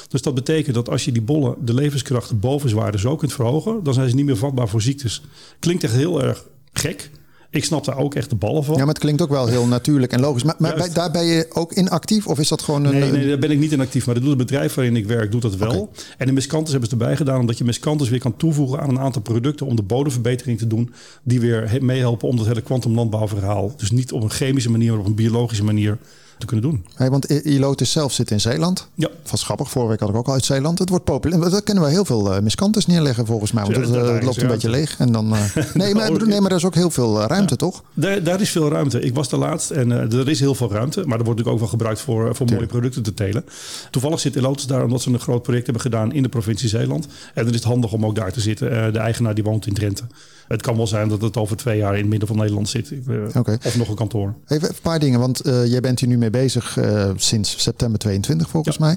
Dus 0.09 0.23
dat 0.23 0.35
betekent 0.35 0.75
dat 0.75 0.89
als 0.89 1.05
je 1.05 1.13
die 1.13 1.23
bollen, 1.23 1.55
de 1.65 1.75
levenskracht, 1.75 2.29
de 2.29 2.35
bovenswaarde 2.35 2.99
zo 2.99 3.17
kunt 3.17 3.33
verhogen, 3.33 3.83
dan 3.83 3.95
zijn 3.95 4.09
ze 4.09 4.15
niet 4.15 4.25
meer 4.25 4.37
vatbaar 4.37 4.69
voor 4.69 4.83
ziektes. 4.83 5.23
Klinkt 5.59 5.85
echt 5.85 5.95
heel 5.95 6.23
erg 6.23 6.45
gek. 6.73 7.11
Ik 7.53 7.65
snap 7.65 7.85
daar 7.85 7.97
ook 7.99 8.15
echt 8.15 8.31
de 8.31 8.37
ballen 8.37 8.65
van. 8.65 8.75
Ja, 8.75 8.81
maar 8.81 8.89
het 8.95 8.99
klinkt 8.99 9.23
ook 9.23 9.29
wel 9.29 9.47
heel 9.47 9.67
natuurlijk 9.67 10.13
en 10.13 10.21
logisch. 10.21 10.43
Maar, 10.43 10.55
maar 10.59 10.75
bij- 10.75 10.89
daar 10.93 11.11
ben 11.11 11.25
je 11.25 11.47
ook 11.53 11.73
in 11.73 11.89
actief 11.91 12.27
of 12.27 12.39
is 12.39 12.49
dat 12.49 12.63
gewoon 12.63 12.85
een... 12.85 12.99
Nee, 12.99 13.11
nee, 13.13 13.29
daar 13.29 13.39
ben 13.39 13.51
ik 13.51 13.59
niet 13.59 13.73
in 13.73 13.81
actief. 13.81 14.07
Maar 14.07 14.15
dat 14.15 14.25
doet 14.25 14.39
het 14.39 14.47
bedrijf 14.47 14.75
waarin 14.75 14.97
ik 14.97 15.07
werk, 15.07 15.31
doet 15.33 15.43
dat 15.43 15.57
wel. 15.57 15.91
En 16.19 16.27
de 16.27 16.33
miskantes 16.33 16.71
hebben 16.71 16.89
ze 16.91 16.97
erbij 16.97 17.17
gedaan, 17.17 17.41
omdat 17.41 17.59
je 17.59 17.65
miskantes 17.65 18.09
weer 18.09 18.19
kan 18.21 18.37
toevoegen 18.37 18.81
aan 18.81 18.89
een 18.89 18.99
aantal 18.99 19.23
producten 19.23 19.67
om 19.67 19.77
de 19.77 19.83
bodemverbetering 19.83 20.59
te 20.59 20.67
doen, 20.67 20.93
die 21.23 21.41
weer 21.41 21.71
he- 21.71 21.81
meehelpen 21.81 22.29
om 22.29 22.37
dat 22.37 22.47
hele 22.47 22.61
kwantumlandbouwverhaal, 22.63 23.73
dus 23.77 23.91
niet 23.91 24.13
op 24.13 24.23
een 24.23 24.31
chemische 24.31 24.71
manier, 24.71 24.91
maar 24.91 25.01
op 25.01 25.07
een 25.07 25.15
biologische 25.15 25.65
manier 25.65 25.99
te 26.39 26.47
kunnen 26.47 26.71
doen. 26.71 26.85
Hey, 26.95 27.11
want 27.11 27.25
Ilotus 27.25 27.91
zelf 27.93 28.13
zit 28.13 28.31
in 28.31 28.41
Zeeland. 28.41 28.89
Ja. 28.95 29.09
Van 29.25 29.39
grappig, 29.39 29.71
vorige 29.71 29.91
week 29.91 30.01
had 30.01 30.09
ik 30.09 30.15
ook 30.17 30.27
al 30.27 30.33
uit 30.33 30.45
Zeeland. 30.45 30.79
Het 30.79 30.89
wordt 30.89 31.05
populair. 31.05 31.51
Daar 31.51 31.63
kunnen 31.63 31.85
we 31.85 31.91
heel 31.91 32.05
veel 32.05 32.41
miskantes 32.43 32.87
neerleggen 32.87 33.27
volgens 33.27 33.53
mij. 33.53 33.63
Want 33.63 33.75
Ja, 33.77 33.81
het 33.83 33.91
eh, 33.91 33.97
loopt 33.97 34.13
een 34.13 34.21
ruimte. 34.23 34.47
beetje 34.47 34.69
leeg. 34.71 34.97
En 34.99 35.13
dan, 35.13 35.35
eh, 35.35 35.41
nee, 35.75 35.95
maar, 35.95 36.13
bedoel, 36.13 36.29
nee, 36.29 36.41
maar 36.41 36.51
er 36.51 36.57
is 36.57 36.65
ook 36.65 36.75
heel 36.75 36.91
veel 36.91 37.21
ruimte, 37.23 37.57
toch? 37.57 37.83
Daar, 37.95 38.23
daar 38.23 38.41
is 38.41 38.51
veel 38.51 38.69
ruimte. 38.69 39.01
Ik 39.01 39.15
was 39.15 39.29
de 39.29 39.37
laatst 39.37 39.71
en 39.71 39.91
er 39.91 40.29
is 40.29 40.41
heel 40.41 40.55
veel 40.55 40.71
ruimte. 40.73 41.01
Maar 41.07 41.19
er 41.19 41.25
wordt 41.25 41.29
natuurlijk 41.41 41.55
ook 41.55 41.59
wel 41.59 41.69
gebruikt 41.69 42.01
voor, 42.01 42.35
voor 42.37 42.47
mooie 42.47 42.67
producten 42.67 43.03
te 43.03 43.15
telen. 43.15 43.45
Toevallig 43.91 44.21
zit 44.21 44.37
Elotus 44.37 44.67
daar 44.67 44.85
omdat 44.85 45.03
ze 45.03 45.11
een 45.11 45.19
groot 45.21 45.43
project 45.43 45.65
hebben 45.65 45.83
gedaan 45.83 46.13
in 46.13 46.23
de 46.23 46.29
provincie 46.29 46.69
Zeeland. 46.69 47.07
En 47.35 47.45
dan 47.45 47.49
is 47.53 47.59
het 47.59 47.65
handig 47.69 47.93
om 47.93 48.07
ook 48.07 48.15
daar 48.15 48.33
te 48.33 48.41
zitten. 48.41 48.93
De 48.93 48.99
eigenaar 48.99 49.35
die 49.35 49.45
woont 49.45 49.67
in 49.67 49.75
Drenthe. 49.75 50.05
Het 50.49 50.63
kan 50.63 50.77
wel 50.77 50.87
zijn 50.87 51.09
dat 51.09 51.23
het 51.23 51.37
over 51.37 51.57
twee 51.57 51.79
jaar 51.79 51.93
in 51.93 52.01
het 52.01 52.09
midden 52.09 52.29
van 52.29 52.37
Nederland 52.37 52.69
zit. 52.69 52.93
Eh. 53.09 53.57
Of 53.65 53.77
nog 53.77 53.89
een 53.89 53.95
kantoor. 53.95 54.35
Even 54.47 54.69
een 54.69 54.75
paar 54.83 54.99
dingen, 54.99 55.21
want 55.21 55.41
eh, 55.41 55.67
jij 55.67 55.81
bent 55.81 56.01
hier 56.01 56.09
nu 56.09 56.19
mee 56.19 56.31
bezig 56.31 56.77
eh, 56.77 57.11
sinds 57.17 57.63
september 57.63 57.99
22 57.99 58.49
volgens 58.49 58.79
mij. 58.79 58.97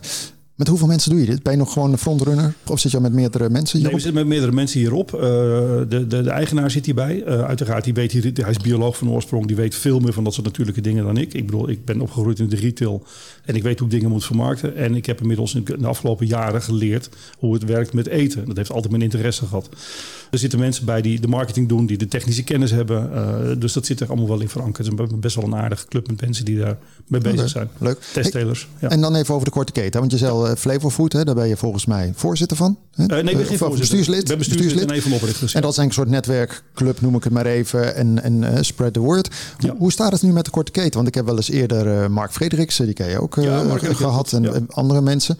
Met 0.56 0.68
hoeveel 0.68 0.88
mensen 0.88 1.12
doe 1.12 1.20
je 1.20 1.26
dit? 1.26 1.44
Ben 1.44 1.52
je 1.52 1.58
nog 1.58 1.74
gewoon 1.74 1.92
een 1.92 1.98
frontrunner? 1.98 2.54
Of 2.68 2.80
zit 2.80 2.92
je 2.92 2.98
al 2.98 3.04
met 3.04 3.14
meerdere 3.14 3.50
mensen 3.50 3.78
Nee, 3.80 3.88
hierop? 3.88 3.92
we 3.92 4.06
zitten 4.06 4.22
met 4.22 4.28
meerdere 4.28 4.52
mensen 4.52 4.80
hierop. 4.80 5.14
Uh, 5.14 5.22
de, 5.22 5.86
de, 6.08 6.22
de, 6.22 6.30
eigenaar 6.30 6.72
zit 6.72 6.86
hierbij. 6.86 7.24
Uh, 7.28 7.42
uiteraard, 7.42 7.84
die 7.84 7.94
weet 7.94 8.12
hier, 8.12 8.32
hij 8.34 8.50
is 8.50 8.58
bioloog 8.58 8.98
van 8.98 9.10
oorsprong. 9.10 9.46
Die 9.46 9.56
weet 9.56 9.76
veel 9.76 10.00
meer 10.00 10.14
van 10.14 10.24
dat 10.24 10.34
soort 10.34 10.46
natuurlijke 10.46 10.82
dingen 10.82 11.06
dan 11.06 11.18
ik. 11.18 11.34
Ik 11.34 11.46
bedoel, 11.46 11.70
ik 11.70 11.86
ben 11.86 12.02
opgegroeid 12.02 12.40
in 12.40 12.50
de 12.50 12.56
retail. 12.56 13.04
En 13.46 13.56
ik 13.56 13.64
weet 13.64 13.80
hoe 13.80 13.88
ik 13.88 13.94
dingen 13.94 14.10
moet 14.10 14.26
vermarkten. 14.26 14.76
En 14.76 14.96
ik 14.96 15.06
heb 15.06 15.22
inmiddels 15.22 15.56
in 15.56 15.64
de 15.80 15.88
afgelopen 15.88 16.28
jaren 16.28 16.62
geleerd 16.62 17.10
hoe 17.38 17.54
het 17.54 17.64
werkt 17.64 17.94
met 17.94 18.08
eten. 18.08 18.46
Dat 18.46 18.58
heeft 18.58 18.72
altijd 18.72 18.92
mijn 18.92 19.04
interesse 19.04 19.46
gehad. 19.46 19.70
Er 20.32 20.38
zitten 20.38 20.60
mensen 20.60 20.86
bij 20.86 21.02
die 21.02 21.20
de 21.20 21.28
marketing 21.28 21.68
doen, 21.68 21.86
die 21.86 21.98
de 21.98 22.08
technische 22.08 22.44
kennis 22.44 22.72
hebben. 22.72 23.10
Uh, 23.14 23.56
dus 23.60 23.74
dat 23.74 23.86
zit 23.86 24.00
er 24.00 24.08
allemaal 24.08 24.28
wel 24.28 24.40
in 24.40 24.50
verankerd. 24.50 24.88
Het 24.88 25.12
is 25.12 25.20
best 25.20 25.36
wel 25.36 25.46
een 25.46 25.56
aardige 25.56 25.88
club 25.88 26.08
met 26.08 26.22
mensen 26.22 26.46
die 26.46 26.58
daar 26.58 26.78
mee 27.08 27.22
bezig 27.22 27.38
okay, 27.38 27.50
zijn. 27.50 27.70
Leuk. 27.78 28.00
Testtelers. 28.14 28.68
Ja. 28.80 28.90
En 28.90 29.02
dan 29.02 29.16
even 29.16 29.34
over 29.34 29.46
de 29.46 29.52
korte 29.52 29.72
keten. 29.72 30.00
Want 30.00 30.12
je 30.12 30.18
zei 30.18 30.34
uh, 30.34 30.56
Flavor 30.58 30.92
Food, 30.92 31.14
hè, 31.14 31.24
daar 31.24 31.36
ben 31.36 31.48
je 31.48 31.58
volgens 31.58 31.86
mij 31.86 32.12
voorzitter 32.16 32.58
van. 32.58 32.78
Hè? 32.92 33.04
Uh, 33.04 33.10
nee, 33.10 33.20
ik 33.20 33.38
ben 33.38 33.46
geen 33.46 33.58
voorzitter. 33.58 33.80
Bestuurslid. 33.80 34.22
Ik 34.22 34.28
ben 34.28 34.38
bestuurslid, 34.38 34.74
bestuurslid. 34.74 35.06
en 35.06 35.14
een 35.14 35.20
van. 35.20 35.50
En 35.54 35.62
dat 35.62 35.72
is 35.72 35.78
een 35.78 35.92
soort 35.92 36.10
netwerkclub, 36.10 37.02
noem 37.02 37.16
ik 37.16 37.24
het 37.24 37.34
maar 37.34 37.46
even. 37.46 37.96
En, 37.96 38.24
en 38.24 38.66
spread 38.66 38.94
the 38.94 39.00
word. 39.00 39.30
Ja. 39.58 39.70
Hoe, 39.70 39.78
hoe 39.78 39.92
staat 39.92 40.12
het 40.12 40.22
nu 40.22 40.32
met 40.32 40.46
de 40.46 40.52
korte 40.52 40.72
keten? 40.72 40.94
Want 40.94 41.08
ik 41.08 41.16
heb 41.16 41.26
wel 41.26 41.36
eens 41.36 41.50
eerder 41.50 42.12
Mark 42.12 42.32
Frederiksen, 42.32 42.86
die 42.86 42.94
ken 42.94 43.10
je 43.10 43.22
ook, 43.22 43.36
ja, 43.36 43.78
gehad. 43.78 44.34
En, 44.34 44.54
en 44.54 44.68
andere 44.70 45.02
mensen. 45.02 45.38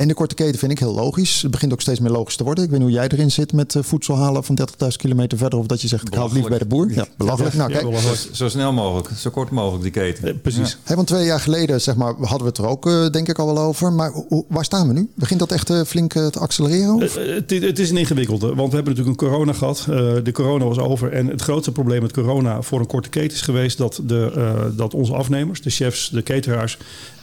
En 0.00 0.08
de 0.08 0.14
korte 0.14 0.34
keten 0.34 0.58
vind 0.58 0.72
ik 0.72 0.78
heel 0.78 0.94
logisch. 0.94 1.42
Het 1.42 1.50
begint 1.50 1.72
ook 1.72 1.80
steeds 1.80 2.00
meer 2.00 2.10
logisch 2.10 2.36
te 2.36 2.44
worden. 2.44 2.64
Ik 2.64 2.70
weet 2.70 2.78
niet 2.78 2.88
hoe 2.88 2.98
jij 2.98 3.08
erin 3.08 3.30
zit 3.30 3.52
met 3.52 3.74
uh, 3.74 3.82
voedsel 3.82 4.16
halen 4.16 4.44
van 4.44 4.58
30.000 4.60 4.88
kilometer 4.96 5.38
verder. 5.38 5.58
Of 5.58 5.66
dat 5.66 5.80
je 5.80 5.88
zegt, 5.88 6.06
ik 6.06 6.14
haal 6.14 6.24
het 6.24 6.32
liever 6.32 6.50
bij 6.50 6.58
de 6.58 6.66
boer. 6.66 6.92
Ja, 6.92 7.06
belachelijk. 7.16 7.54
Nou, 7.54 7.70
kijk. 7.70 7.98
Zo, 7.98 8.14
zo, 8.32 8.48
snel 8.48 8.72
mogelijk. 8.72 9.08
Zo 9.16 9.30
kort 9.30 9.50
mogelijk 9.50 9.82
die 9.82 9.92
keten. 9.92 10.26
Ja, 10.26 10.34
precies. 10.42 10.78
Hey, 10.82 10.96
want 10.96 11.08
twee 11.08 11.24
jaar 11.24 11.40
geleden 11.40 11.80
zeg 11.80 11.96
maar, 11.96 12.14
hadden 12.18 12.38
we 12.38 12.44
het 12.44 12.58
er 12.58 12.66
ook 12.66 12.86
uh, 12.86 13.10
denk 13.10 13.28
ik 13.28 13.38
al 13.38 13.54
wel 13.54 13.58
over. 13.58 13.92
Maar 13.92 14.12
waar 14.48 14.64
staan 14.64 14.88
we 14.88 14.92
nu? 14.92 15.08
Begint 15.14 15.40
dat 15.40 15.52
echt 15.52 15.72
flink 15.86 16.12
te 16.12 16.38
accelereren? 16.38 17.00
Het, 17.00 17.14
het, 17.14 17.62
het, 17.62 17.78
is 17.78 17.90
een 17.90 17.96
ingewikkelde. 17.96 18.46
Want 18.46 18.68
we 18.70 18.74
hebben 18.74 18.94
natuurlijk 18.94 19.22
een 19.22 19.28
corona 19.28 19.52
gehad. 19.52 19.86
Uh, 19.90 19.96
de 20.22 20.32
corona 20.32 20.64
was 20.64 20.78
over. 20.78 21.12
En 21.12 21.26
het 21.26 21.42
grootste 21.42 21.72
probleem 21.72 22.02
met 22.02 22.12
corona 22.12 22.62
voor 22.62 22.80
een 22.80 22.86
korte 22.86 23.08
keten 23.08 23.36
is 23.36 23.42
geweest... 23.42 23.78
dat, 23.78 24.00
de, 24.04 24.32
uh, 24.36 24.76
dat 24.76 24.94
onze 24.94 25.14
afnemers, 25.14 25.62
de 25.62 25.70
chefs, 25.70 26.10
de 26.10 26.22
cateraars 26.22 26.78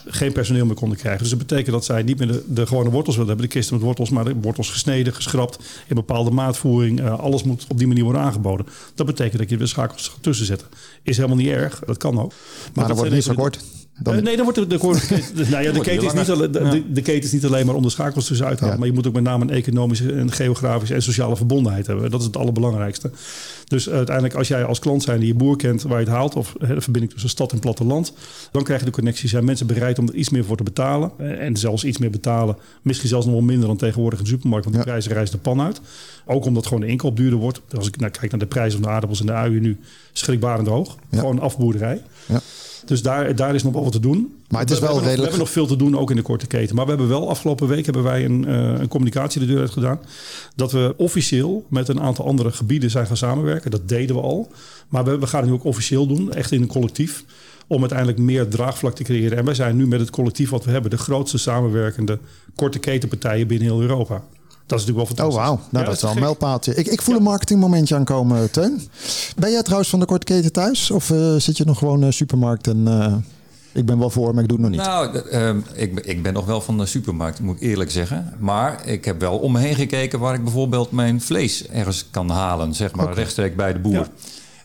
geen 0.09 0.31
personeel 0.31 0.65
meer 0.65 0.75
konden 0.75 0.97
krijgen. 0.97 1.21
Dus 1.21 1.29
dat 1.29 1.39
betekent 1.39 1.71
dat 1.71 1.85
zij 1.85 2.03
niet 2.03 2.19
meer 2.19 2.27
de, 2.27 2.43
de 2.47 2.67
gewone 2.67 2.89
wortels 2.89 3.15
willen 3.15 3.29
hebben, 3.29 3.47
de 3.49 3.53
kisten 3.53 3.75
met 3.75 3.83
wortels, 3.83 4.09
maar 4.09 4.23
de 4.23 4.35
wortels 4.41 4.69
gesneden, 4.69 5.13
geschrapt, 5.13 5.59
in 5.87 5.95
bepaalde 5.95 6.31
maatvoering. 6.31 6.99
Uh, 6.99 7.19
alles 7.19 7.43
moet 7.43 7.65
op 7.69 7.77
die 7.77 7.87
manier 7.87 8.03
worden 8.03 8.21
aangeboden. 8.21 8.65
Dat 8.95 9.05
betekent 9.05 9.37
dat 9.37 9.49
je 9.49 9.57
de 9.57 9.67
schakels 9.67 10.17
tussen 10.21 10.45
zetten. 10.45 10.67
Is 11.03 11.15
helemaal 11.15 11.37
niet 11.37 11.47
erg, 11.47 11.81
dat 11.85 11.97
kan 11.97 12.19
ook. 12.19 12.29
Maar, 12.29 12.37
maar 12.73 12.87
dat 12.87 12.97
wordt 12.97 13.13
niet 13.13 13.23
zo 13.23 13.33
kort. 13.33 13.59
Dan... 13.99 14.15
Uh, 14.15 14.21
nee, 14.21 14.35
dan 14.35 14.45
wordt 14.45 14.59
de, 14.59 14.67
de, 14.67 14.77
de, 15.43 15.49
nou 15.49 15.63
ja, 15.63 15.71
de, 15.71 15.79
keten 15.79 16.05
is 16.05 16.13
niet 16.13 16.29
alleen, 16.29 16.51
de, 16.51 16.59
Ja. 16.59 16.69
de, 16.69 16.91
de 16.91 17.01
keten 17.01 17.23
is 17.23 17.31
niet 17.31 17.45
alleen 17.45 17.65
maar 17.65 17.75
om 17.75 17.81
de 17.81 17.89
schakels 17.89 18.25
tussenuit 18.25 18.57
te 18.57 18.63
halen. 18.63 18.73
Ja. 18.73 18.79
Maar 18.79 18.89
je 18.89 18.95
moet 18.95 19.07
ook 19.07 19.13
met 19.13 19.23
name 19.23 19.43
een 19.43 19.49
economische, 19.49 20.13
en 20.13 20.31
geografische 20.31 20.93
en 20.93 21.01
sociale 21.01 21.35
verbondenheid 21.35 21.87
hebben. 21.87 22.11
Dat 22.11 22.19
is 22.19 22.25
het 22.25 22.37
allerbelangrijkste. 22.37 23.11
Dus 23.67 23.89
uiteindelijk 23.89 24.35
als 24.35 24.47
jij 24.47 24.65
als 24.65 24.79
klant 24.79 25.03
zijn 25.03 25.19
die 25.19 25.27
je 25.27 25.33
boer 25.33 25.55
kent 25.57 25.81
waar 25.81 25.99
je 25.99 26.05
het 26.05 26.13
haalt. 26.13 26.35
Of 26.35 26.55
de 26.59 26.81
verbinding 26.81 27.11
tussen 27.11 27.29
stad 27.29 27.51
en 27.51 27.59
platteland. 27.59 28.13
Dan 28.51 28.63
krijg 28.63 28.79
je 28.79 28.85
de 28.85 28.91
connectie. 28.91 29.29
Zijn 29.29 29.45
mensen 29.45 29.67
bereid 29.67 29.99
om 29.99 30.07
er 30.07 30.13
iets 30.15 30.29
meer 30.29 30.45
voor 30.45 30.57
te 30.57 30.63
betalen. 30.63 31.11
En 31.39 31.57
zelfs 31.57 31.83
iets 31.83 31.97
meer 31.97 32.09
betalen. 32.09 32.57
Misschien 32.81 33.09
zelfs 33.09 33.25
nog 33.25 33.35
wel 33.35 33.43
minder 33.43 33.67
dan 33.67 33.77
tegenwoordig 33.77 34.19
in 34.19 34.25
de 34.25 34.31
supermarkt. 34.31 34.65
Want 34.65 34.77
de 34.77 34.83
Ja. 34.83 34.87
prijzen 34.89 35.11
reizen 35.13 35.35
de 35.35 35.41
pan 35.41 35.61
uit. 35.61 35.81
Ook 36.25 36.45
omdat 36.45 36.65
gewoon 36.65 36.81
de 36.81 36.87
inkoop 36.87 37.15
duurder 37.17 37.39
wordt. 37.39 37.61
Als 37.77 37.87
ik 37.87 37.97
nou 37.99 38.11
kijk 38.11 38.31
naar 38.31 38.39
de 38.39 38.45
prijzen 38.45 38.79
van 38.79 38.81
de 38.87 38.93
aardappels 38.93 39.19
en 39.19 39.25
de 39.25 39.31
uien 39.31 39.61
nu. 39.61 39.77
Schrikbarend 40.13 40.67
hoog. 40.67 40.95
Ja. 41.09 41.19
Gewoon 41.19 41.39
afboerderij. 41.39 42.01
Ja. 42.27 42.39
Dus 42.85 43.01
daar, 43.01 43.35
daar 43.35 43.55
is 43.55 43.63
nog 43.63 43.73
wel 43.73 43.83
wat 43.83 43.91
te 43.91 43.99
doen. 43.99 44.33
Maar 44.47 44.61
het 44.61 44.71
is 44.71 44.79
we, 44.79 44.85
wel 44.85 44.93
we 44.95 44.99
nog, 44.99 45.03
we 45.03 45.09
redelijk- 45.09 45.31
hebben 45.37 45.39
nog 45.39 45.49
veel 45.67 45.67
te 45.77 45.83
doen, 45.83 45.97
ook 45.97 46.09
in 46.09 46.15
de 46.15 46.21
korte 46.21 46.47
keten. 46.47 46.75
Maar 46.75 46.83
we 46.85 46.89
hebben 46.91 47.09
wel 47.09 47.29
afgelopen 47.29 47.67
week 47.67 47.85
hebben 47.85 48.03
wij 48.03 48.25
een, 48.25 48.45
eh, 48.47 48.79
een 48.79 48.87
communicatie 48.87 49.39
de 49.39 49.45
deur 49.45 49.59
uit 49.59 49.71
gedaan. 49.71 49.99
Dat 50.55 50.71
we 50.71 50.93
officieel 50.97 51.65
met 51.69 51.87
een 51.87 52.01
aantal 52.01 52.25
andere 52.25 52.51
gebieden 52.51 52.89
zijn 52.89 53.07
gaan 53.07 53.17
samenwerken. 53.17 53.71
Dat 53.71 53.87
deden 53.89 54.15
we 54.15 54.21
al. 54.21 54.51
Maar 54.89 55.03
we, 55.03 55.17
we 55.19 55.27
gaan 55.27 55.41
het 55.41 55.49
nu 55.49 55.55
ook 55.55 55.63
officieel 55.63 56.07
doen, 56.07 56.33
echt 56.33 56.51
in 56.51 56.61
een 56.61 56.67
collectief. 56.67 57.23
Om 57.67 57.79
uiteindelijk 57.79 58.19
meer 58.19 58.47
draagvlak 58.47 58.95
te 58.95 59.03
creëren. 59.03 59.37
En 59.37 59.45
wij 59.45 59.53
zijn 59.53 59.75
nu 59.75 59.87
met 59.87 59.99
het 59.99 60.09
collectief 60.09 60.49
wat 60.49 60.65
we 60.65 60.71
hebben, 60.71 60.91
de 60.91 60.97
grootste 60.97 61.37
samenwerkende 61.37 62.19
korte 62.55 62.79
ketenpartijen 62.79 63.47
binnen 63.47 63.67
heel 63.67 63.81
Europa. 63.81 64.13
Dat 64.65 64.79
is 64.79 64.85
natuurlijk 64.85 65.17
wel 65.17 65.27
Oh, 65.27 65.33
fantastisch. 65.33 65.35
wauw. 65.35 65.55
Nou, 65.71 65.83
Ja, 65.83 65.83
dat 65.83 65.95
is 65.95 66.01
wel 66.01 66.11
een 66.11 66.19
mijlpaaltje. 66.19 66.75
Ik, 66.75 66.87
ik 66.87 67.01
voel 67.01 67.15
een 67.15 67.23
marketingmomentje 67.23 67.95
aankomen, 67.95 68.51
Teun. 68.51 68.81
Ben 69.37 69.51
jij 69.51 69.61
trouwens 69.61 69.89
van 69.89 69.99
de 69.99 70.05
korte 70.05 70.25
keten 70.25 70.51
thuis? 70.51 70.91
Of 70.91 71.09
eh, 71.11 71.35
zit 71.35 71.57
je 71.57 71.65
nog 71.65 71.77
gewoon 71.77 72.03
eh, 72.03 72.11
supermarkt 72.11 72.67
en... 72.67 72.87
ik 73.77 73.85
ben 73.85 73.99
wel 73.99 74.09
voor, 74.09 74.33
maar 74.33 74.43
ik 74.43 74.49
doe 74.49 74.57
het 74.61 74.67
nog 74.69 74.75
niet. 74.77 74.87
Nou, 74.89 75.17
ehm, 75.19 75.57
ik, 75.73 75.95
ben- 75.95 76.09
ik 76.09 76.23
ben 76.23 76.33
nog 76.33 76.45
wel 76.45 76.61
van 76.61 76.77
de 76.77 76.85
supermarkt, 76.85 77.39
moet 77.39 77.55
ik 77.55 77.61
eerlijk 77.61 77.91
zeggen. 77.91 78.33
Maar 78.39 78.87
ik 78.87 79.05
heb 79.05 79.19
wel 79.19 79.37
om 79.37 79.51
me 79.51 79.59
heen 79.59 79.75
gekeken 79.75 80.19
waar 80.19 80.33
ik 80.33 80.43
bijvoorbeeld 80.43 80.91
mijn 80.91 81.21
vlees 81.21 81.67
ergens 81.67 82.07
kan 82.11 82.29
halen. 82.29 82.73
Zeg 82.73 82.95
maar 82.95 83.13
rechtstreeks 83.13 83.55
bij 83.55 83.73
de 83.73 83.79
boer. 83.79 83.93
Ja. 83.93 84.07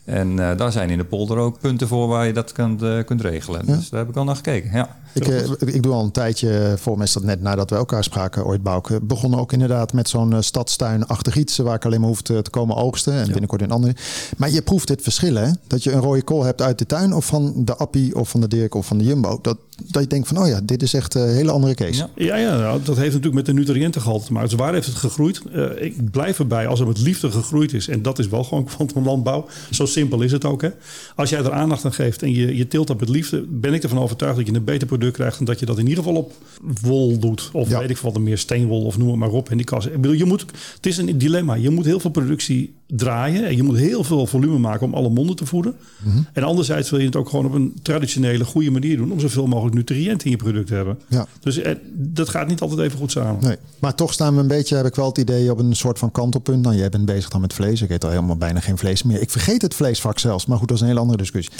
En 0.05 0.39
eh, 0.49 0.57
daar 0.57 0.71
zijn 0.71 0.89
in 0.89 0.97
de 0.97 1.05
polder 1.05 1.37
ook 1.37 1.59
punten 1.59 1.87
voor 1.87 2.07
waar 2.07 2.25
je 2.27 2.33
dat 2.33 2.51
kunt, 2.51 2.81
eh, 2.81 2.97
kunt 3.05 3.21
regelen. 3.21 3.61
Ja. 3.65 3.75
Dus 3.75 3.89
daar 3.89 3.99
heb 3.99 4.09
ik 4.09 4.15
al 4.15 4.23
naar 4.23 4.35
gekeken. 4.35 4.71
Ja. 4.73 4.97
Ik, 5.13 5.27
eh, 5.27 5.73
ik 5.73 5.83
doe 5.83 5.93
al 5.93 6.03
een 6.03 6.11
tijdje, 6.11 6.73
voor 6.77 6.97
mij 6.97 7.05
is 7.05 7.13
dat 7.13 7.23
net 7.23 7.41
nadat 7.41 7.69
we 7.69 7.75
elkaar 7.75 8.03
spraken, 8.03 8.45
ooit 8.45 8.63
Bouke, 8.63 8.99
begonnen 9.01 9.39
ook 9.39 9.51
inderdaad 9.51 9.93
met 9.93 10.09
zo'n 10.09 10.33
eh, 10.33 10.41
stadstuin-achtig 10.41 11.35
iets 11.35 11.57
waar 11.57 11.75
ik 11.75 11.85
alleen 11.85 11.99
maar 11.99 12.09
hoef 12.09 12.21
te, 12.21 12.41
te 12.41 12.49
komen 12.49 12.75
oogsten 12.75 13.13
en 13.13 13.25
binnenkort 13.25 13.61
in 13.61 13.71
andere. 13.71 13.95
Maar 14.37 14.51
je 14.51 14.61
proeft 14.61 14.89
het 14.89 15.01
verschil, 15.01 15.35
hè? 15.35 15.51
Dat 15.67 15.83
je 15.83 15.91
een 15.91 16.01
rode 16.01 16.21
kool 16.21 16.43
hebt 16.43 16.61
uit 16.61 16.79
de 16.79 16.85
tuin 16.85 17.13
of 17.13 17.25
van 17.25 17.53
de 17.55 17.75
Appie 17.75 18.15
of 18.15 18.29
van 18.29 18.41
de 18.41 18.47
Dirk 18.47 18.75
of 18.75 18.85
van 18.85 18.97
de 18.97 19.03
Jumbo. 19.03 19.39
Dat, 19.41 19.57
dat 19.91 20.03
je 20.03 20.07
denkt 20.09 20.27
van, 20.27 20.37
oh 20.37 20.47
ja, 20.47 20.59
dit 20.63 20.81
is 20.81 20.93
echt 20.93 21.13
een 21.13 21.29
hele 21.29 21.51
andere 21.51 21.73
case. 21.73 21.93
Ja. 21.93 22.09
Ja, 22.15 22.35
ja 22.35 22.57
nou, 22.57 22.79
dat 22.83 22.95
heeft 22.95 23.09
natuurlijk 23.13 23.35
met 23.35 23.45
de 23.45 23.53
nutriëntengehalte 23.53 24.25
te 24.25 24.33
maken. 24.33 24.49
Dus 24.49 24.57
waar 24.57 24.73
heeft 24.73 24.85
het 24.85 24.95
gegroeid? 24.95 25.41
Eh, 25.53 25.63
ik 25.79 26.11
blijf 26.11 26.39
erbij 26.39 26.67
als 26.67 26.79
het 26.79 26.87
met 26.87 26.99
liefde 26.99 27.31
gegroeid 27.31 27.73
is. 27.73 27.87
En 27.87 28.01
dat 28.01 28.19
is 28.19 28.27
wel 28.27 28.43
gewoon 28.43 28.69
van 28.93 29.03
landbouw. 29.03 29.45
Zo 29.71 29.85
simpel 29.85 30.21
is 30.21 30.31
het 30.31 30.45
ook. 30.45 30.61
Hè? 30.61 30.69
Als 31.15 31.29
jij 31.29 31.39
er 31.39 31.51
aandacht 31.51 31.85
aan 31.85 31.93
geeft 31.93 32.21
en 32.21 32.33
je, 32.33 32.55
je 32.55 32.67
teelt 32.67 32.87
dat 32.87 32.99
met 32.99 33.09
liefde... 33.09 33.45
ben 33.49 33.73
ik 33.73 33.83
ervan 33.83 33.99
overtuigd 33.99 34.35
dat 34.35 34.47
je 34.47 34.53
een 34.53 34.63
beter 34.63 34.87
product 34.87 35.02
krijgt... 35.11 35.37
dan 35.37 35.45
dat 35.45 35.59
je 35.59 35.65
dat 35.65 35.77
in 35.77 35.87
ieder 35.87 36.03
geval 36.03 36.19
op 36.19 36.33
wol 36.81 37.19
doet. 37.19 37.49
Of 37.53 37.69
Ja. 37.69 37.79
weet 37.79 37.89
ik 37.89 37.97
wat, 37.97 38.19
meer 38.19 38.37
steenwol 38.37 38.83
of 38.83 38.97
noem 38.97 39.07
het 39.09 39.17
maar 39.17 39.29
op. 39.29 39.51
In 39.51 39.57
die 39.57 39.65
kas. 39.65 39.85
Ik 39.85 40.01
bedoel, 40.01 40.17
je 40.17 40.25
moet, 40.25 40.45
het 40.75 40.85
is 40.85 40.97
een 40.97 41.17
dilemma. 41.17 41.53
Je 41.53 41.69
moet 41.69 41.85
heel 41.85 41.99
veel 41.99 42.09
productie 42.09 42.73
draaien. 42.87 43.45
En 43.45 43.55
je 43.55 43.63
moet 43.63 43.77
heel 43.77 44.03
veel 44.03 44.27
volume 44.27 44.57
maken 44.57 44.85
om 44.85 44.93
alle 44.93 45.09
monden 45.09 45.35
te 45.35 45.45
voeden. 45.45 45.75
Mhm. 46.03 46.17
En 46.33 46.43
anderzijds 46.43 46.89
wil 46.89 46.99
je 46.99 47.05
het 47.05 47.15
ook 47.15 47.29
gewoon 47.29 47.45
op 47.45 47.53
een 47.53 47.73
traditionele, 47.81 48.45
goede 48.45 48.71
manier 48.71 48.97
doen... 48.97 49.11
om 49.11 49.19
zoveel 49.19 49.47
mogelijk 49.47 49.75
nutriënten 49.75 50.25
in 50.25 50.31
je 50.31 50.37
product 50.37 50.67
te 50.67 50.73
hebben. 50.73 50.99
Ja. 51.07 51.27
Dus 51.39 51.57
eh, 51.57 51.75
dat 51.93 52.29
gaat 52.29 52.47
niet 52.47 52.61
altijd 52.61 52.79
even 52.79 52.97
goed 52.99 53.11
samen. 53.11 53.43
Nee, 53.43 53.57
maar 53.79 53.95
toch 53.95 54.13
staan 54.13 54.35
we 54.35 54.41
een 54.41 54.47
beetje, 54.47 54.75
heb 54.75 54.85
ik 54.85 54.95
wel 54.95 55.07
het 55.07 55.17
idee, 55.17 55.51
op 55.51 55.59
een 55.59 55.75
soort 55.75 55.99
van 55.99 56.11
kantelpunt. 56.11 56.61
Nou, 56.63 56.75
jij 56.75 56.89
bent 56.89 57.05
bezig 57.05 57.29
dan 57.29 57.41
met 57.41 57.53
vlees. 57.53 57.81
Ik 57.81 57.89
eet 57.89 58.03
al 58.03 58.09
helemaal 58.09 58.37
bijna 58.37 58.59
geen 58.59 58.77
vlees 58.77 59.03
meer. 59.03 59.21
Ik 59.21 59.29
vergeet 59.29 59.61
het 59.61 59.73
vleesvak 59.73 60.19
zelfs, 60.19 60.45
maar 60.45 60.57
goed, 60.57 60.67
dat 60.67 60.77
is 60.77 60.81
een 60.83 60.89
hele 60.89 60.99
andere 60.99 61.17
discussie. 61.17 61.53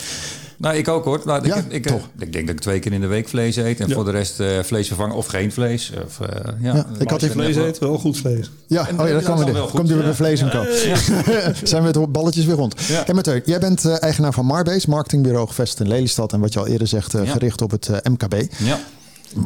Nou, 0.63 0.75
ik 0.75 0.87
ook 0.87 1.05
hoor. 1.05 1.21
Nou, 1.25 1.47
Ja, 1.47 1.55
ik, 1.55 1.65
ik, 1.69 1.85
toch? 1.87 2.09
ik 2.19 2.33
denk 2.33 2.47
dat 2.47 2.55
ik 2.55 2.61
twee 2.61 2.79
keer 2.79 2.91
in 2.93 3.01
de 3.01 3.07
week 3.07 3.27
vlees 3.27 3.55
eet. 3.55 3.79
En 3.79 3.87
Ja. 3.87 3.93
voor 3.95 4.05
de 4.05 4.11
rest 4.11 4.39
eh, 4.39 4.59
vlees 4.63 4.87
vervangen 4.87 5.15
of 5.15 5.25
geen 5.25 5.51
vlees. 5.51 5.91
Of, 6.05 6.19
eh, 6.19 6.51
ja. 6.61 6.75
Ja, 6.75 6.85
ik 6.99 7.09
had 7.09 7.19
die 7.19 7.29
Vlees 7.31 7.55
eet, 7.55 7.79
wel 7.79 7.97
goed 7.97 8.17
vlees. 8.17 8.51
Ja, 8.67 8.87
En 8.87 8.99
oh 8.99 9.07
ja, 9.07 9.13
dat 9.13 9.23
kan 9.23 9.45
weer. 9.45 9.61
Komt 9.61 9.89
u 9.89 9.93
weer 9.93 10.03
bij 10.03 10.13
vlees 10.13 10.41
en 10.41 10.49
ko. 10.49 10.63
Zijn 11.63 11.81
we 11.83 11.87
het 11.99 12.11
balletjes 12.11 12.45
weer 12.45 12.55
rond. 12.55 12.81
Ja. 12.81 13.07
En 13.07 13.15
Mathieu, 13.15 13.41
jij 13.45 13.59
bent 13.59 13.85
eh, 13.85 14.03
eigenaar 14.03 14.33
van 14.33 14.45
Marbase, 14.45 14.89
marketingbureau 14.89 15.47
gevestigd 15.47 15.79
in 15.81 15.87
Lelystad. 15.87 16.33
En 16.33 16.39
wat 16.39 16.53
je 16.53 16.59
al 16.59 16.67
eerder 16.67 16.87
zegt, 16.87 17.11
Ja. 17.11 17.25
gericht 17.25 17.61
op 17.61 17.71
het 17.71 17.89
MKB. 18.09 18.33
ja. 18.57 18.79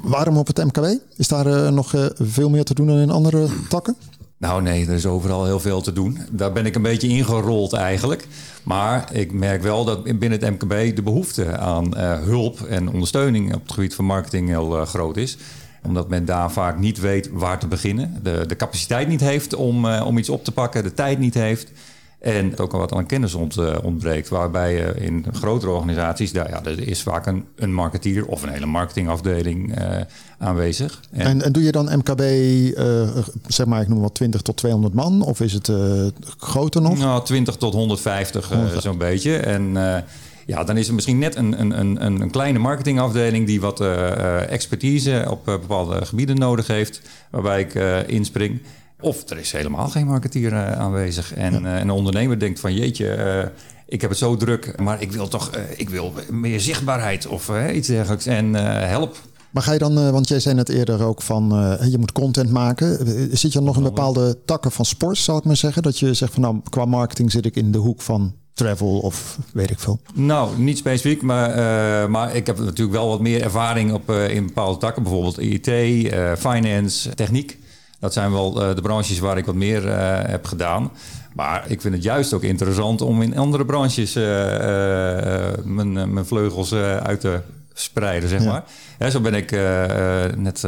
Waarom 0.03 0.37
op 0.37 0.47
het 0.47 0.57
MKB? 0.63 0.85
Is 1.15 1.27
daar 1.27 1.45
eh, 1.45 1.71
nog 1.71 1.93
eh, 1.93 2.05
veel 2.19 2.49
meer 2.49 2.63
te 2.63 2.73
doen 2.73 2.87
dan 2.87 2.97
in 2.97 3.09
andere 3.09 3.47
takken? 3.69 3.95
Nou 4.39 4.61
nee, 4.61 4.87
er 4.87 4.93
is 4.93 5.05
overal 5.05 5.45
heel 5.45 5.59
veel 5.59 5.81
te 5.81 5.93
doen. 5.93 6.17
Daar 6.31 6.51
ben 6.51 6.65
ik 6.65 6.75
een 6.75 6.81
beetje 6.81 7.07
ingerold 7.07 7.73
eigenlijk. 7.73 8.27
Maar 8.63 9.13
ik 9.13 9.31
merk 9.31 9.61
wel 9.61 9.85
dat 9.85 10.03
binnen 10.03 10.39
het 10.39 10.49
MKB 10.49 10.95
de 10.95 11.01
behoefte 11.01 11.57
aan 11.57 11.95
eh, 11.95 12.19
hulp 12.19 12.61
en 12.61 12.89
ondersteuning 12.89 13.55
op 13.55 13.61
het 13.61 13.71
gebied 13.71 13.95
van 13.95 14.05
marketing 14.05 14.47
heel 14.47 14.79
eh, 14.79 14.85
groot 14.85 15.17
is. 15.17 15.37
Omdat 15.83 16.09
men 16.09 16.25
daar 16.25 16.51
vaak 16.51 16.77
niet 16.77 16.99
weet 16.99 17.29
waar 17.31 17.59
te 17.59 17.67
beginnen. 17.67 18.19
De, 18.23 18.43
de 18.47 18.55
capaciteit 18.55 19.07
niet 19.07 19.19
heeft 19.19 19.55
om, 19.55 19.85
eh, 19.85 20.05
om 20.05 20.17
iets 20.17 20.29
op 20.29 20.43
te 20.43 20.51
pakken, 20.51 20.83
de 20.83 20.93
tijd 20.93 21.19
niet 21.19 21.33
heeft. 21.33 21.71
En 22.19 22.57
ook 22.57 22.73
al 22.73 22.79
wat 22.79 22.93
aan 22.93 23.05
kennis 23.05 23.33
ont, 23.33 23.57
eh, 23.57 23.75
ontbreekt. 23.83 24.29
Waarbij 24.29 24.73
je 24.73 24.93
in 24.95 25.25
grotere 25.33 25.71
organisaties, 25.71 26.31
daar, 26.31 26.49
ja, 26.49 26.63
er 26.63 26.87
is 26.87 27.01
vaak 27.01 27.25
een, 27.25 27.45
een 27.55 27.73
marketeer 27.73 28.25
of 28.25 28.43
een 28.43 28.49
hele 28.49 28.65
marketingafdeling 28.65 29.75
eh, 29.75 29.97
aanwezig. 30.37 31.01
En- 31.11 31.25
En, 31.25 31.41
en 31.41 31.51
doe 31.51 31.63
je 31.63 31.71
dan 31.71 31.97
MKB, 31.97 32.19
eh, 32.21 33.17
zeg 33.47 33.65
maar, 33.65 33.81
ik 33.81 33.87
noem 33.87 34.01
wat 34.01 34.13
20 34.15 34.41
tot 34.41 34.57
200 34.57 34.93
man? 34.93 35.21
Of 35.21 35.39
is 35.41 35.53
het 35.53 35.69
eh, 35.69 36.05
groter 36.37 36.81
nog? 36.81 36.97
Nou, 36.97 37.23
20 37.25 37.55
tot 37.55 37.73
150 37.73 38.41
eh, 38.43 38.47
150. 38.49 38.81
zo'n 38.91 38.97
beetje. 38.97 39.37
En 39.37 39.77
eh, 39.95 40.01
ja, 40.45 40.63
dan 40.63 40.77
is 40.77 40.87
er 40.87 40.93
misschien 40.93 41.17
net 41.19 41.35
een, 41.35 41.59
een, 41.61 41.79
een, 41.79 42.21
een 42.21 42.31
kleine 42.31 42.59
marketingafdeling 42.59 43.45
die 43.47 43.61
wat 43.61 43.81
eh, 43.81 44.11
eh, 44.11 44.51
expertise 44.51 45.25
op 45.29 45.47
eh, 45.47 45.53
bepaalde 45.53 46.05
gebieden 46.05 46.37
nodig 46.37 46.67
heeft, 46.67 47.01
waarbij 47.31 47.59
ik 47.59 47.75
eh, 47.75 48.07
inspring. 48.07 48.61
Of 48.99 49.29
er 49.29 49.37
is 49.37 49.51
helemaal 49.51 49.87
geen 49.87 50.05
marketeer 50.07 50.53
eh, 50.53 50.71
aanwezig. 50.71 51.33
En 51.33 51.65
eh, 51.65 51.79
een 51.79 51.89
ondernemer 51.89 52.39
denkt 52.39 52.59
van 52.59 52.73
jeetje, 52.73 53.09
eh, 53.09 53.47
ik 53.87 54.01
heb 54.01 54.09
het 54.09 54.19
zo 54.19 54.35
druk, 54.35 54.79
maar 54.81 55.01
ik 55.01 55.11
wil 55.11 55.27
toch 55.27 55.49
eh, 55.51 55.61
ik 55.75 55.89
wil 55.89 56.13
meer 56.31 56.59
zichtbaarheid 56.59 57.27
of 57.27 57.49
eh, 57.49 57.75
iets 57.75 57.87
dergelijks. 57.87 58.25
En 58.25 58.55
eh, 58.55 58.87
help. 58.87 59.17
Maar 59.51 59.63
ga 59.63 59.73
je 59.73 59.79
dan, 59.79 59.97
eh, 59.97 60.09
want 60.09 60.27
jij 60.27 60.39
zei 60.39 60.55
net 60.55 60.69
eerder 60.69 61.03
ook 61.03 61.21
van 61.21 61.51
eh, 61.79 61.87
je 61.91 61.97
moet 61.97 62.11
content 62.11 62.51
maken. 62.51 62.99
Eh, 63.07 63.13
Zit 63.31 63.41
je 63.41 63.57
dan 63.57 63.63
nog 63.63 63.77
in 63.77 63.83
bepaalde 63.83 64.37
takken 64.45 64.71
van 64.71 64.85
sport, 64.85 65.17
zou 65.17 65.37
ik 65.37 65.43
maar 65.43 65.55
zeggen? 65.55 65.81
Dat 65.83 65.99
je 65.99 66.13
zegt 66.13 66.33
van 66.33 66.41
nou, 66.41 66.59
qua 66.69 66.85
marketing 66.85 67.31
zit 67.31 67.45
ik 67.45 67.55
in 67.55 67.71
de 67.71 67.77
hoek 67.77 68.01
van 68.01 68.33
travel 68.53 68.99
of 68.99 69.37
weet 69.53 69.69
ik 69.69 69.79
veel. 69.79 69.99
Nou, 70.13 70.59
niet 70.59 70.77
specifiek, 70.77 71.21
maar, 71.21 71.49
eh, 71.49 72.07
maar 72.09 72.35
ik 72.35 72.45
heb 72.47 72.57
natuurlijk 72.59 72.91
wel 72.97 73.07
wat 73.07 73.19
meer 73.21 73.41
ervaring 73.41 73.93
op, 73.93 74.09
eh, 74.09 74.29
in 74.35 74.45
bepaalde 74.45 74.77
takken. 74.79 75.03
Bijvoorbeeld 75.03 75.37
IT, 75.39 75.67
eh, 75.67 76.31
finance, 76.37 77.09
techniek. 77.15 77.57
Dat 77.99 78.13
zijn 78.13 78.31
wel 78.31 78.61
eh, 78.61 78.75
de 78.75 78.81
branches 78.81 79.19
waar 79.19 79.37
ik 79.37 79.45
wat 79.45 79.55
meer 79.55 79.87
eh, 79.91 80.29
heb 80.29 80.45
gedaan. 80.45 80.91
Maar 81.33 81.63
ik 81.67 81.81
vind 81.81 81.93
het 81.93 82.03
juist 82.03 82.33
ook 82.33 82.43
interessant 82.43 83.01
om 83.01 83.21
in 83.21 83.37
andere 83.37 83.65
branches 83.65 84.15
eh, 84.15 84.23
mijn, 85.63 86.13
mijn 86.13 86.25
vleugels 86.25 86.73
uit 86.73 87.19
te 87.19 87.39
spreiden, 87.73 88.29
zeg 88.29 88.43
Ja. 88.43 88.51
maar. 88.51 88.63
Hè, 88.97 89.09
zo 89.11 89.19
ben 89.19 89.33
ik 89.33 89.51
net 90.37 90.61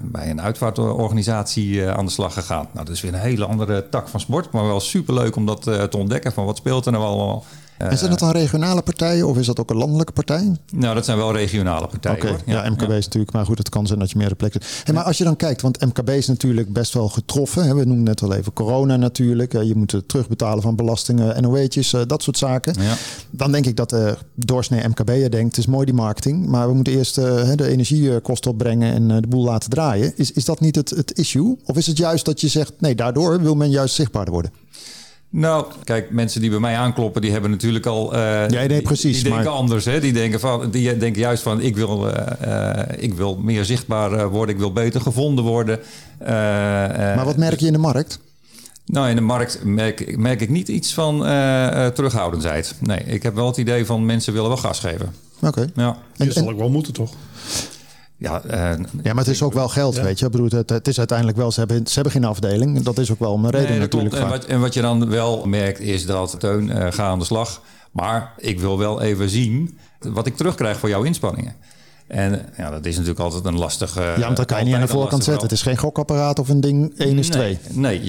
bij 0.00 0.30
een 0.30 0.40
uitvaartorganisatie 0.42 1.88
aan 1.88 2.04
de 2.04 2.10
slag 2.10 2.32
gegaan. 2.34 2.68
Nou, 2.72 2.86
dat 2.86 2.94
is 2.94 3.00
weer 3.00 3.14
een 3.14 3.20
hele 3.20 3.44
andere 3.44 3.88
tak 3.88 4.08
van 4.08 4.20
sport, 4.20 4.50
maar 4.52 4.66
wel 4.66 4.80
superleuk 4.80 5.36
om 5.36 5.46
dat 5.46 5.62
te 5.62 5.96
ontdekken. 5.96 6.32
Van 6.32 6.44
wat 6.44 6.56
speelt 6.56 6.86
er 6.86 6.92
nou 6.92 7.04
allemaal? 7.04 7.44
En 7.90 7.98
zijn 7.98 8.10
dat 8.10 8.18
dan 8.18 8.30
regionale 8.30 8.82
partijen 8.82 9.28
of 9.28 9.38
is 9.38 9.46
dat 9.46 9.60
ook 9.60 9.70
een 9.70 9.76
landelijke 9.76 10.12
partij? 10.12 10.56
Nou, 10.72 10.94
dat 10.94 11.04
zijn 11.04 11.16
wel 11.16 11.32
regionale 11.32 11.86
partijen. 11.86 12.16
Oké, 12.30 12.36
ja, 12.46 12.70
MKB 12.70 12.90
is 12.90 13.04
natuurlijk, 13.04 13.32
maar 13.32 13.44
goed, 13.44 13.58
het 13.58 13.68
kan 13.68 13.86
zijn 13.86 13.98
dat 13.98 14.10
je 14.10 14.16
meerdere 14.16 14.36
plekken. 14.38 14.60
Hey, 14.84 14.94
maar 14.94 15.04
als 15.04 15.18
je 15.18 15.24
dan 15.24 15.36
kijkt, 15.36 15.62
want 15.62 15.80
MKB 15.80 16.08
is 16.08 16.26
natuurlijk 16.26 16.72
best 16.72 16.94
wel 16.94 17.08
getroffen. 17.08 17.64
Hè? 17.64 17.74
We 17.74 17.84
noemen 17.84 18.04
net 18.04 18.22
al 18.22 18.34
even 18.34 18.52
corona 18.52 18.96
natuurlijk. 18.96 19.54
Eh, 19.54 19.62
Je 19.62 19.74
moet 19.74 19.92
het 19.92 20.08
terugbetalen 20.08 20.62
van 20.62 20.76
belastingen, 20.76 21.42
NOE'tjes, 21.42 21.92
eh, 21.92 22.00
dat 22.06 22.22
soort 22.22 22.38
zaken. 22.38 22.74
Ja. 22.80 22.94
Dan 23.30 23.52
denk 23.52 23.66
ik 23.66 23.76
dat 23.76 23.90
de 23.90 24.16
doorsnee 24.34 24.88
MKB'er 24.88 25.30
denkt, 25.30 25.56
het 25.56 25.64
is 25.64 25.66
mooi 25.66 25.84
die 25.84 25.94
marketing, 25.94 26.46
maar 26.46 26.68
we 26.68 26.74
moeten 26.74 26.92
eerst 26.92 27.18
eh, 27.18 27.50
de 27.54 27.66
energiekosten 27.68 28.50
opbrengen 28.50 28.92
en 28.92 29.10
eh, 29.10 29.16
de 29.20 29.26
boel 29.28 29.44
laten 29.44 29.70
draaien. 29.70 30.12
Is, 30.16 30.32
is 30.32 30.44
dat 30.44 30.60
niet 30.60 30.76
het, 30.76 30.90
het 30.90 31.18
issue? 31.18 31.56
Of 31.64 31.76
is 31.76 31.86
het 31.86 31.96
juist 31.96 32.24
dat 32.24 32.40
je 32.40 32.48
zegt, 32.48 32.72
nee, 32.78 32.94
daardoor 32.94 33.42
wil 33.42 33.54
men 33.54 33.70
juist 33.70 33.94
zichtbaarder 33.94 34.32
worden? 34.32 34.52
Nou, 35.34 35.66
kijk, 35.84 36.10
mensen 36.10 36.40
die 36.40 36.50
bij 36.50 36.58
mij 36.58 36.76
aankloppen, 36.76 37.22
die 37.22 37.30
hebben 37.30 37.50
natuurlijk 37.50 37.86
al. 37.86 38.14
eh, 38.14 38.46
nee, 38.46 38.68
die- 38.68 38.82
precies, 38.82 39.14
Die 39.14 39.22
denken 39.22 39.44
maar- 39.44 39.52
anders, 39.52 39.84
hè? 39.84 40.00
Die 40.00 40.12
denken 40.12 40.40
van, 40.40 40.70
die 40.70 40.96
denken 40.96 41.20
juist 41.20 41.42
van, 41.42 41.60
ik 41.60 41.76
wil, 41.76 42.08
eh, 42.10 42.78
eh, 42.80 42.88
ik 43.02 43.14
wil 43.14 43.36
meer 43.36 43.64
zichtbaar 43.64 44.12
eh, 44.12 44.26
worden, 44.26 44.54
ik 44.54 44.60
wil 44.60 44.72
beter 44.72 45.00
gevonden 45.00 45.44
worden. 45.44 45.78
Eh, 46.18 46.84
eh, 47.10 47.16
Maar 47.16 47.24
wat 47.24 47.36
merk 47.36 47.60
je 47.60 47.66
in 47.66 47.72
de 47.72 47.78
markt? 47.78 48.18
Nou, 48.86 49.08
in 49.08 49.16
de 49.16 49.22
markt 49.22 49.64
merk, 49.64 50.16
merk 50.16 50.40
ik 50.40 50.48
niet 50.50 50.68
iets 50.68 50.94
van 50.94 51.26
eh, 51.26 51.86
eh, 51.86 51.92
terughoudendheid. 51.92 52.74
Nee, 52.80 52.98
ik 52.98 53.22
heb 53.22 53.34
wel 53.34 53.46
het 53.46 53.56
idee 53.56 53.86
van 53.86 54.06
mensen 54.06 54.32
willen 54.32 54.48
wel 54.48 54.56
gas 54.58 54.78
geven. 54.80 55.14
Oké. 55.42 55.66
Ja. 55.74 55.96
Dat 56.16 56.26
En- 56.26 56.32
zal 56.32 56.50
ook 56.50 56.58
wel 56.58 56.70
moeten, 56.70 56.92
toch? 56.92 57.12
Ja, 58.22 58.42
eh, 58.42 58.78
Ja, 59.02 59.12
maar 59.14 59.24
het 59.24 59.32
is 59.34 59.42
ook 59.42 59.52
wel 59.52 59.68
geld, 59.68 59.94
Ja. 59.96 60.02
weet 60.02 60.18
je. 60.18 60.24
Ik 60.26 60.30
bedoel, 60.32 60.48
het, 60.48 60.70
het 60.70 60.88
is 60.88 60.98
uiteindelijk 60.98 61.38
wel, 61.38 61.52
ze 61.52 61.58
hebben, 61.58 61.86
ze 61.86 61.94
hebben 61.94 62.12
geen 62.12 62.24
afdeling. 62.24 62.82
Dat 62.82 62.98
is 62.98 63.10
ook 63.10 63.18
wel 63.18 63.34
een 63.34 63.50
reden 63.50 63.70
Nee, 63.70 63.78
natuurlijk. 63.78 64.14
En 64.14 64.28
wat, 64.28 64.44
en 64.44 64.60
wat 64.60 64.74
je 64.74 64.80
dan 64.80 65.08
wel 65.08 65.46
merkt 65.46 65.80
is 65.80 66.06
dat 66.06 66.40
Teun, 66.40 66.70
eh 66.70 66.92
ga 66.92 67.04
aan 67.04 67.18
de 67.18 67.24
slag. 67.24 67.60
Maar 67.92 68.32
ik 68.38 68.60
wil 68.60 68.78
wel 68.78 69.00
even 69.02 69.28
zien 69.30 69.78
wat 69.98 70.26
ik 70.26 70.36
terugkrijg 70.36 70.78
voor 70.78 70.88
jouw 70.88 71.02
inspanningen. 71.02 71.54
En 72.12 72.40
ja, 72.56 72.70
dat 72.70 72.86
is 72.86 72.94
natuurlijk 72.94 73.20
altijd 73.20 73.44
een 73.44 73.58
lastige... 73.58 74.00
ja, 74.00 74.20
want 74.20 74.36
dat 74.36 74.46
kan 74.46 74.58
je 74.58 74.64
niet 74.64 74.74
aan 74.74 74.80
de 74.80 74.88
voorkant 74.88 75.24
zetten. 75.24 75.42
Het 75.42 75.52
is 75.52 75.62
geen 75.62 75.76
gokapparaat 75.76 76.38
of 76.38 76.48
een 76.48 76.60
ding 76.60 76.92
1 76.98 77.18
is 77.18 77.28
2. 77.28 77.58
Nee, 77.70 78.00
nee 78.00 78.04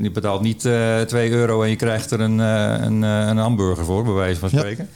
je, 0.00 0.10
betaalt 0.10 0.40
niet 0.40 0.64
eh 0.64 1.00
2 1.00 1.30
euro 1.30 1.62
en 1.62 1.68
je 1.68 1.76
krijgt 1.76 2.10
er 2.10 2.20
een, 2.20 2.40
eh, 2.40 2.84
een, 2.84 3.04
eh, 3.04 3.26
een 3.26 3.36
hamburger 3.36 3.84
voor, 3.84 4.04
bij 4.04 4.12
wijze 4.12 4.40
van 4.40 4.48
Ja. 4.52 4.58
spreken. 4.58 4.88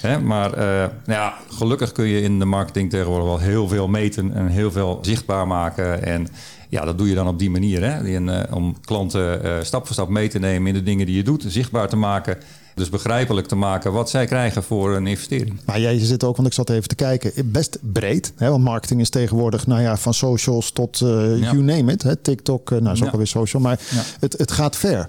Hè, 0.00 0.20
maar 0.20 0.50
nou 0.56 0.90
ja, 1.06 1.34
gelukkig 1.48 1.92
kun 1.92 2.06
je 2.06 2.20
in 2.22 2.38
de 2.38 2.44
marketing 2.44 2.90
tegenwoordig 2.90 3.26
wel 3.26 3.38
heel 3.38 3.68
veel 3.68 3.88
meten 3.88 4.34
en 4.34 4.46
heel 4.46 4.70
veel 4.70 4.98
zichtbaar 5.02 5.46
maken. 5.46 6.04
En 6.04 6.28
ja, 6.72 6.84
dat 6.84 6.98
doe 6.98 7.08
je 7.08 7.14
dan 7.14 7.28
op 7.28 7.38
die 7.38 7.50
manier. 7.50 7.82
Hè? 7.84 8.16
Eh, 8.16 8.54
om 8.54 8.80
klanten 8.80 9.44
eh, 9.44 9.62
stap 9.62 9.84
voor 9.86 9.94
stap 9.94 10.08
mee 10.08 10.28
te 10.28 10.38
nemen 10.38 10.68
in 10.68 10.74
de 10.74 10.82
dingen 10.82 11.06
die 11.06 11.16
je 11.16 11.22
doet, 11.22 11.44
zichtbaar 11.48 11.88
te 11.88 11.96
maken. 11.96 12.38
Dus 12.74 12.88
begrijpelijk 12.88 13.46
te 13.46 13.54
maken 13.54 13.92
wat 13.92 14.10
zij 14.10 14.26
krijgen 14.26 14.62
voor 14.62 14.96
een 14.96 15.06
investering. 15.06 15.60
Maar 15.66 15.80
jij 15.80 15.98
zit 15.98 16.24
ook, 16.24 16.36
want 16.36 16.48
ik 16.48 16.54
zat 16.54 16.70
even 16.70 16.88
te 16.88 16.94
kijken, 16.94 17.50
best 17.50 17.78
breed. 17.80 18.32
Hè? 18.36 18.50
Want 18.50 18.64
marketing 18.64 19.00
is 19.00 19.10
tegenwoordig, 19.10 19.66
nou 19.66 19.80
ja, 19.82 19.96
van 19.96 20.14
socials 20.14 20.70
tot 20.70 21.00
eh, 21.00 21.08
Ja. 21.08 21.50
you 21.52 21.62
name 21.62 21.92
it. 21.92 22.02
Hè? 22.02 22.16
TikTok, 22.16 22.70
nou 22.70 22.82
is 22.92 22.98
ook 22.98 23.04
Ja. 23.06 23.10
alweer 23.10 23.26
social. 23.26 23.62
Maar 23.62 23.80
Ja. 23.90 24.02
het, 24.20 24.38
het 24.38 24.52
gaat 24.52 24.76
ver. 24.76 25.08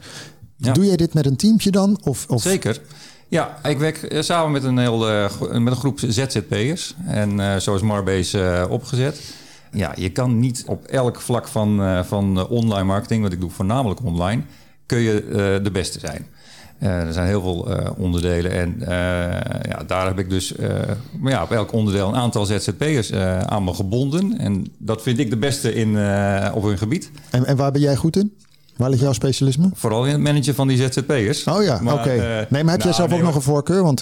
Doe 0.57 0.85
jij 0.85 0.95
dit 0.95 1.13
met 1.13 1.25
een 1.25 1.35
teampje 1.35 1.71
dan? 1.71 1.99
Of, 2.03 2.25
of... 2.29 2.41
Zeker. 2.41 2.79
Ja, 3.27 3.57
ik 3.67 3.77
werk 3.77 4.15
samen 4.19 4.51
met 4.51 4.63
een, 4.63 4.77
heel, 4.77 4.97
met 5.59 5.73
een 5.73 5.75
groep 5.75 5.99
ZZP'ers. 6.07 6.95
En 7.05 7.61
zo 7.61 7.75
is 7.75 7.81
Marbase 7.81 8.67
opgezet. 8.69 9.19
Ja, 9.73 9.91
je 9.95 10.09
kan 10.09 10.39
niet 10.39 10.63
op 10.67 10.85
elk 10.85 11.21
vlak 11.21 11.47
van, 11.47 11.81
eh, 11.81 12.03
van 12.03 12.37
eh, 12.39 12.51
online 12.51 12.83
marketing, 12.83 13.21
want 13.21 13.33
ik 13.33 13.39
doe 13.39 13.49
voornamelijk 13.49 14.03
online, 14.03 14.41
kun 14.85 14.99
je 14.99 15.21
eh, 15.21 15.63
de 15.63 15.71
beste 15.71 15.99
zijn. 15.99 16.25
Er 16.79 17.13
zijn 17.13 17.27
heel 17.27 17.41
veel 17.41 17.67
onderdelen 17.97 18.51
en 18.51 18.75
ja, 19.69 19.83
daar 19.87 20.05
heb 20.05 20.19
ik 20.19 20.29
dus 20.29 20.53
maar 21.19 21.31
ja, 21.31 21.43
op 21.43 21.51
elk 21.51 21.71
onderdeel 21.71 22.07
een 22.07 22.15
aantal 22.15 22.45
ZZP'ers 22.45 23.13
aan 23.45 23.63
me 23.63 23.73
gebonden. 23.73 24.37
En 24.37 24.65
dat 24.77 25.01
vind 25.01 25.19
ik 25.19 25.29
de 25.29 25.37
beste 25.37 25.73
in, 25.73 25.89
op 26.53 26.63
hun 26.63 26.77
gebied. 26.77 27.11
En, 27.29 27.45
en 27.45 27.55
waar 27.55 27.71
ben 27.71 27.81
jij 27.81 27.95
goed 27.95 28.15
in? 28.15 28.33
Waar 28.75 28.89
ligt 28.89 29.01
jouw 29.01 29.13
specialisme? 29.13 29.69
Vooral 29.73 30.05
in 30.05 30.11
het 30.11 30.21
managen 30.21 30.55
van 30.55 30.67
die 30.67 30.77
ZZP'ers. 30.77 31.43
Oh 31.43 31.63
ja, 31.63 31.81
oké. 31.85 32.47
nee, 32.49 32.63
maar 32.63 32.71
heb 32.71 32.81
jij 32.81 32.91
nou, 32.91 32.93
zelf 32.93 33.09
nee, 33.09 33.19
ook 33.19 33.25
nog 33.25 33.35
een 33.35 33.41
voorkeur? 33.41 33.83
Want 33.83 34.01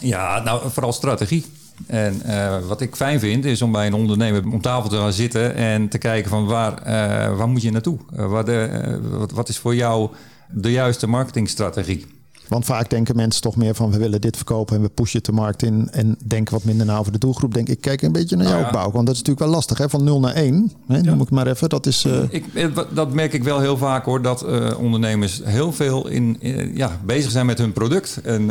Ja, 0.00 0.42
nou 0.42 0.70
vooral 0.70 0.92
strategie. 0.92 1.44
En 1.86 2.22
eh, 2.22 2.66
wat 2.66 2.80
ik 2.80 2.96
fijn 2.96 3.20
vind 3.20 3.44
is 3.44 3.62
om 3.62 3.72
bij 3.72 3.86
een 3.86 3.94
ondernemer 3.94 4.44
om 4.52 4.60
tafel 4.60 4.88
te 4.88 4.96
gaan 4.96 5.12
zitten 5.12 5.54
en 5.54 5.88
te 5.88 5.98
kijken 5.98 6.30
van 6.30 6.46
waar, 6.46 6.82
eh, 6.82 7.36
waar 7.36 7.48
moet 7.48 7.62
je 7.62 7.70
naartoe? 7.70 7.98
Wat, 8.10 9.32
wat 9.32 9.48
is 9.48 9.58
voor 9.58 9.74
jou 9.74 10.10
de 10.50 10.70
juiste 10.70 11.06
marketingstrategie? 11.06 12.21
Want 12.52 12.64
vaak 12.64 12.90
denken 12.90 13.16
mensen 13.16 13.42
toch 13.42 13.56
meer 13.56 13.74
van 13.74 13.90
we 13.90 13.98
willen 13.98 14.20
dit 14.20 14.36
verkopen 14.36 14.76
en 14.76 14.82
we 14.82 14.88
pushen 14.88 15.16
het 15.16 15.26
de 15.26 15.32
markt 15.32 15.62
in 15.62 15.88
en 15.90 16.16
denken 16.24 16.54
wat 16.54 16.64
minder 16.64 16.86
na 16.86 16.98
over 16.98 17.12
de 17.12 17.18
doelgroep. 17.18 17.54
Denk 17.54 17.68
ik, 17.68 17.80
kijk 17.80 18.02
een 18.02 18.12
beetje 18.12 18.36
naar 18.36 18.44
Nou 18.44 18.58
jou 18.58 18.72
ja. 18.72 18.78
bouw. 18.78 18.90
Want 18.90 19.06
dat 19.06 19.14
is 19.14 19.20
natuurlijk 19.20 19.46
wel 19.46 19.54
lastig, 19.54 19.78
hè? 19.78 19.88
Van 19.88 20.04
0 20.04 20.20
naar 20.20 20.34
1. 20.34 20.72
Hè? 20.86 21.00
Noem 21.00 21.14
ik 21.14 21.20
het 21.20 21.30
maar 21.30 21.46
even. 21.46 21.68
Dat 21.68 21.86
is. 21.86 22.04
eh, 22.04 22.22
Ik, 22.30 22.44
eh, 22.54 22.66
dat 22.94 23.12
merk 23.12 23.32
ik 23.32 23.44
wel 23.44 23.60
heel 23.60 23.76
vaak 23.76 24.04
hoor, 24.04 24.22
dat 24.22 24.42
eh, 24.42 24.78
ondernemers 24.78 25.40
heel 25.44 25.72
veel 25.72 26.06
in, 26.08 26.38
ja, 26.74 27.00
bezig 27.04 27.30
zijn 27.30 27.46
met 27.46 27.58
hun 27.58 27.72
product 27.72 28.20
en, 28.24 28.50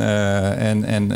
en, 0.58 0.84
en 0.84 1.12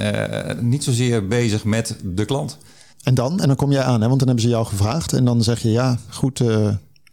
niet 0.69 0.83
zozeer 0.83 1.27
bezig 1.27 1.63
met 1.63 1.95
de 2.03 2.25
klant. 2.25 2.57
En 3.03 3.15
dan? 3.15 3.39
En 3.39 3.47
dan 3.47 3.55
kom 3.55 3.71
jij 3.71 3.83
aan, 3.83 4.01
hè? 4.01 4.07
want 4.07 4.19
dan 4.19 4.27
hebben 4.27 4.45
ze 4.45 4.51
jou 4.51 4.65
gevraagd. 4.65 5.13
En 5.13 5.25
dan 5.25 5.43
zeg 5.43 5.59
je 5.59 5.71
ja, 5.71 5.97
goed, 6.09 6.41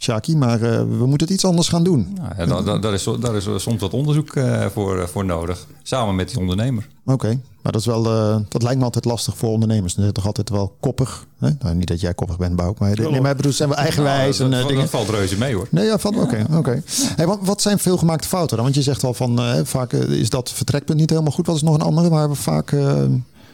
Shaki, 0.03 0.37
maar 0.37 0.63
eh, 0.63 0.77
we 0.79 1.07
moeten 1.07 1.27
het 1.27 1.31
iets 1.31 1.45
anders 1.45 1.69
gaan 1.69 1.83
doen. 1.85 2.13
Nou, 2.15 2.29
ja, 2.39 2.47
da- 2.47 2.63
da- 2.63 2.79
daar, 2.79 2.93
is, 2.93 3.09
daar 3.21 3.35
is 3.35 3.47
soms 3.57 3.81
wat 3.81 3.93
onderzoek 3.93 4.31
eh, 4.35 4.67
voor, 4.67 4.99
eh, 5.01 5.07
voor 5.07 5.25
nodig, 5.25 5.67
samen 5.83 6.15
met 6.15 6.29
die 6.29 6.39
ondernemer. 6.39 6.89
Oké, 7.05 7.29
maar 7.63 7.73
dat, 7.73 7.81
is 7.81 7.87
wel, 7.87 8.07
eh, 8.07 8.37
dat 8.49 8.63
lijkt 8.63 8.79
me 8.79 8.85
altijd 8.85 9.05
lastig 9.05 9.37
voor 9.37 9.49
ondernemers. 9.51 9.95
Dat 9.95 10.05
is 10.05 10.13
toch 10.13 10.27
altijd 10.27 10.51
wel 10.51 10.77
koppig. 10.81 11.27
Hè? 11.39 11.49
Nou, 11.59 11.75
niet 11.75 11.89
dat 11.89 12.01
jij 12.01 12.15
koppig 12.15 12.37
bent, 12.39 12.57
Bouk, 12.57 12.79
maar, 12.79 13.01
nee, 13.11 13.21
maar 13.21 13.31
ik 13.31 13.37
bedoel, 13.37 13.53
zijn 13.53 13.69
we 13.69 13.75
eigenwijs 13.75 14.39
Nou, 14.39 14.51
en 14.51 14.57
dat, 14.57 14.61
eh, 14.61 14.67
dingen. 14.69 14.83
dat 14.83 14.91
valt 14.91 15.09
reuze 15.09 15.39
mee 15.39 15.55
hoor. 15.55 15.67
Nee, 15.71 15.85
ja, 15.87 15.99
van 15.99 16.17
oké. 16.21 16.47
oké. 16.57 16.83
Hey, 17.17 17.27
wat, 17.27 17.39
wat 17.43 17.63
zijn 17.63 17.79
veelgemaakte 17.79 18.29
fouten 18.29 18.57
dan? 18.57 18.65
Want 18.65 18.77
je 18.77 18.83
zegt 18.83 19.05
al 19.05 19.15
van 19.15 19.41
vaak 19.65 19.93
is 19.93 20.31
dat 20.31 20.51
vertrekpunt 20.51 20.99
niet 20.99 21.11
helemaal 21.11 21.33
goed. 21.33 21.47
Wat 21.47 21.57
is 21.57 21.63
nog 21.63 21.75
een 21.75 21.81
andere 21.83 22.09
waar 22.09 22.29
we 22.29 22.35
vaak 22.35 22.77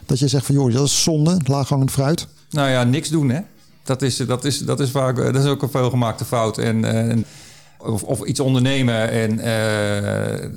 dat 0.06 0.18
je 0.18 0.28
zegt 0.28 0.46
van 0.46 0.54
joh, 0.54 0.72
dat 0.72 0.84
is 0.86 1.02
zonde, 1.02 1.36
laaghangend 1.44 1.90
fruit. 1.90 2.26
Nou 2.50 2.68
ja, 2.70 2.84
niks 2.84 3.08
doen 3.08 3.28
hè. 3.28 3.40
Dat 3.88 4.02
is, 4.02 4.16
dat 4.16 4.44
is, 4.44 4.58
dat 4.58 4.80
is 4.80 4.90
vaak 4.90 5.16
dat 5.16 5.36
is 5.36 5.46
ook 5.46 5.62
een 5.62 5.70
veelgemaakte 5.70 6.24
fout. 6.24 6.58
En, 6.58 6.84
eh, 6.84 7.10
en, 7.10 7.24
of, 7.88 8.02
of 8.02 8.24
iets 8.24 8.40
ondernemen 8.40 9.10
en 9.10 9.38
eh, 9.38 10.48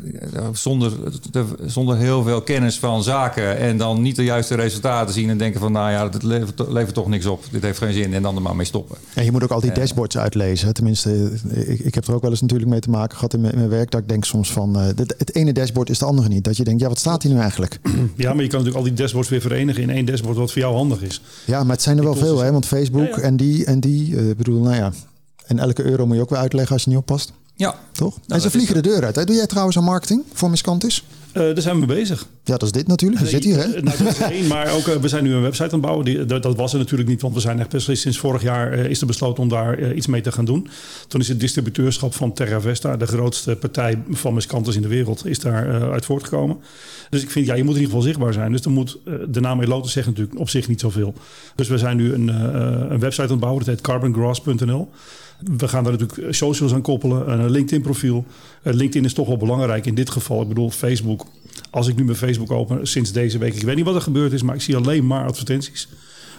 zonder, 0.53 0.91
te- 1.31 1.45
zonder 1.65 1.97
heel 1.97 2.23
veel 2.23 2.41
kennis 2.41 2.79
van 2.79 3.03
zaken 3.03 3.57
en 3.57 3.77
dan 3.77 4.01
niet 4.01 4.15
de 4.15 4.23
juiste 4.23 4.55
resultaten 4.55 5.13
zien 5.13 5.29
en 5.29 5.37
denken 5.37 5.59
van 5.59 5.71
nou 5.71 5.91
ja, 5.91 6.09
dit 6.09 6.23
levert, 6.23 6.61
levert 6.69 6.93
toch 6.93 7.07
niks 7.07 7.25
op. 7.25 7.43
Dit 7.51 7.61
heeft 7.61 7.77
geen 7.77 7.93
zin 7.93 8.13
en 8.13 8.21
dan 8.21 8.35
er 8.35 8.41
maar 8.41 8.55
mee 8.55 8.65
stoppen. 8.65 8.97
En 9.13 9.23
je 9.23 9.31
moet 9.31 9.43
ook 9.43 9.51
al 9.51 9.59
die 9.61 9.71
dashboards 9.71 10.17
uitlezen. 10.17 10.73
Tenminste, 10.73 11.31
eh, 11.53 11.69
ik, 11.69 11.79
ik 11.79 11.95
heb 11.95 12.07
er 12.07 12.13
ook 12.13 12.21
wel 12.21 12.31
eens 12.31 12.41
natuurlijk 12.41 12.69
mee 12.69 12.79
te 12.79 12.89
maken 12.89 13.15
gehad 13.15 13.33
in 13.33 13.41
mijn, 13.41 13.53
in 13.53 13.57
mijn 13.59 13.69
werk. 13.71 13.91
Dat 13.91 14.01
ik 14.01 14.09
denk 14.09 14.25
soms 14.25 14.51
van 14.51 14.79
eh, 14.79 14.85
het 14.95 15.35
ene 15.35 15.53
dashboard 15.53 15.89
is 15.89 15.99
de 15.99 16.05
andere 16.05 16.27
niet. 16.27 16.43
Dat 16.43 16.57
je 16.57 16.63
denkt, 16.63 16.81
ja, 16.81 16.87
wat 16.87 16.99
staat 16.99 17.23
hier 17.23 17.33
nu 17.33 17.39
eigenlijk? 17.39 17.79
Ja, 18.15 18.33
maar 18.33 18.43
je 18.43 18.49
kan 18.49 18.59
natuurlijk 18.59 18.75
al 18.75 18.83
die 18.83 18.93
dashboards 18.93 19.29
weer 19.29 19.41
verenigen 19.41 19.81
in 19.83 19.89
één 19.89 20.05
dashboard 20.05 20.37
wat 20.37 20.51
voor 20.51 20.61
jou 20.61 20.75
handig 20.75 21.01
is. 21.01 21.21
Ja, 21.45 21.63
maar 21.63 21.71
het 21.75 21.81
zijn 21.81 21.97
er 21.97 22.03
wel 22.03 22.15
veel, 22.15 22.39
hè? 22.39 22.51
Want 22.51 22.65
Facebook 22.65 23.07
Ja, 23.07 23.15
ja. 23.15 23.21
en 23.21 23.35
die 23.37 23.65
en 23.65 23.79
die. 23.79 24.15
eh, 24.17 24.29
Ik 24.29 24.37
bedoel, 24.37 24.61
nou 24.61 24.75
ja. 24.75 24.91
En 25.51 25.59
elke 25.59 25.83
euro 25.83 26.05
moet 26.05 26.15
je 26.15 26.21
ook 26.21 26.29
weer 26.29 26.39
uitleggen 26.39 26.73
als 26.73 26.83
je 26.83 26.89
niet 26.89 26.99
oppast. 26.99 27.33
Ja, 27.55 27.75
Toch? 27.91 28.15
en 28.15 28.21
dat 28.25 28.41
ze 28.41 28.49
vliegen 28.49 28.75
de 28.75 28.81
deur 28.81 29.03
uit. 29.03 29.15
Hè? 29.15 29.23
Doe 29.23 29.35
jij 29.35 29.45
trouwens 29.45 29.77
aan 29.77 29.83
marketing 29.83 30.23
voor 30.33 30.49
Miscantis? 30.49 31.03
Eh, 31.31 31.41
daar 31.41 31.61
zijn 31.61 31.79
we 31.79 31.85
mee 31.85 31.97
bezig. 31.97 32.27
Ja, 32.43 32.57
dat 32.57 32.63
is 32.63 32.71
dit 32.71 32.87
natuurlijk. 32.87 33.21
Je 33.21 33.27
zit 33.27 33.43
hier, 33.43 33.57
hè? 33.57 33.67
Nou, 33.67 33.97
dat 33.97 34.07
is 34.07 34.19
één, 34.19 34.47
maar 34.47 34.73
ook, 34.73 34.87
eh, 34.87 34.95
we 34.95 35.07
zijn 35.07 35.23
nu 35.23 35.33
een 35.33 35.41
website 35.41 35.63
aan 35.63 35.71
het 35.71 35.81
bouwen. 35.81 36.05
Die, 36.05 36.25
dat, 36.25 36.43
dat 36.43 36.55
was 36.55 36.73
er 36.73 36.79
natuurlijk 36.79 37.09
niet, 37.09 37.21
want 37.21 37.33
we 37.33 37.39
zijn 37.39 37.59
echt 37.59 37.69
precies 37.69 38.01
sinds 38.01 38.17
vorig 38.17 38.41
jaar 38.41 38.71
eh, 38.71 38.85
is 38.85 39.01
er 39.01 39.07
besloten 39.07 39.43
om 39.43 39.49
daar 39.49 39.77
eh, 39.77 39.95
iets 39.97 40.07
mee 40.07 40.21
te 40.21 40.31
gaan 40.31 40.45
doen. 40.45 40.67
Toen 41.07 41.21
is 41.21 41.27
het 41.27 41.39
distributeurschap 41.39 42.13
van 42.13 42.33
Terra 42.33 42.61
Vesta, 42.61 42.97
de 42.97 43.07
grootste 43.07 43.55
partij 43.55 44.03
van 44.09 44.33
miskantes 44.33 44.75
in 44.75 44.81
de 44.81 44.87
wereld, 44.87 45.25
is 45.25 45.39
daar 45.39 45.69
eh, 45.69 45.91
uit 45.91 46.05
voortgekomen. 46.05 46.57
Dus 47.09 47.21
ik 47.21 47.31
vind, 47.31 47.45
ja, 47.45 47.53
je 47.53 47.63
moet 47.63 47.75
in 47.75 47.81
ieder 47.81 47.95
geval 47.95 48.07
zichtbaar 48.07 48.33
zijn. 48.33 48.51
Dus 48.51 48.61
dan 48.61 48.73
moet 48.73 48.97
eh, 49.05 49.13
de 49.27 49.39
naam 49.39 49.61
Elotus 49.61 49.91
zegt 49.91 50.07
natuurlijk 50.07 50.39
op 50.39 50.49
zich 50.49 50.67
niet 50.67 50.79
zoveel. 50.79 51.13
Dus 51.55 51.67
we 51.67 51.77
zijn 51.77 51.97
nu 51.97 52.13
een, 52.13 52.29
eh, 52.29 52.89
een 52.89 52.99
website 52.99 53.23
aan 53.23 53.29
het 53.29 53.39
bouwen, 53.39 53.65
dat 53.65 53.73
heet 53.73 53.83
carbongrass.nl. 53.83 54.89
We 55.57 55.67
gaan 55.67 55.83
daar 55.83 55.91
natuurlijk 55.97 56.33
socials 56.35 56.73
aan 56.73 56.81
koppelen, 56.81 57.31
een 57.31 57.49
LinkedIn 57.49 57.81
profiel. 57.81 58.25
Eh, 58.63 58.73
LinkedIn 58.73 59.05
is 59.05 59.13
toch 59.13 59.27
wel 59.27 59.37
belangrijk 59.37 59.85
in 59.85 59.95
dit 59.95 60.09
geval. 60.09 60.41
Ik 60.41 60.47
bedoel, 60.47 60.69
Facebook. 60.69 61.25
Als 61.69 61.87
ik 61.87 61.95
nu 61.95 62.03
mijn 62.03 62.17
Facebook 62.17 62.51
open 62.51 62.87
sinds 62.87 63.11
deze 63.11 63.37
week, 63.37 63.53
ik 63.53 63.63
weet 63.63 63.75
niet 63.75 63.85
wat 63.85 63.95
er 63.95 64.01
gebeurd 64.01 64.31
is, 64.33 64.41
maar 64.41 64.55
ik 64.55 64.61
zie 64.61 64.75
alleen 64.75 65.07
maar 65.07 65.25
advertenties. 65.25 65.87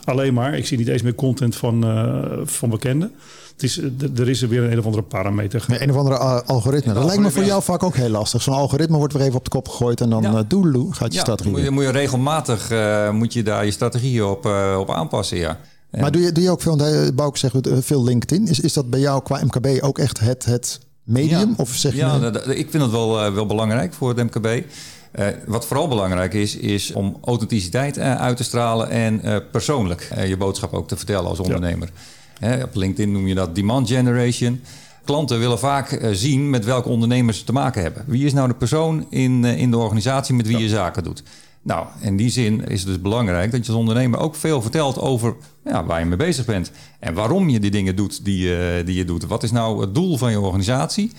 Alleen 0.04 0.34
maar. 0.34 0.54
Ik 0.56 0.66
zie 0.66 0.78
niet 0.78 0.88
eens 0.88 1.02
meer 1.02 1.14
content 1.14 1.56
van, 1.56 1.84
eh, 1.84 2.38
van 2.44 2.70
bekenden. 2.70 3.12
Het 3.52 3.62
is, 3.62 3.78
eh, 3.78 4.18
er 4.18 4.28
is 4.28 4.42
er 4.42 4.48
weer 4.48 4.62
een, 4.62 4.72
een 4.72 4.78
of 4.78 4.84
andere 4.84 5.02
parameter. 5.02 5.64
Een 5.68 5.90
of 5.90 5.96
andere 5.96 6.16
uh, 6.16 6.40
algoritme. 6.46 6.92
Dat 6.92 7.04
lijkt 7.04 7.22
me 7.22 7.30
voor 7.30 7.44
jou 7.44 7.62
vaak 7.62 7.82
ook 7.82 7.94
heel 7.96 8.08
lastig. 8.08 8.42
Zo'n 8.42 8.54
algoritme 8.54 8.96
wordt 8.96 9.12
weer 9.12 9.22
even 9.22 9.36
op 9.36 9.44
de 9.44 9.50
kop 9.50 9.68
gegooid 9.68 10.00
en 10.00 10.10
dan 10.10 10.22
Ja. 10.22 10.44
gaat 10.90 11.12
je 11.12 11.18
ja 11.18 11.20
strategie. 11.20 11.52
moet 11.52 11.62
je, 11.62 11.70
moet 11.70 11.84
je 11.84 11.90
regelmatig 11.90 12.70
eh, 12.70 13.10
moet 13.10 13.32
je 13.32 13.42
daar 13.42 13.64
je 13.64 13.70
strategie 13.70 14.26
op, 14.26 14.46
eh, 14.46 14.76
op 14.78 14.90
aanpassen. 14.90 15.36
Ja. 15.36 15.58
En- 15.92 16.00
Maar 16.00 16.11
doe 16.12 16.22
je, 16.22 16.33
doe 16.33 16.42
je 16.44 16.50
ook 16.50 16.62
veel, 16.62 16.76
want 16.76 17.16
Bouke 17.16 17.38
zegt 17.38 17.66
eh, 17.66 17.76
veel 17.81 18.05
LinkedIn. 18.05 18.46
Is, 18.48 18.61
is 18.61 18.72
dat 18.72 18.90
bij 18.90 19.00
jou 19.00 19.22
qua 19.22 19.44
MKB 19.44 19.66
ook 19.83 19.98
echt 19.98 20.20
het, 20.20 20.44
het 20.44 20.81
medium? 21.02 21.48
Ja. 21.48 21.55
Of 21.57 21.70
zeg 21.74 21.94
ja, 21.94 22.18
dat- 22.18 22.35
dat- 22.35 22.48
ik 22.48 22.70
vind 22.70 22.83
het 22.83 22.92
wel, 22.92 23.20
eh, 23.24 23.33
wel 23.35 23.46
belangrijk 23.46 23.92
voor 23.94 24.09
het 24.09 24.18
MKB. 24.35 24.64
Eh, 25.12 25.26
wat 25.46 25.66
vooral 25.66 25.88
belangrijk 25.88 26.35
is, 26.35 26.57
is 26.57 26.92
om 26.92 27.16
authenticiteit 27.24 27.98
uit 27.98 28.37
te 28.37 28.44
stralen 28.44 28.90
en 28.90 29.20
persoonlijk 29.50 30.09
je 30.26 30.37
boodschap 30.37 30.72
ook 30.72 30.88
te 30.88 30.96
vertellen 30.96 31.28
als 31.28 31.38
ondernemer. 31.40 31.90
Hè, 32.38 32.62
op 32.62 32.74
LinkedIn 32.74 33.12
noem 33.12 33.26
je 33.26 33.35
dat 33.35 33.55
demand 33.55 33.88
generation. 33.88 34.61
Klanten 35.05 35.38
willen 35.38 35.59
vaak 35.59 36.00
zien 36.12 36.50
met 36.50 36.64
welke 36.64 36.88
ondernemers 36.88 37.38
ze 37.38 37.44
te 37.44 37.52
maken 37.52 37.83
hebben. 37.83 38.05
Wie 38.07 38.24
is 38.26 38.33
nou 38.33 38.48
de 38.48 38.55
persoon 38.55 39.07
in, 39.11 39.44
in 39.44 39.70
de 39.70 39.76
organisatie 39.76 40.35
met 40.35 40.46
wie 40.46 40.59
je 40.59 40.68
zaken 40.68 41.02
doet? 41.05 41.22
Nou, 41.64 41.87
in 42.01 42.16
die 42.16 42.31
zin 42.31 42.68
is 42.68 42.79
het 42.81 42.88
dus 42.88 43.01
belangrijk 43.01 43.51
dat 43.51 43.61
je 43.66 43.72
als 43.72 43.81
ondernemer 43.81 44.18
ook 44.18 44.35
veel 44.35 44.62
vertelt 44.62 44.98
over 44.98 45.35
ja, 45.64 45.85
waar 45.85 46.01
je 46.01 46.07
mee 46.07 46.16
bezig 46.16 46.44
bent. 46.44 46.70
En 46.98 47.14
waarom 47.14 47.48
je 47.48 47.61
die 47.61 47.70
dingen 47.70 47.96
doet 47.96 48.25
die, 48.25 48.38
je- 48.48 48.83
die 48.85 48.94
je 48.96 49.05
doet. 49.05 49.27
Wat 49.27 49.42
is 49.42 49.51
nou 49.51 49.81
het 49.81 49.94
doel 49.94 50.16
van 50.16 50.31
je 50.31 50.40
organisatie? 50.40 51.12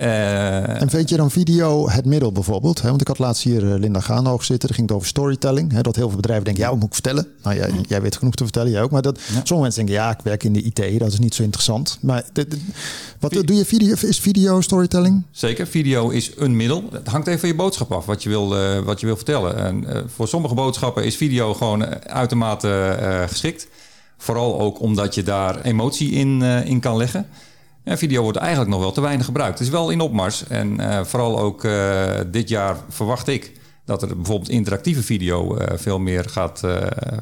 Uh, 0.00 0.80
en 0.80 0.90
vind 0.90 1.08
je 1.08 1.16
dan 1.16 1.30
video 1.30 1.88
het 1.90 2.04
middel 2.04 2.32
bijvoorbeeld? 2.32 2.82
Hè? 2.82 2.88
Want 2.88 3.00
ik 3.00 3.06
had 3.06 3.18
laatst 3.18 3.42
hier 3.42 3.62
uh, 3.62 3.78
Linda 3.78 4.00
Gaanhoog 4.00 4.44
zitten. 4.44 4.68
Daar 4.68 4.76
ging 4.76 4.88
het 4.88 4.96
over 4.96 5.08
storytelling. 5.08 5.72
Hè? 5.72 5.80
Dat 5.80 5.96
heel 5.96 6.08
veel 6.08 6.16
bedrijven 6.16 6.44
denken, 6.44 6.62
ja, 6.62 6.68
wat 6.70 6.78
moet 6.78 6.88
ik 6.88 6.94
vertellen? 6.94 7.26
Nou, 7.42 7.56
jij, 7.56 7.70
jij 7.88 8.02
weet 8.02 8.16
genoeg 8.16 8.34
te 8.34 8.42
vertellen, 8.42 8.70
jij 8.70 8.82
ook. 8.82 8.90
Maar 8.90 9.02
dat, 9.02 9.18
ja. 9.18 9.24
sommige 9.24 9.54
mensen 9.54 9.86
denken, 9.86 10.04
ja, 10.04 10.10
ik 10.10 10.20
werk 10.22 10.44
in 10.44 10.52
de 10.52 10.62
IT. 10.62 10.98
Dat 10.98 11.12
is 11.12 11.18
niet 11.18 11.34
zo 11.34 11.42
interessant. 11.42 11.98
Maar 12.00 12.24
wat 13.20 13.32
Vi 13.32 13.44
doe 13.44 13.56
je 13.56 13.64
video? 13.64 13.94
Is 14.00 14.20
video 14.20 14.60
storytelling? 14.60 15.22
Zeker, 15.30 15.66
video 15.66 16.08
is 16.08 16.32
een 16.36 16.56
middel. 16.56 16.84
Het 16.90 17.08
hangt 17.08 17.26
even 17.26 17.40
van 17.40 17.48
je 17.48 17.54
boodschap 17.54 17.92
af, 17.92 18.06
wat 18.06 18.22
je 18.22 18.28
wil, 18.28 18.56
uh, 18.56 18.78
wat 18.78 19.00
je 19.00 19.06
wil 19.06 19.16
vertellen. 19.16 19.56
En, 19.56 20.10
voor 20.14 20.28
sommige 20.28 20.54
boodschappen 20.54 21.04
is 21.04 21.16
video 21.16 21.54
gewoon 21.54 22.04
uitermate 22.04 22.96
geschikt. 23.28 23.68
Vooral 24.18 24.60
ook 24.60 24.80
omdat 24.80 25.14
je 25.14 25.22
daar 25.22 25.60
emotie 25.60 26.10
in, 26.10 26.42
in 26.42 26.80
kan 26.80 26.96
leggen. 26.96 27.26
En 27.86 27.98
video 27.98 28.22
wordt 28.22 28.38
eigenlijk 28.38 28.70
nog 28.70 28.80
wel 28.80 28.92
te 28.92 29.00
weinig 29.00 29.26
gebruikt. 29.26 29.58
Het 29.58 29.66
is 29.66 29.72
wel 29.72 29.90
in 29.90 30.00
opmars. 30.00 30.46
En 30.46 30.80
uh, 30.80 31.04
vooral 31.04 31.38
ook 31.38 31.64
uh, 31.64 32.04
dit 32.30 32.48
jaar 32.48 32.76
verwacht 32.88 33.28
ik 33.28 33.52
dat 33.84 34.02
er 34.02 34.16
bijvoorbeeld 34.16 34.48
interactieve 34.48 35.02
video 35.02 35.58
uh, 35.58 35.66
veel, 35.74 35.98
meer 35.98 36.24
gaat, 36.28 36.60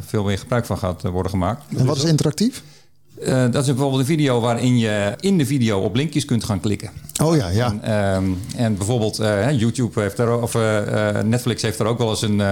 veel 0.06 0.24
meer 0.24 0.38
gebruik 0.38 0.64
van 0.64 0.78
gaat 0.78 1.02
worden 1.02 1.30
gemaakt. 1.30 1.62
En 1.76 1.86
wat 1.86 1.96
is 1.96 2.04
interactief? 2.04 2.62
dat 3.24 3.54
is 3.54 3.66
bijvoorbeeld 3.66 4.00
een 4.00 4.06
video 4.06 4.40
waarin 4.40 4.78
je 4.78 5.14
in 5.20 5.38
de 5.38 5.46
video 5.46 5.80
op 5.80 5.94
linkjes 5.94 6.24
kunt 6.24 6.44
gaan 6.44 6.60
klikken. 6.60 6.90
Oh 7.22 7.36
ja, 7.36 7.48
ja. 7.48 7.74
En, 7.80 8.16
um, 8.16 8.38
en 8.56 8.76
bijvoorbeeld 8.76 9.16
YouTube 9.56 10.00
heeft 10.00 10.18
er, 10.18 10.40
of 10.40 10.54
Netflix 11.24 11.62
heeft 11.62 11.78
er 11.78 11.86
ook 11.86 11.98
wel 11.98 12.10
eens 12.10 12.22
een. 12.22 12.42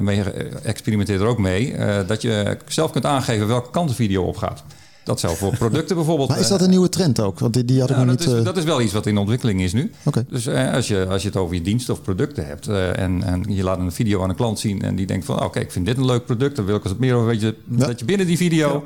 Mee 0.00 0.22
experimenteert 0.62 1.20
er 1.20 1.26
ook 1.26 1.38
mee. 1.38 1.74
Dat 2.06 2.22
je 2.22 2.58
zelf 2.68 2.90
kunt 2.90 3.04
aangeven 3.04 3.46
welke 3.46 3.70
kant 3.70 3.88
de 3.88 3.94
video 3.94 4.22
op 4.22 4.36
gaat. 4.36 4.64
Dat 5.10 5.20
zou 5.20 5.36
voor 5.36 5.56
producten 5.56 5.96
bijvoorbeeld. 5.96 6.28
Maar 6.28 6.38
is 6.38 6.48
dat 6.48 6.60
een 6.60 6.70
nieuwe 6.70 6.88
trend 6.88 7.20
ook? 7.20 7.38
Want 7.38 7.54
die, 7.54 7.64
die 7.64 7.80
had 7.80 7.90
ik 7.90 7.96
nou, 7.96 8.08
nog 8.08 8.16
dat 8.16 8.26
niet. 8.26 8.34
Is, 8.34 8.40
uh... 8.40 8.46
Dat 8.46 8.56
is 8.56 8.64
wel 8.64 8.80
iets 8.80 8.92
wat 8.92 9.06
in 9.06 9.18
ontwikkeling 9.18 9.60
is 9.60 9.72
nu. 9.72 9.90
Okay. 10.04 10.24
Dus 10.28 10.46
uh, 10.46 10.74
als, 10.74 10.88
je, 10.88 11.06
als 11.06 11.22
je 11.22 11.28
het 11.28 11.36
over 11.36 11.54
je 11.54 11.62
diensten 11.62 11.94
of 11.94 12.02
producten 12.02 12.46
hebt 12.46 12.68
uh, 12.68 12.98
en, 12.98 13.22
en 13.22 13.44
je 13.48 13.62
laat 13.62 13.78
een 13.78 13.92
video 13.92 14.22
aan 14.22 14.28
een 14.28 14.36
klant 14.36 14.58
zien 14.58 14.82
en 14.82 14.96
die 14.96 15.06
denkt 15.06 15.24
van, 15.24 15.34
oké, 15.34 15.44
okay, 15.44 15.62
ik 15.62 15.72
vind 15.72 15.86
dit 15.86 15.96
een 15.96 16.04
leuk 16.04 16.24
product, 16.24 16.56
dan 16.56 16.64
wil 16.64 16.76
ik 16.76 16.82
het 16.82 16.98
meer 16.98 17.14
over 17.14 17.26
weet 17.26 17.40
je, 17.40 17.54
ja. 17.76 17.86
dat 17.86 17.98
je 17.98 18.04
binnen 18.04 18.26
die 18.26 18.36
video. 18.36 18.68
Ja 18.68 18.82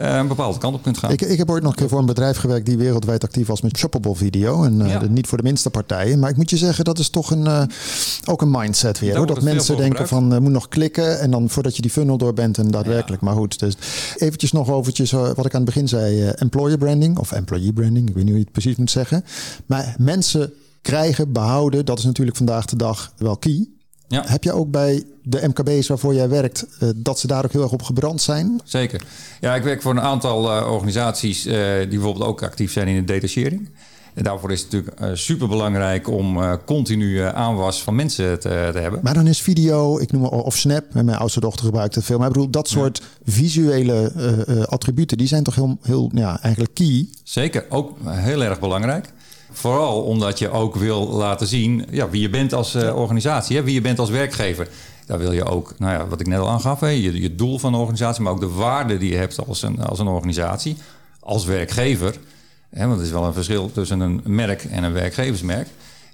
een 0.00 0.28
bepaalde 0.28 0.58
kant 0.58 0.74
op 0.74 0.82
kunt 0.82 0.98
gaan. 0.98 1.10
Ik, 1.10 1.20
ik 1.20 1.38
heb 1.38 1.50
ooit 1.50 1.62
nog 1.62 1.72
een 1.72 1.78
keer 1.78 1.88
voor 1.88 1.98
een 1.98 2.06
bedrijf 2.06 2.36
gewerkt 2.36 2.66
die 2.66 2.76
wereldwijd 2.76 3.24
actief 3.24 3.46
was 3.46 3.60
met 3.60 3.76
shoppable 3.76 4.14
video. 4.14 4.64
En 4.64 4.86
ja. 4.86 5.02
niet 5.08 5.26
voor 5.26 5.38
de 5.38 5.44
minste 5.44 5.70
partijen. 5.70 6.18
Maar 6.18 6.30
ik 6.30 6.36
moet 6.36 6.50
je 6.50 6.56
zeggen, 6.56 6.84
dat 6.84 6.98
is 6.98 7.08
toch 7.08 7.30
een, 7.30 7.44
uh, 7.44 7.62
ook 8.24 8.42
een 8.42 8.50
mindset 8.50 8.98
weer. 8.98 9.16
Hoor. 9.16 9.26
Dat 9.26 9.42
mensen 9.42 9.76
denken 9.76 10.08
van, 10.08 10.42
moet 10.42 10.52
nog 10.52 10.68
klikken. 10.68 11.20
En 11.20 11.30
dan 11.30 11.48
voordat 11.48 11.76
je 11.76 11.82
die 11.82 11.90
funnel 11.90 12.18
door 12.18 12.34
bent 12.34 12.58
en 12.58 12.70
daadwerkelijk. 12.70 13.22
Ja. 13.22 13.28
Maar 13.28 13.36
goed, 13.36 13.58
dus 13.58 13.74
eventjes 14.16 14.52
nog 14.52 14.70
over 14.70 14.88
wat 15.34 15.46
ik 15.46 15.54
aan 15.54 15.62
het 15.62 15.64
begin 15.64 15.88
zei. 15.88 16.28
employer 16.28 16.78
branding 16.78 17.18
of 17.18 17.32
employee 17.32 17.72
branding. 17.72 18.08
Ik 18.08 18.14
weet 18.14 18.24
niet 18.24 18.32
hoe 18.32 18.38
je 18.38 18.44
het 18.44 18.52
precies 18.52 18.76
moet 18.76 18.90
zeggen. 18.90 19.24
Maar 19.66 19.94
mensen 19.98 20.52
krijgen, 20.82 21.32
behouden. 21.32 21.84
Dat 21.84 21.98
is 21.98 22.04
natuurlijk 22.04 22.36
vandaag 22.36 22.64
de 22.64 22.76
dag 22.76 23.12
wel 23.16 23.36
key. 23.36 23.68
Ja. 24.10 24.24
Heb 24.26 24.44
je 24.44 24.52
ook 24.52 24.70
bij 24.70 25.04
de 25.22 25.48
MKB's 25.48 25.88
waarvoor 25.88 26.14
jij 26.14 26.28
werkt, 26.28 26.66
uh, 26.82 26.88
dat 26.96 27.18
ze 27.18 27.26
daar 27.26 27.44
ook 27.44 27.52
heel 27.52 27.62
erg 27.62 27.72
op 27.72 27.82
gebrand 27.82 28.20
zijn? 28.20 28.60
Zeker. 28.64 29.02
Ja, 29.40 29.54
ik 29.54 29.62
werk 29.62 29.82
voor 29.82 29.90
een 29.90 30.00
aantal 30.00 30.56
uh, 30.56 30.72
organisaties 30.72 31.46
uh, 31.46 31.52
die 31.78 31.88
bijvoorbeeld 31.88 32.24
ook 32.24 32.42
actief 32.42 32.72
zijn 32.72 32.88
in 32.88 32.94
de 32.94 33.12
detachering. 33.12 33.68
En 34.14 34.24
daarvoor 34.24 34.52
is 34.52 34.62
het 34.62 34.72
natuurlijk 34.72 35.16
super 35.18 35.48
belangrijk 35.48 36.08
om 36.08 36.58
continu 36.64 37.20
aanwas 37.20 37.82
van 37.82 37.94
mensen 37.94 38.40
te, 38.40 38.68
te, 38.72 38.78
hebben. 38.78 39.00
Maar 39.02 39.14
dan 39.14 39.26
is 39.26 39.42
video, 39.42 39.98
ik 39.98 40.12
noem 40.12 40.24
of 40.24 40.56
Snap, 40.56 40.94
mijn 40.94 41.14
oudste 41.14 41.40
dochter 41.40 41.64
gebruikt 41.64 41.94
het 41.94 42.04
veel. 42.04 42.18
Maar 42.18 42.26
ik 42.26 42.32
bedoel, 42.32 42.50
dat 42.50 42.68
soort 42.68 42.98
ja. 42.98 43.32
visuele 43.32 44.12
attributen, 44.68 45.18
die 45.18 45.26
zijn 45.26 45.42
toch 45.42 45.54
heel, 45.54 45.78
heel 45.82 46.10
ja, 46.14 46.40
eigenlijk 46.42 46.74
key? 46.74 47.08
Zeker, 47.22 47.64
ook 47.68 47.96
heel 48.04 48.42
erg 48.42 48.60
belangrijk. 48.60 49.12
Vooral 49.52 50.02
omdat 50.02 50.38
je 50.38 50.50
ook 50.50 50.74
wil 50.74 51.08
laten 51.08 51.46
zien 51.46 51.86
ja, 51.90 52.08
wie 52.08 52.20
je 52.20 52.30
bent 52.30 52.52
als 52.52 52.74
uh, 52.74 52.96
organisatie, 52.96 53.56
hè, 53.56 53.62
wie 53.62 53.74
je 53.74 53.80
bent 53.80 53.98
als 53.98 54.10
werkgever. 54.10 54.68
Daar 55.06 55.18
wil 55.18 55.32
je 55.32 55.44
ook, 55.44 55.74
nou 55.78 55.92
ja, 55.92 56.06
wat 56.06 56.20
ik 56.20 56.26
net 56.26 56.38
al 56.38 56.48
aangaf, 56.48 56.80
hè, 56.80 56.88
je, 56.88 57.20
je 57.20 57.34
doel 57.34 57.58
van 57.58 57.72
de 57.72 57.78
organisatie, 57.78 58.22
maar 58.22 58.32
ook 58.32 58.40
de 58.40 58.48
waarde 58.48 58.98
die 58.98 59.10
je 59.10 59.16
hebt 59.16 59.46
als 59.46 59.62
een, 59.62 59.82
als 59.82 59.98
een 59.98 60.06
organisatie, 60.06 60.76
als 61.20 61.44
werkgever. 61.44 62.14
Hè, 62.70 62.86
want 62.86 62.98
er 62.98 63.04
is 63.04 63.12
wel 63.12 63.24
een 63.24 63.32
verschil 63.32 63.72
tussen 63.72 64.00
een 64.00 64.20
merk 64.24 64.64
en 64.64 64.82
een 64.82 64.92
werkgeversmerk. 64.92 65.68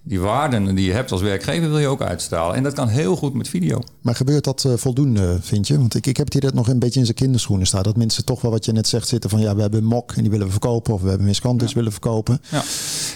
Die 0.09 0.21
waarden 0.21 0.75
die 0.75 0.85
je 0.85 0.93
hebt 0.93 1.13
als 1.13 1.21
werkgever 1.21 1.69
wil 1.69 1.79
je 1.79 1.87
ook 1.87 2.03
uitstralen. 2.03 2.57
En 2.57 2.63
dat 2.63 2.73
kan 2.73 2.89
heel 2.89 3.17
goed 3.17 3.35
met 3.35 3.49
video. 3.49 3.81
Maar 4.01 4.15
gebeurt 4.15 4.45
dat 4.45 4.65
uh, 4.67 4.73
voldoende, 4.77 5.39
vind 5.41 5.67
je? 5.67 5.79
Want 5.79 5.95
ik, 5.95 6.07
ik 6.07 6.17
heb 6.17 6.25
het 6.25 6.33
hier 6.33 6.43
dat 6.43 6.55
nog 6.55 6.69
een 6.69 6.79
beetje 6.79 6.99
in 6.99 7.05
zijn 7.05 7.17
kinderschoenen 7.17 7.67
staan. 7.67 7.83
Dat 7.83 7.97
mensen 7.97 8.25
toch 8.25 8.41
wel 8.41 8.51
wat 8.51 8.65
je 8.65 8.73
net 8.73 8.89
zegt 8.89 9.09
zitten 9.09 9.31
van... 9.31 9.41
ja, 9.41 9.55
we 9.55 9.61
hebben 9.61 9.81
een 9.81 9.87
mok 9.87 10.13
en 10.13 10.23
die 10.23 10.31
willen 10.31 10.47
we 10.47 10.53
verkopen. 10.53 10.95
Of 10.95 11.03
we 11.03 11.09
hebben 11.09 11.27
miskantus 11.27 11.69
ja. 11.69 11.75
willen 11.75 11.93
verkopen. 11.93 12.41
Ja, 12.51 12.63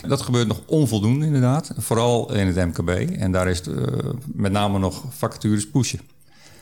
dat 0.08 0.20
gebeurt 0.20 0.48
nog 0.48 0.60
onvoldoende 0.66 1.26
inderdaad. 1.26 1.72
Vooral 1.76 2.32
in 2.32 2.46
het 2.46 2.56
MKB. 2.56 2.88
En 3.16 3.32
daar 3.32 3.48
is 3.48 3.62
uh, 3.68 3.86
met 4.32 4.52
name 4.52 4.78
nog 4.78 5.02
vacatures 5.08 5.70
pushen. 5.70 6.00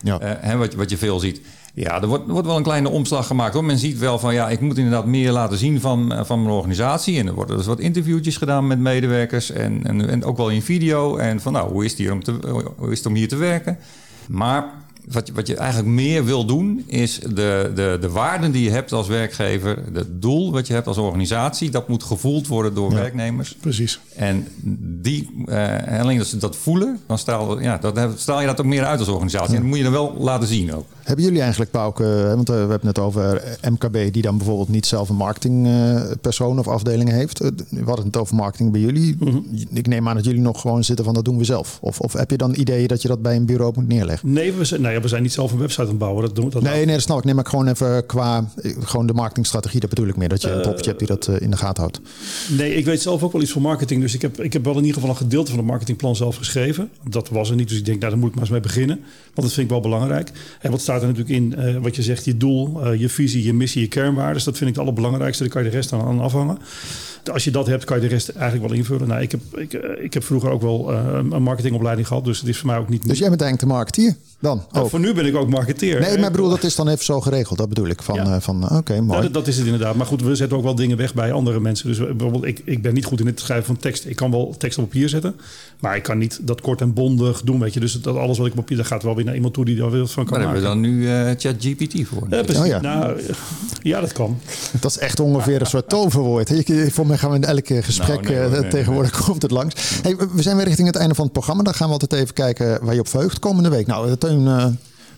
Ja. 0.02 0.22
Uh, 0.22 0.30
hè, 0.40 0.56
wat, 0.56 0.74
wat 0.74 0.90
je 0.90 0.96
veel 0.96 1.18
ziet. 1.18 1.40
Ja, 1.74 2.02
er 2.02 2.06
wordt, 2.06 2.26
wordt 2.26 2.46
wel 2.46 2.56
een 2.56 2.62
kleine 2.62 2.88
omslag 2.88 3.26
gemaakt. 3.26 3.54
Hoor. 3.54 3.64
Men 3.64 3.78
ziet 3.78 3.98
wel 3.98 4.18
van 4.18 4.34
ja, 4.34 4.48
ik 4.48 4.60
moet 4.60 4.78
inderdaad 4.78 5.06
meer 5.06 5.32
laten 5.32 5.58
zien 5.58 5.80
van, 5.80 6.12
van 6.26 6.42
mijn 6.42 6.54
organisatie. 6.54 7.18
En 7.18 7.26
er 7.26 7.34
worden 7.34 7.56
dus 7.56 7.66
wat 7.66 7.80
interviewtjes 7.80 8.36
gedaan 8.36 8.66
met 8.66 8.78
medewerkers. 8.78 9.50
En, 9.50 9.80
en, 9.84 10.08
en 10.08 10.24
ook 10.24 10.36
wel 10.36 10.50
in 10.50 10.62
video. 10.62 11.16
En 11.16 11.40
van 11.40 11.52
nou, 11.52 11.72
hoe 11.72 11.84
is 11.84 11.90
het, 11.90 12.00
hier 12.00 12.12
om, 12.12 12.22
te, 12.22 12.32
hoe 12.76 12.90
is 12.90 12.98
het 12.98 13.06
om 13.06 13.14
hier 13.14 13.28
te 13.28 13.36
werken? 13.36 13.78
Maar 14.28 14.64
wat 15.10 15.26
je, 15.26 15.32
wat 15.32 15.46
je 15.46 15.56
eigenlijk 15.56 15.88
meer 15.88 16.24
wil 16.24 16.44
doen, 16.44 16.84
is 16.86 17.18
de, 17.18 17.72
de, 17.74 17.98
de 18.00 18.10
waarden 18.10 18.52
die 18.52 18.62
je 18.64 18.70
hebt 18.70 18.92
als 18.92 19.08
werkgever, 19.08 19.78
het 19.92 20.22
doel 20.22 20.52
wat 20.52 20.66
je 20.66 20.72
hebt 20.72 20.86
als 20.86 20.96
organisatie, 20.96 21.70
dat 21.70 21.88
moet 21.88 22.02
gevoeld 22.02 22.46
worden 22.46 22.74
door 22.74 22.90
Ja, 22.90 22.96
werknemers. 22.96 23.56
Precies. 23.60 24.00
En 24.14 24.46
die, 25.02 25.44
eh, 25.46 26.00
alleen 26.00 26.18
als 26.18 26.30
ze 26.30 26.36
dat 26.36 26.56
voelen, 26.56 26.98
dan 27.06 27.18
straal, 27.18 27.60
ja, 27.60 27.78
dat, 27.78 27.98
straal 28.16 28.40
je 28.40 28.46
dat 28.46 28.60
ook 28.60 28.66
meer 28.66 28.84
uit 28.84 28.98
als 28.98 29.08
organisatie. 29.08 29.54
En 29.54 29.60
dat 29.60 29.68
moet 29.68 29.76
je 29.76 29.84
dan 29.84 29.92
wel 29.92 30.14
laten 30.18 30.48
zien 30.48 30.74
ook. 30.74 30.86
Hebben 31.02 31.24
jullie 31.24 31.40
eigenlijk, 31.40 31.70
Pauke, 31.70 32.02
hè, 32.02 32.34
want 32.34 32.48
eh, 32.48 32.54
we 32.54 32.60
hebben 32.60 32.76
het 32.76 32.82
net 32.82 32.98
over 32.98 33.42
MKB, 33.70 34.12
die 34.12 34.22
dan 34.22 34.36
bijvoorbeeld 34.36 34.68
niet 34.68 34.86
zelf 34.86 35.08
een 35.08 35.16
marketingpersoon 35.16 36.58
of 36.58 36.68
afdeling 36.68 37.10
heeft. 37.10 37.40
Eh, 37.40 37.48
We 37.70 37.84
hadden 37.84 38.04
het 38.06 38.16
over 38.16 38.36
marketing 38.36 38.72
bij 38.72 38.80
jullie. 38.80 39.16
Ik 39.72 39.86
neem 39.86 40.08
aan 40.08 40.14
dat 40.14 40.24
jullie 40.24 40.40
nog 40.40 40.60
gewoon 40.60 40.84
zitten 40.84 41.04
van 41.04 41.14
dat 41.14 41.24
doen 41.24 41.38
we 41.38 41.44
zelf. 41.44 41.78
Of, 41.80 42.00
of 42.00 42.12
heb 42.12 42.30
je 42.30 42.36
dan 42.36 42.54
ideeën 42.54 42.88
dat 42.88 43.02
je 43.02 43.08
dat 43.08 43.22
bij 43.22 43.36
een 43.36 43.46
bureau 43.46 43.72
moet 43.74 43.88
neerleggen? 43.88 44.32
Nee, 44.32 44.52
we 44.52 44.64
zijn, 44.64 44.97
we 45.00 45.08
zijn 45.08 45.22
niet 45.22 45.32
zelf 45.32 45.52
een 45.52 45.58
website 45.58 45.82
aan 45.82 45.88
het 45.88 45.98
bouwen. 45.98 46.22
Dat 46.22 46.34
doen, 46.34 46.50
dat 46.50 46.62
Nee, 46.62 46.84
nee, 46.84 46.94
dat 46.94 47.02
snap 47.02 47.18
ik. 47.18 47.24
Neem 47.24 47.34
maar 47.34 47.46
gewoon 47.46 47.68
even 47.68 48.06
qua 48.06 48.50
eh, 48.62 48.72
gewoon 48.80 49.06
de 49.06 49.12
marketingstrategie. 49.12 49.80
Dat 49.80 49.90
bedoel 49.90 50.06
ik 50.06 50.16
meer. 50.16 50.28
Dat 50.28 50.42
je 50.42 50.50
een 50.50 50.62
topje 50.62 50.84
hebt 50.84 50.98
die 50.98 51.08
dat 51.08 51.26
eh, 51.26 51.40
in 51.40 51.50
de 51.50 51.56
gaten 51.56 51.82
houdt. 51.82 52.00
Nee, 52.48 52.74
ik 52.74 52.84
weet 52.84 53.02
zelf 53.02 53.22
ook 53.22 53.32
wel 53.32 53.42
iets 53.42 53.52
van 53.52 53.62
marketing. 53.62 54.00
Dus 54.00 54.14
ik 54.14 54.22
heb, 54.22 54.40
ik 54.40 54.52
heb 54.52 54.64
wel 54.64 54.72
in 54.76 54.84
ieder 54.84 54.94
geval 54.94 55.10
een 55.10 55.16
gedeelte 55.16 55.50
van 55.50 55.58
het 55.58 55.68
marketingplan 55.68 56.16
zelf 56.16 56.36
geschreven. 56.36 56.90
Dat 57.08 57.28
was 57.28 57.50
er 57.50 57.56
niet. 57.56 57.68
Dus 57.68 57.78
ik 57.78 57.84
denk, 57.84 57.98
nou, 57.98 58.10
daar 58.10 58.20
moet 58.20 58.28
ik 58.28 58.34
maar 58.34 58.44
eens 58.44 58.52
mee 58.52 58.60
beginnen. 58.60 58.96
Want 59.34 59.46
dat 59.46 59.52
vind 59.52 59.66
ik 59.66 59.72
wel 59.72 59.80
belangrijk. 59.80 60.30
En 60.60 60.70
wat 60.70 60.80
staat 60.80 61.00
er 61.00 61.06
natuurlijk 61.06 61.34
in? 61.36 61.56
eh, 61.58 61.76
wat 61.76 61.96
je 61.96 62.02
zegt, 62.02 62.24
je 62.24 62.36
doel, 62.36 62.84
eh, 62.84 63.00
je 63.00 63.08
visie, 63.08 63.44
je 63.44 63.52
missie, 63.54 63.82
je 63.82 63.88
kernwaarden. 63.88 64.44
Dat 64.44 64.56
vind 64.56 64.70
ik 64.70 64.76
het 64.76 64.84
allerbelangrijkste. 64.84 65.42
Daar 65.42 65.52
kan 65.52 65.64
je 65.64 65.70
de 65.70 65.76
rest 65.76 65.92
aan, 65.92 66.00
aan 66.00 66.20
afhangen. 66.20 66.58
Als 67.32 67.44
je 67.44 67.50
dat 67.50 67.66
hebt, 67.66 67.84
kan 67.84 67.96
je 67.96 68.02
de 68.02 68.08
rest 68.08 68.28
eigenlijk 68.28 68.68
wel 68.68 68.78
invullen. 68.78 69.08
Nou, 69.08 69.20
ik, 69.22 69.30
heb, 69.30 69.40
ik, 69.56 69.72
eh, 69.72 70.04
ik 70.04 70.14
heb 70.14 70.24
vroeger 70.24 70.50
ook 70.50 70.62
wel 70.62 70.92
eh, 70.92 71.04
een 71.30 71.42
marketingopleiding 71.42 72.06
gehad. 72.06 72.24
Dus 72.24 72.38
het 72.38 72.48
is 72.48 72.58
voor 72.58 72.66
mij 72.66 72.78
ook 72.78 72.88
niet... 72.88 73.08
Dus 73.08 73.18
jij 73.18 73.28
bent 73.28 73.40
eigenlijk 73.40 73.70
de 73.70 73.76
marketeer 73.76 74.16
dan? 74.40 74.62
Nou, 74.72 74.84
ook. 74.84 74.90
voor 74.90 75.00
nu 75.00 75.14
ben 75.14 75.26
ik 75.26 75.36
ook 75.36 75.48
marketeer. 75.48 76.00
Nee, 76.00 76.18
maar 76.18 76.30
bedoel, 76.30 76.48
dat 76.48 76.62
is 76.62 76.74
dan 76.74 76.88
even 76.88 77.04
zo 77.04 77.20
geregeld. 77.20 77.58
Dat 77.58 77.68
bedoel 77.68 77.86
ik. 77.86 78.02
Van, 78.02 78.14
Ja. 78.14 78.24
eh, 78.34 78.40
van 78.40 78.70
oké, 78.76 79.00
mooi. 79.00 79.16
Ja, 79.18 79.22
dat, 79.24 79.34
dat 79.34 79.46
is 79.46 79.56
het 79.56 79.64
inderdaad. 79.64 79.94
Maar 79.94 80.06
goed, 80.06 80.22
we 80.22 80.34
zetten 80.34 80.56
ook 80.56 80.62
wel 80.64 80.74
dingen 80.74 80.96
weg 80.96 81.14
bij 81.14 81.32
andere 81.32 81.60
mensen. 81.60 81.88
Dus 81.88 81.98
bijvoorbeeld, 81.98 82.44
ik, 82.44 82.62
ik 82.64 82.82
ben 82.82 82.94
niet 82.94 83.04
goed 83.04 83.20
in 83.20 83.26
het 83.26 83.40
schrijven 83.40 83.66
van 83.66 83.76
tekst. 83.76 84.06
Ik 84.06 84.16
kan 84.16 84.30
wel 84.30 84.54
tekst 84.58 84.78
op 84.78 84.84
papier 84.84 85.08
zetten. 85.08 85.34
Maar 85.80 85.96
ik 85.96 86.02
kan 86.02 86.18
niet 86.18 86.38
dat 86.42 86.60
kort 86.60 86.80
en 86.80 86.92
bondig 86.92 87.42
doen. 87.42 87.60
Weet 87.60 87.74
je. 87.74 87.80
Dus 87.80 88.00
dat 88.00 88.16
alles 88.16 88.38
wat 88.38 88.46
ik 88.46 88.52
op 88.52 88.58
papier... 88.58 88.76
dat 88.76 88.86
gaat 88.86 89.02
wel 89.02 89.14
weer 89.14 89.24
naar 89.24 89.34
iemand 89.34 89.54
toe 89.54 89.64
die 89.64 89.76
daar 89.76 89.90
wat 89.98 90.10
van 90.10 90.24
kan 90.24 90.38
Daar 90.40 90.52
hebben 90.52 90.62
maken. 90.62 90.80
we 90.82 90.88
dan 90.88 90.94
nu 90.98 91.08
eh 91.30 91.34
ChatGPT 91.38 92.08
voor. 92.08 92.26
Ja, 92.30 92.42
precies. 92.42 92.62
Oh 92.62 92.66
ja. 92.66 92.80
Nou, 92.80 93.20
ja, 93.82 94.00
dat 94.00 94.12
kan. 94.12 94.38
Dat 94.80 94.90
is 94.90 94.98
echt 94.98 95.20
ongeveer 95.20 95.60
een 95.60 95.66
soort 95.66 95.88
toverwoord. 95.88 96.50
Ik, 96.50 96.68
ik- 96.68 96.92
voor 96.92 97.06
mij 97.06 97.17
gaan 97.18 97.30
we 97.30 97.36
in 97.36 97.44
elke 97.44 97.82
gesprek 97.82 98.20
Nou, 98.22 98.34
nee, 98.34 98.44
eh, 98.44 98.60
nee, 98.60 98.68
tegenwoordig 98.70 99.24
komt 99.24 99.42
het 99.42 99.50
langs. 99.50 100.00
Hey, 100.02 100.16
we- 100.16 100.42
zijn 100.42 100.56
weer 100.56 100.64
richting 100.66 100.86
het 100.86 100.96
einde 100.96 101.14
van 101.14 101.24
het 101.24 101.32
programma. 101.32 101.62
Dan 101.62 101.74
gaan 101.74 101.86
we 101.86 101.92
altijd 101.92 102.12
even 102.12 102.34
kijken 102.34 102.84
waar 102.84 102.94
je 102.94 103.00
op 103.00 103.08
verheugt 103.08 103.38
komende 103.38 103.68
week. 103.68 103.86
Nou, 103.86 104.06
eh, 104.10 104.12
Teun, 104.12 104.46
eh, 104.46 104.66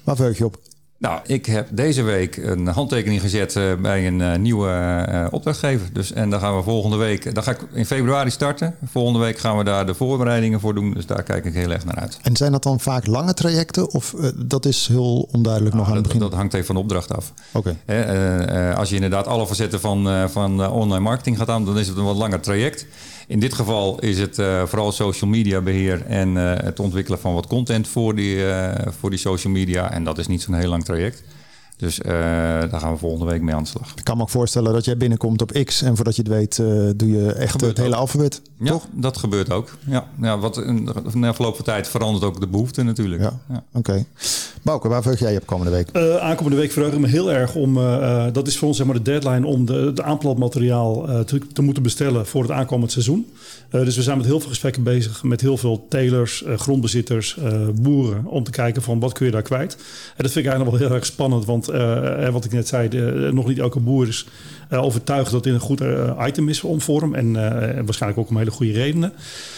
waar 0.04 0.16
verheug 0.16 0.38
je 0.38 0.44
op? 0.44 0.58
Nou, 1.00 1.20
ik 1.26 1.46
heb 1.46 1.68
deze 1.70 2.02
week 2.02 2.36
een 2.36 2.66
handtekening 2.66 3.20
gezet 3.20 3.56
eh, 3.56 3.74
bij 3.74 4.06
een 4.06 4.20
eh, 4.20 4.38
nieuwe 4.38 4.68
eh, 4.68 5.26
opdrachtgever. 5.30 5.88
Dus, 5.92 6.12
en 6.12 6.30
dan 6.30 6.40
gaan 6.40 6.56
we 6.56 6.62
volgende 6.62 6.96
week, 6.96 7.34
dan 7.34 7.42
ga 7.42 7.50
ik 7.50 7.58
in 7.72 7.86
februari 7.86 8.30
starten. 8.30 8.74
Volgende 8.84 9.18
week 9.18 9.38
gaan 9.38 9.58
we 9.58 9.64
daar 9.64 9.86
de 9.86 9.94
voorbereidingen 9.94 10.60
voor 10.60 10.74
doen. 10.74 10.94
Dus 10.94 11.06
daar 11.06 11.22
kijk 11.22 11.44
ik 11.44 11.54
heel 11.54 11.70
erg 11.70 11.84
naar 11.84 11.94
uit. 11.94 12.18
En 12.22 12.36
zijn 12.36 12.52
dat 12.52 12.62
dan 12.62 12.80
vaak 12.80 13.06
lange 13.06 13.34
trajecten? 13.34 13.90
Of 13.90 14.14
dat 14.36 14.64
is 14.64 14.86
heel 14.86 15.28
onduidelijk 15.32 15.74
nog 15.74 15.86
aan 15.86 15.92
Nou, 15.92 16.02
het 16.02 16.10
dat, 16.10 16.12
begin? 16.12 16.30
dat 16.30 16.38
hangt 16.38 16.54
even 16.54 16.66
van 16.66 16.74
de 16.74 16.80
opdracht 16.80 17.16
af. 17.16 17.32
Oké. 17.52 17.76
Als 18.76 18.88
je 18.88 18.94
inderdaad 18.94 19.26
alle 19.26 19.46
facetten 19.46 19.80
van, 19.80 20.28
van 20.30 20.70
online 20.70 21.04
marketing 21.04 21.38
gaat 21.38 21.48
aan, 21.48 21.64
dan 21.64 21.78
is 21.78 21.88
het 21.88 21.96
een 21.96 22.04
wat 22.04 22.16
langer 22.16 22.40
traject. 22.40 22.86
In 23.26 23.40
dit 23.40 23.54
geval 23.54 23.98
is 24.00 24.18
het 24.18 24.34
vooral 24.64 24.92
social 24.92 25.30
media 25.30 25.60
beheer 25.60 26.06
en 26.06 26.34
het 26.34 26.80
ontwikkelen 26.80 27.20
van 27.20 27.34
wat 27.34 27.46
content 27.46 27.88
voor 27.88 28.14
die, 28.14 28.44
voor 29.00 29.10
die 29.10 29.18
social 29.18 29.52
media. 29.52 29.92
En 29.92 30.04
dat 30.04 30.18
is 30.18 30.26
niet 30.26 30.42
zo'n 30.42 30.54
heel 30.54 30.68
lang 30.68 30.84
traject. 30.90 31.22
Dus 31.80 32.00
eh, 32.00 32.12
daar 32.70 32.80
gaan 32.80 32.92
we 32.92 32.98
volgende 32.98 33.30
week 33.30 33.42
mee 33.42 33.54
aan 33.54 33.62
de 33.62 33.68
slag. 33.68 33.92
Ik 33.96 34.04
kan 34.04 34.16
me 34.16 34.22
ook 34.22 34.28
voorstellen 34.28 34.72
dat 34.72 34.84
jij 34.84 34.96
binnenkomt 34.96 35.42
op 35.42 35.52
X 35.64 35.82
en 35.82 35.96
voordat 35.96 36.16
je 36.16 36.22
het 36.22 36.30
weet, 36.30 36.58
eh, 36.58 36.66
doe 36.96 37.10
je 37.10 37.32
echt 37.32 37.50
Gebeurt 37.50 37.76
het 37.76 37.80
hele 37.84 37.94
ook. 37.94 38.00
alfabet. 38.00 38.42
Ja, 38.58 38.70
Toch? 38.70 38.86
dat 38.92 39.16
gebeurt 39.16 39.50
ook. 39.52 39.76
Ja, 39.86 40.06
ja 40.20 40.38
wat 40.38 40.56
in 40.56 40.84
de 41.14 41.26
afgelopen 41.26 41.64
tijd 41.64 41.88
verandert 41.88 42.24
ook 42.24 42.40
de 42.40 42.46
behoefte 42.46 42.82
natuurlijk. 42.82 43.22
Ja. 43.22 43.38
Ja. 43.48 43.64
Oké. 43.72 44.04
Bouke, 44.62 44.88
waar 44.88 45.02
verheug 45.02 45.20
jij 45.20 45.32
je 45.32 45.40
op 45.40 45.46
komende 45.46 45.70
week? 45.70 45.88
Eh, 45.88 46.16
aankomende 46.16 46.56
week 46.56 46.70
verheug 46.70 46.92
ik 46.92 46.98
me 46.98 47.08
heel 47.08 47.32
erg 47.32 47.54
om, 47.54 47.74
dat 48.32 48.46
is 48.46 48.58
voor 48.58 48.68
ons 48.68 48.76
zeg 48.76 48.86
maar 48.86 48.94
de 48.94 49.02
deadline 49.02 49.46
om 49.46 49.64
de, 49.64 49.92
de 49.94 50.02
aanplantmateriaal 50.02 51.08
eh, 51.08 51.20
te, 51.20 51.40
te 51.52 51.62
moeten 51.62 51.82
bestellen 51.82 52.26
voor 52.26 52.42
het 52.42 52.50
aankomend 52.50 52.92
seizoen. 52.92 53.32
Eh, 53.70 53.84
dus 53.84 53.96
we 53.96 54.02
zijn 54.02 54.16
met 54.16 54.26
heel 54.26 54.40
veel 54.40 54.48
gesprekken 54.48 54.82
bezig 54.82 55.22
met 55.22 55.40
heel 55.40 55.56
veel 55.56 55.86
telers, 55.88 56.44
grondbezitters, 56.56 57.36
eh, 57.36 57.68
boeren, 57.74 58.26
om 58.26 58.44
te 58.44 58.50
kijken 58.50 58.82
van 58.82 59.00
wat 59.00 59.12
kun 59.12 59.26
je 59.26 59.32
daar 59.32 59.42
kwijt. 59.42 59.74
En 60.16 60.22
dat 60.22 60.32
vind 60.32 60.44
ik 60.46 60.50
eigenlijk 60.50 60.78
wel 60.78 60.88
heel 60.88 60.96
erg 60.96 61.06
spannend, 61.06 61.44
want 61.44 61.69
eh, 61.72 62.26
eh, 62.26 62.32
wat 62.32 62.44
ik 62.44 62.52
net 62.52 62.68
zei, 62.68 62.88
de- 62.88 63.30
nog 63.32 63.46
niet 63.48 63.58
elke 63.58 63.80
boer 63.80 64.08
is 64.08 64.26
eh, 64.68 64.82
overtuigd 64.82 65.30
dat 65.32 65.42
dit 65.44 65.52
een 65.54 65.60
goed 65.60 65.80
eh, 65.80 66.24
item 66.26 66.48
is 66.48 66.62
om 66.62 66.80
vorm 66.80 67.14
en 67.14 67.36
eh, 67.36 67.78
en 67.78 67.84
waarschijnlijk 67.84 68.20
ook 68.22 68.28
om 68.30 68.36
hele 68.36 68.50
goede 68.50 68.72
redenen. 68.72 69.12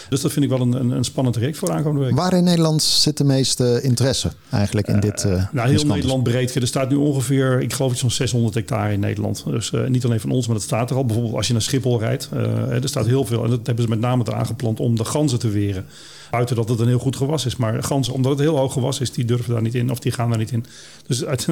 Dus 0.09 0.21
dat 0.21 0.31
vind 0.31 0.45
ik 0.45 0.51
wel 0.51 0.61
een, 0.61 0.73
een, 0.73 0.89
een 0.91 1.03
spannend 1.03 1.35
traject 1.35 1.57
voor 1.57 1.71
aankomende 1.71 2.05
week. 2.05 2.15
Waar 2.15 2.33
in 2.33 2.43
Nederland 2.43 2.81
zit 2.83 3.17
de 3.17 3.23
meeste 3.23 3.79
interesse 3.83 4.31
eigenlijk 4.49 4.87
in 4.87 4.99
dit? 4.99 5.23
eh 5.23 5.45
Nou, 5.51 5.69
heel? 5.69 5.85
Nederland 5.85 6.23
breed. 6.23 6.55
Er 6.55 6.67
staat 6.67 6.89
nu 6.89 6.95
ongeveer, 6.95 7.61
ik 7.61 7.73
geloof 7.73 7.91
iets 7.91 8.01
van 8.01 8.11
600 8.11 8.53
hectare 8.53 8.93
in 8.93 8.99
Nederland. 8.99 9.43
Dus 9.47 9.71
eh, 9.71 9.85
niet 9.87 10.05
alleen 10.05 10.19
van 10.19 10.31
ons, 10.31 10.45
maar 10.47 10.55
dat 10.55 10.65
staat 10.65 10.89
er 10.89 10.95
al. 10.95 11.05
Bijvoorbeeld 11.05 11.35
als 11.35 11.47
je 11.47 11.53
naar 11.53 11.61
Schiphol 11.61 11.99
rijdt, 11.99 12.29
eh, 12.33 12.69
er 12.83 12.87
staat 12.89 13.05
heel 13.05 13.25
veel. 13.25 13.43
En 13.43 13.49
dat 13.49 13.65
hebben 13.65 13.83
ze 13.83 13.89
met 13.89 13.99
name 13.99 14.23
er 14.23 14.33
aangeplant 14.33 14.79
om 14.79 14.95
de 14.97 15.05
ganzen 15.05 15.39
te 15.39 15.49
weren. 15.49 15.85
Buiten 16.31 16.55
dat 16.55 16.69
het 16.69 16.79
een 16.79 16.87
heel 16.87 16.99
goed 16.99 17.15
gewas 17.15 17.45
is. 17.45 17.55
Maar 17.55 17.83
ganzen, 17.83 18.13
omdat 18.13 18.31
het 18.31 18.39
heel 18.41 18.57
hoog 18.57 18.73
gewas 18.73 18.99
is, 18.99 19.11
die 19.11 19.25
durven 19.25 19.53
daar 19.53 19.61
niet 19.61 19.75
in. 19.75 19.91
Of 19.91 19.99
die 19.99 20.11
gaan 20.11 20.29
daar 20.29 20.37
niet 20.37 20.51
in. 20.51 20.65
Dus 21.07 21.25
uit, 21.25 21.47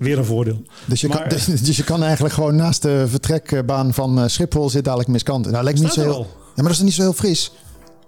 weer 0.00 0.18
een 0.18 0.24
voordeel. 0.24 0.62
Dus 0.84 1.00
je, 1.00 1.08
Maar- 1.08 1.18
kan, 1.18 1.28
dus, 1.28 1.44
dus 1.66 1.76
je 1.76 1.84
kan 1.84 2.02
eigenlijk 2.02 2.34
gewoon 2.34 2.56
naast 2.56 2.82
de 2.82 3.04
vertrekbaan 3.08 3.94
van 3.94 4.18
eh, 4.18 4.24
Schiphol 4.28 4.70
zit 4.70 4.84
dadelijk 4.84 5.08
miskant. 5.08 5.50
Nou, 5.50 5.64
lijkt 5.64 5.78
me 5.78 5.84
niet 5.84 5.94
zo 5.94 6.00
heel. 6.02 6.26
Ja, 6.36 6.52
maar 6.54 6.64
dat 6.64 6.72
is 6.72 6.80
niet 6.80 6.92
zo 6.94 7.02
heel 7.02 7.12
fris. 7.12 7.52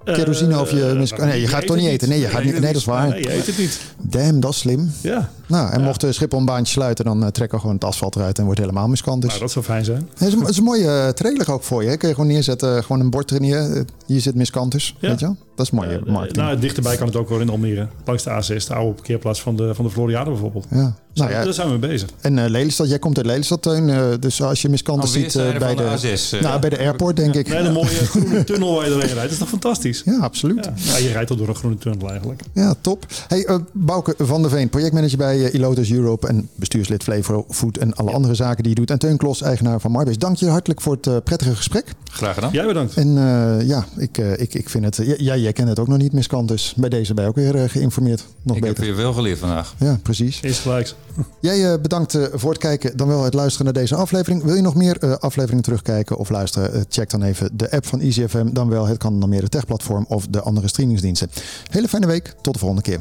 Kerosine 0.04 0.60
of 0.60 0.70
je 0.70 0.88
Eh, 0.88 0.96
mis- 0.96 1.10
nou, 1.10 1.24
nee, 1.26 1.40
je 1.40 1.46
gaat 1.46 1.58
het 1.58 1.66
toch 1.66 1.76
niet 1.76 1.86
eten. 1.86 2.08
Nee, 2.08 2.20
je 2.20 2.28
gaat 2.28 2.44
niet- 2.44 2.52
nee, 2.52 2.60
dat 2.72 2.74
is 2.80 2.84
waar. 2.84 3.08
Nee, 3.08 3.22
je 3.22 3.34
eet 3.34 3.46
het 3.46 3.58
niet. 3.58 3.80
Damn, 3.98 4.40
dat 4.40 4.50
is 4.52 4.58
slim. 4.58 4.92
Ja, 5.02 5.30
Nou, 5.46 5.72
en 5.72 5.82
mocht 5.82 6.00
de 6.00 6.12
Schiphol 6.12 6.38
een 6.38 6.44
baantje 6.44 6.72
sluiten, 6.72 7.04
dan 7.04 7.22
eh, 7.22 7.28
trekken 7.28 7.54
we 7.56 7.60
gewoon 7.60 7.76
het 7.76 7.84
asfalt 7.84 8.16
eruit 8.16 8.38
en 8.38 8.44
wordt 8.44 8.58
het 8.58 8.68
helemaal 8.68 8.88
miskant. 8.88 9.20
Dus. 9.22 9.30
nou, 9.30 9.42
dat 9.42 9.52
zou 9.52 9.64
fijn 9.64 9.84
zijn. 9.84 10.08
Het 10.14 10.28
is, 10.28 10.32
een- 10.34 10.40
het 10.40 10.48
is 10.48 10.56
een 10.56 10.64
mooie 10.64 10.88
eh, 10.88 11.08
trailer 11.08 11.52
ook 11.52 11.62
voor 11.62 11.82
je. 11.82 11.88
Hè? 11.88 11.96
Kun 11.96 12.08
je 12.08 12.14
gewoon 12.14 12.30
neerzetten, 12.30 12.84
gewoon 12.84 13.00
een 13.00 13.10
bord 13.10 13.30
er 13.30 13.40
neer. 13.40 13.72
Eh, 13.76 13.80
Hier 14.06 14.20
zit 14.20 14.34
miskantus, 14.34 14.96
Ja. 14.98 15.08
weet 15.08 15.20
je 15.20 15.24
wel? 15.26 15.36
Dat 15.54 15.66
is 15.66 15.72
mooie 15.72 15.88
Eh, 16.06 16.12
marketing. 16.12 16.46
nou, 16.46 16.58
dichterbij 16.58 16.96
kan 16.96 17.06
het 17.06 17.16
ook 17.16 17.28
wel 17.28 17.40
in 17.40 17.48
Almere. 17.48 17.86
Langs 18.04 18.22
de 18.22 18.30
A6, 18.30 18.66
de 18.66 18.74
oude 18.74 18.92
parkeerplaats 18.94 19.42
van 19.42 19.56
de, 19.56 19.74
van 19.74 19.84
de 19.84 19.90
Floriade 19.90 20.30
bijvoorbeeld. 20.30 20.66
ja. 20.70 20.94
Nou 21.14 21.30
ja, 21.30 21.44
Daar 21.44 21.52
zijn 21.52 21.70
we 21.72 21.76
mee 21.78 21.88
bezig. 21.90 22.08
en 22.20 22.38
eh, 22.38 22.48
Lelystad, 22.50 22.88
jij 22.88 22.98
komt 22.98 23.16
uit 23.16 23.26
Lelystad, 23.26 23.62
Teun. 23.62 23.88
eh, 23.90 24.02
dus 24.20 24.42
als 24.42 24.62
je 24.62 24.68
miskantus 24.68 25.14
Aan 25.14 25.20
ziet 25.20 25.34
eh, 25.34 25.58
bij, 25.58 25.74
de, 25.74 25.82
de 26.00 26.16
A6, 26.16 26.32
eh. 26.36 26.40
nou, 26.42 26.60
bij 26.60 26.70
de 26.70 26.78
airport, 26.78 27.16
denk 27.16 27.34
ik. 27.34 27.48
Een 27.48 27.56
hele 27.56 27.72
mooie 27.72 27.88
groene 28.12 28.44
tunnel 28.44 28.74
waar 28.74 28.84
je 28.84 28.90
doorheen 28.90 29.06
rijdt. 29.08 29.22
Dat 29.22 29.30
is 29.32 29.38
toch 29.38 29.48
fantastisch? 29.48 30.02
Ja, 30.04 30.18
absoluut. 30.18 30.64
Ja. 30.64 30.72
Ja, 30.92 30.96
je 30.96 31.12
rijdt 31.12 31.30
al 31.30 31.36
door 31.36 31.48
een 31.48 31.54
groene 31.54 31.76
tunnel 31.78 32.08
eigenlijk. 32.10 32.42
Ja, 32.52 32.74
top. 32.80 33.06
Hey, 33.28 33.44
eh, 33.44 33.56
Bouke 33.72 34.14
van 34.18 34.42
der 34.42 34.50
Veen, 34.50 34.68
projectmanager 34.68 35.18
bij 35.18 35.31
eh, 35.40 35.54
Ilotus 35.54 35.90
Europe 35.92 36.26
en 36.28 36.48
bestuurslid 36.54 37.02
Flevo 37.02 37.44
Food 37.48 37.76
en 37.76 37.94
alle 37.94 38.10
andere 38.10 38.34
zaken 38.34 38.62
die 38.62 38.72
je 38.72 38.78
doet. 38.78 38.90
En 38.90 38.98
Teun 38.98 39.16
Klos, 39.16 39.42
eigenaar 39.42 39.80
van 39.80 39.90
Marbase. 39.90 40.18
Dank 40.18 40.36
je 40.36 40.48
hartelijk 40.48 40.80
voor 40.80 40.94
het 40.94 41.06
eh, 41.06 41.16
prettige 41.24 41.54
gesprek. 41.54 41.84
Graag 42.10 42.34
gedaan. 42.34 42.50
Jij 42.52 42.66
bedankt. 42.66 42.94
En 42.96 43.08
eh, 43.18 43.66
ja, 43.66 43.84
ik, 43.96 44.18
ik, 44.18 44.54
ik 44.54 44.68
vind 44.68 44.84
het... 44.84 44.96
ja, 44.96 45.14
jij, 45.16 45.40
jij 45.40 45.52
kent 45.52 45.68
het 45.68 45.78
ook 45.78 45.88
nog 45.88 45.98
niet, 45.98 46.12
miskant. 46.12 46.48
Dus 46.48 46.74
bij 46.76 46.88
deze 46.88 47.14
ben 47.14 47.24
je 47.24 47.30
ook 47.30 47.36
weer 47.36 47.70
geïnformeerd. 47.70 48.26
Nog 48.42 48.56
Ik 48.56 48.64
heb 48.64 48.74
beter. 48.74 48.92
weer 48.92 49.02
veel 49.02 49.12
geleerd 49.12 49.38
vandaag. 49.38 49.74
Ja, 49.78 49.98
precies. 50.02 50.40
Is 50.40 50.58
gelijks. 50.58 50.94
Jij 51.40 51.80
bedankt 51.80 52.18
voor 52.32 52.50
het 52.50 52.58
kijken, 52.58 52.96
dan 52.96 53.08
wel 53.08 53.24
het 53.24 53.34
luisteren 53.34 53.64
naar 53.64 53.82
deze 53.82 53.94
aflevering. 53.94 54.42
Wil 54.42 54.54
je 54.54 54.62
nog 54.62 54.74
meer 54.74 54.96
eh, 54.98 55.12
afleveringen 55.12 55.62
terugkijken 55.62 56.16
of 56.16 56.28
luisteren? 56.30 56.84
Check 56.88 57.10
dan 57.10 57.22
even 57.22 57.56
de 57.56 57.70
app 57.70 57.86
van 57.86 58.00
EasyFM. 58.00 58.52
Dan 58.52 58.68
wel 58.68 58.86
het 58.86 58.98
kan 58.98 59.20
dan 59.20 59.28
meer 59.28 59.40
de 59.40 59.48
techplatform 59.48 60.04
of 60.08 60.26
de 60.26 60.40
andere 60.40 60.68
streamingsdiensten. 60.68 61.30
Hele 61.70 61.88
fijne 61.88 62.06
week. 62.06 62.34
Tot 62.40 62.52
de 62.52 62.58
volgende 62.58 62.82
keer. 62.82 63.00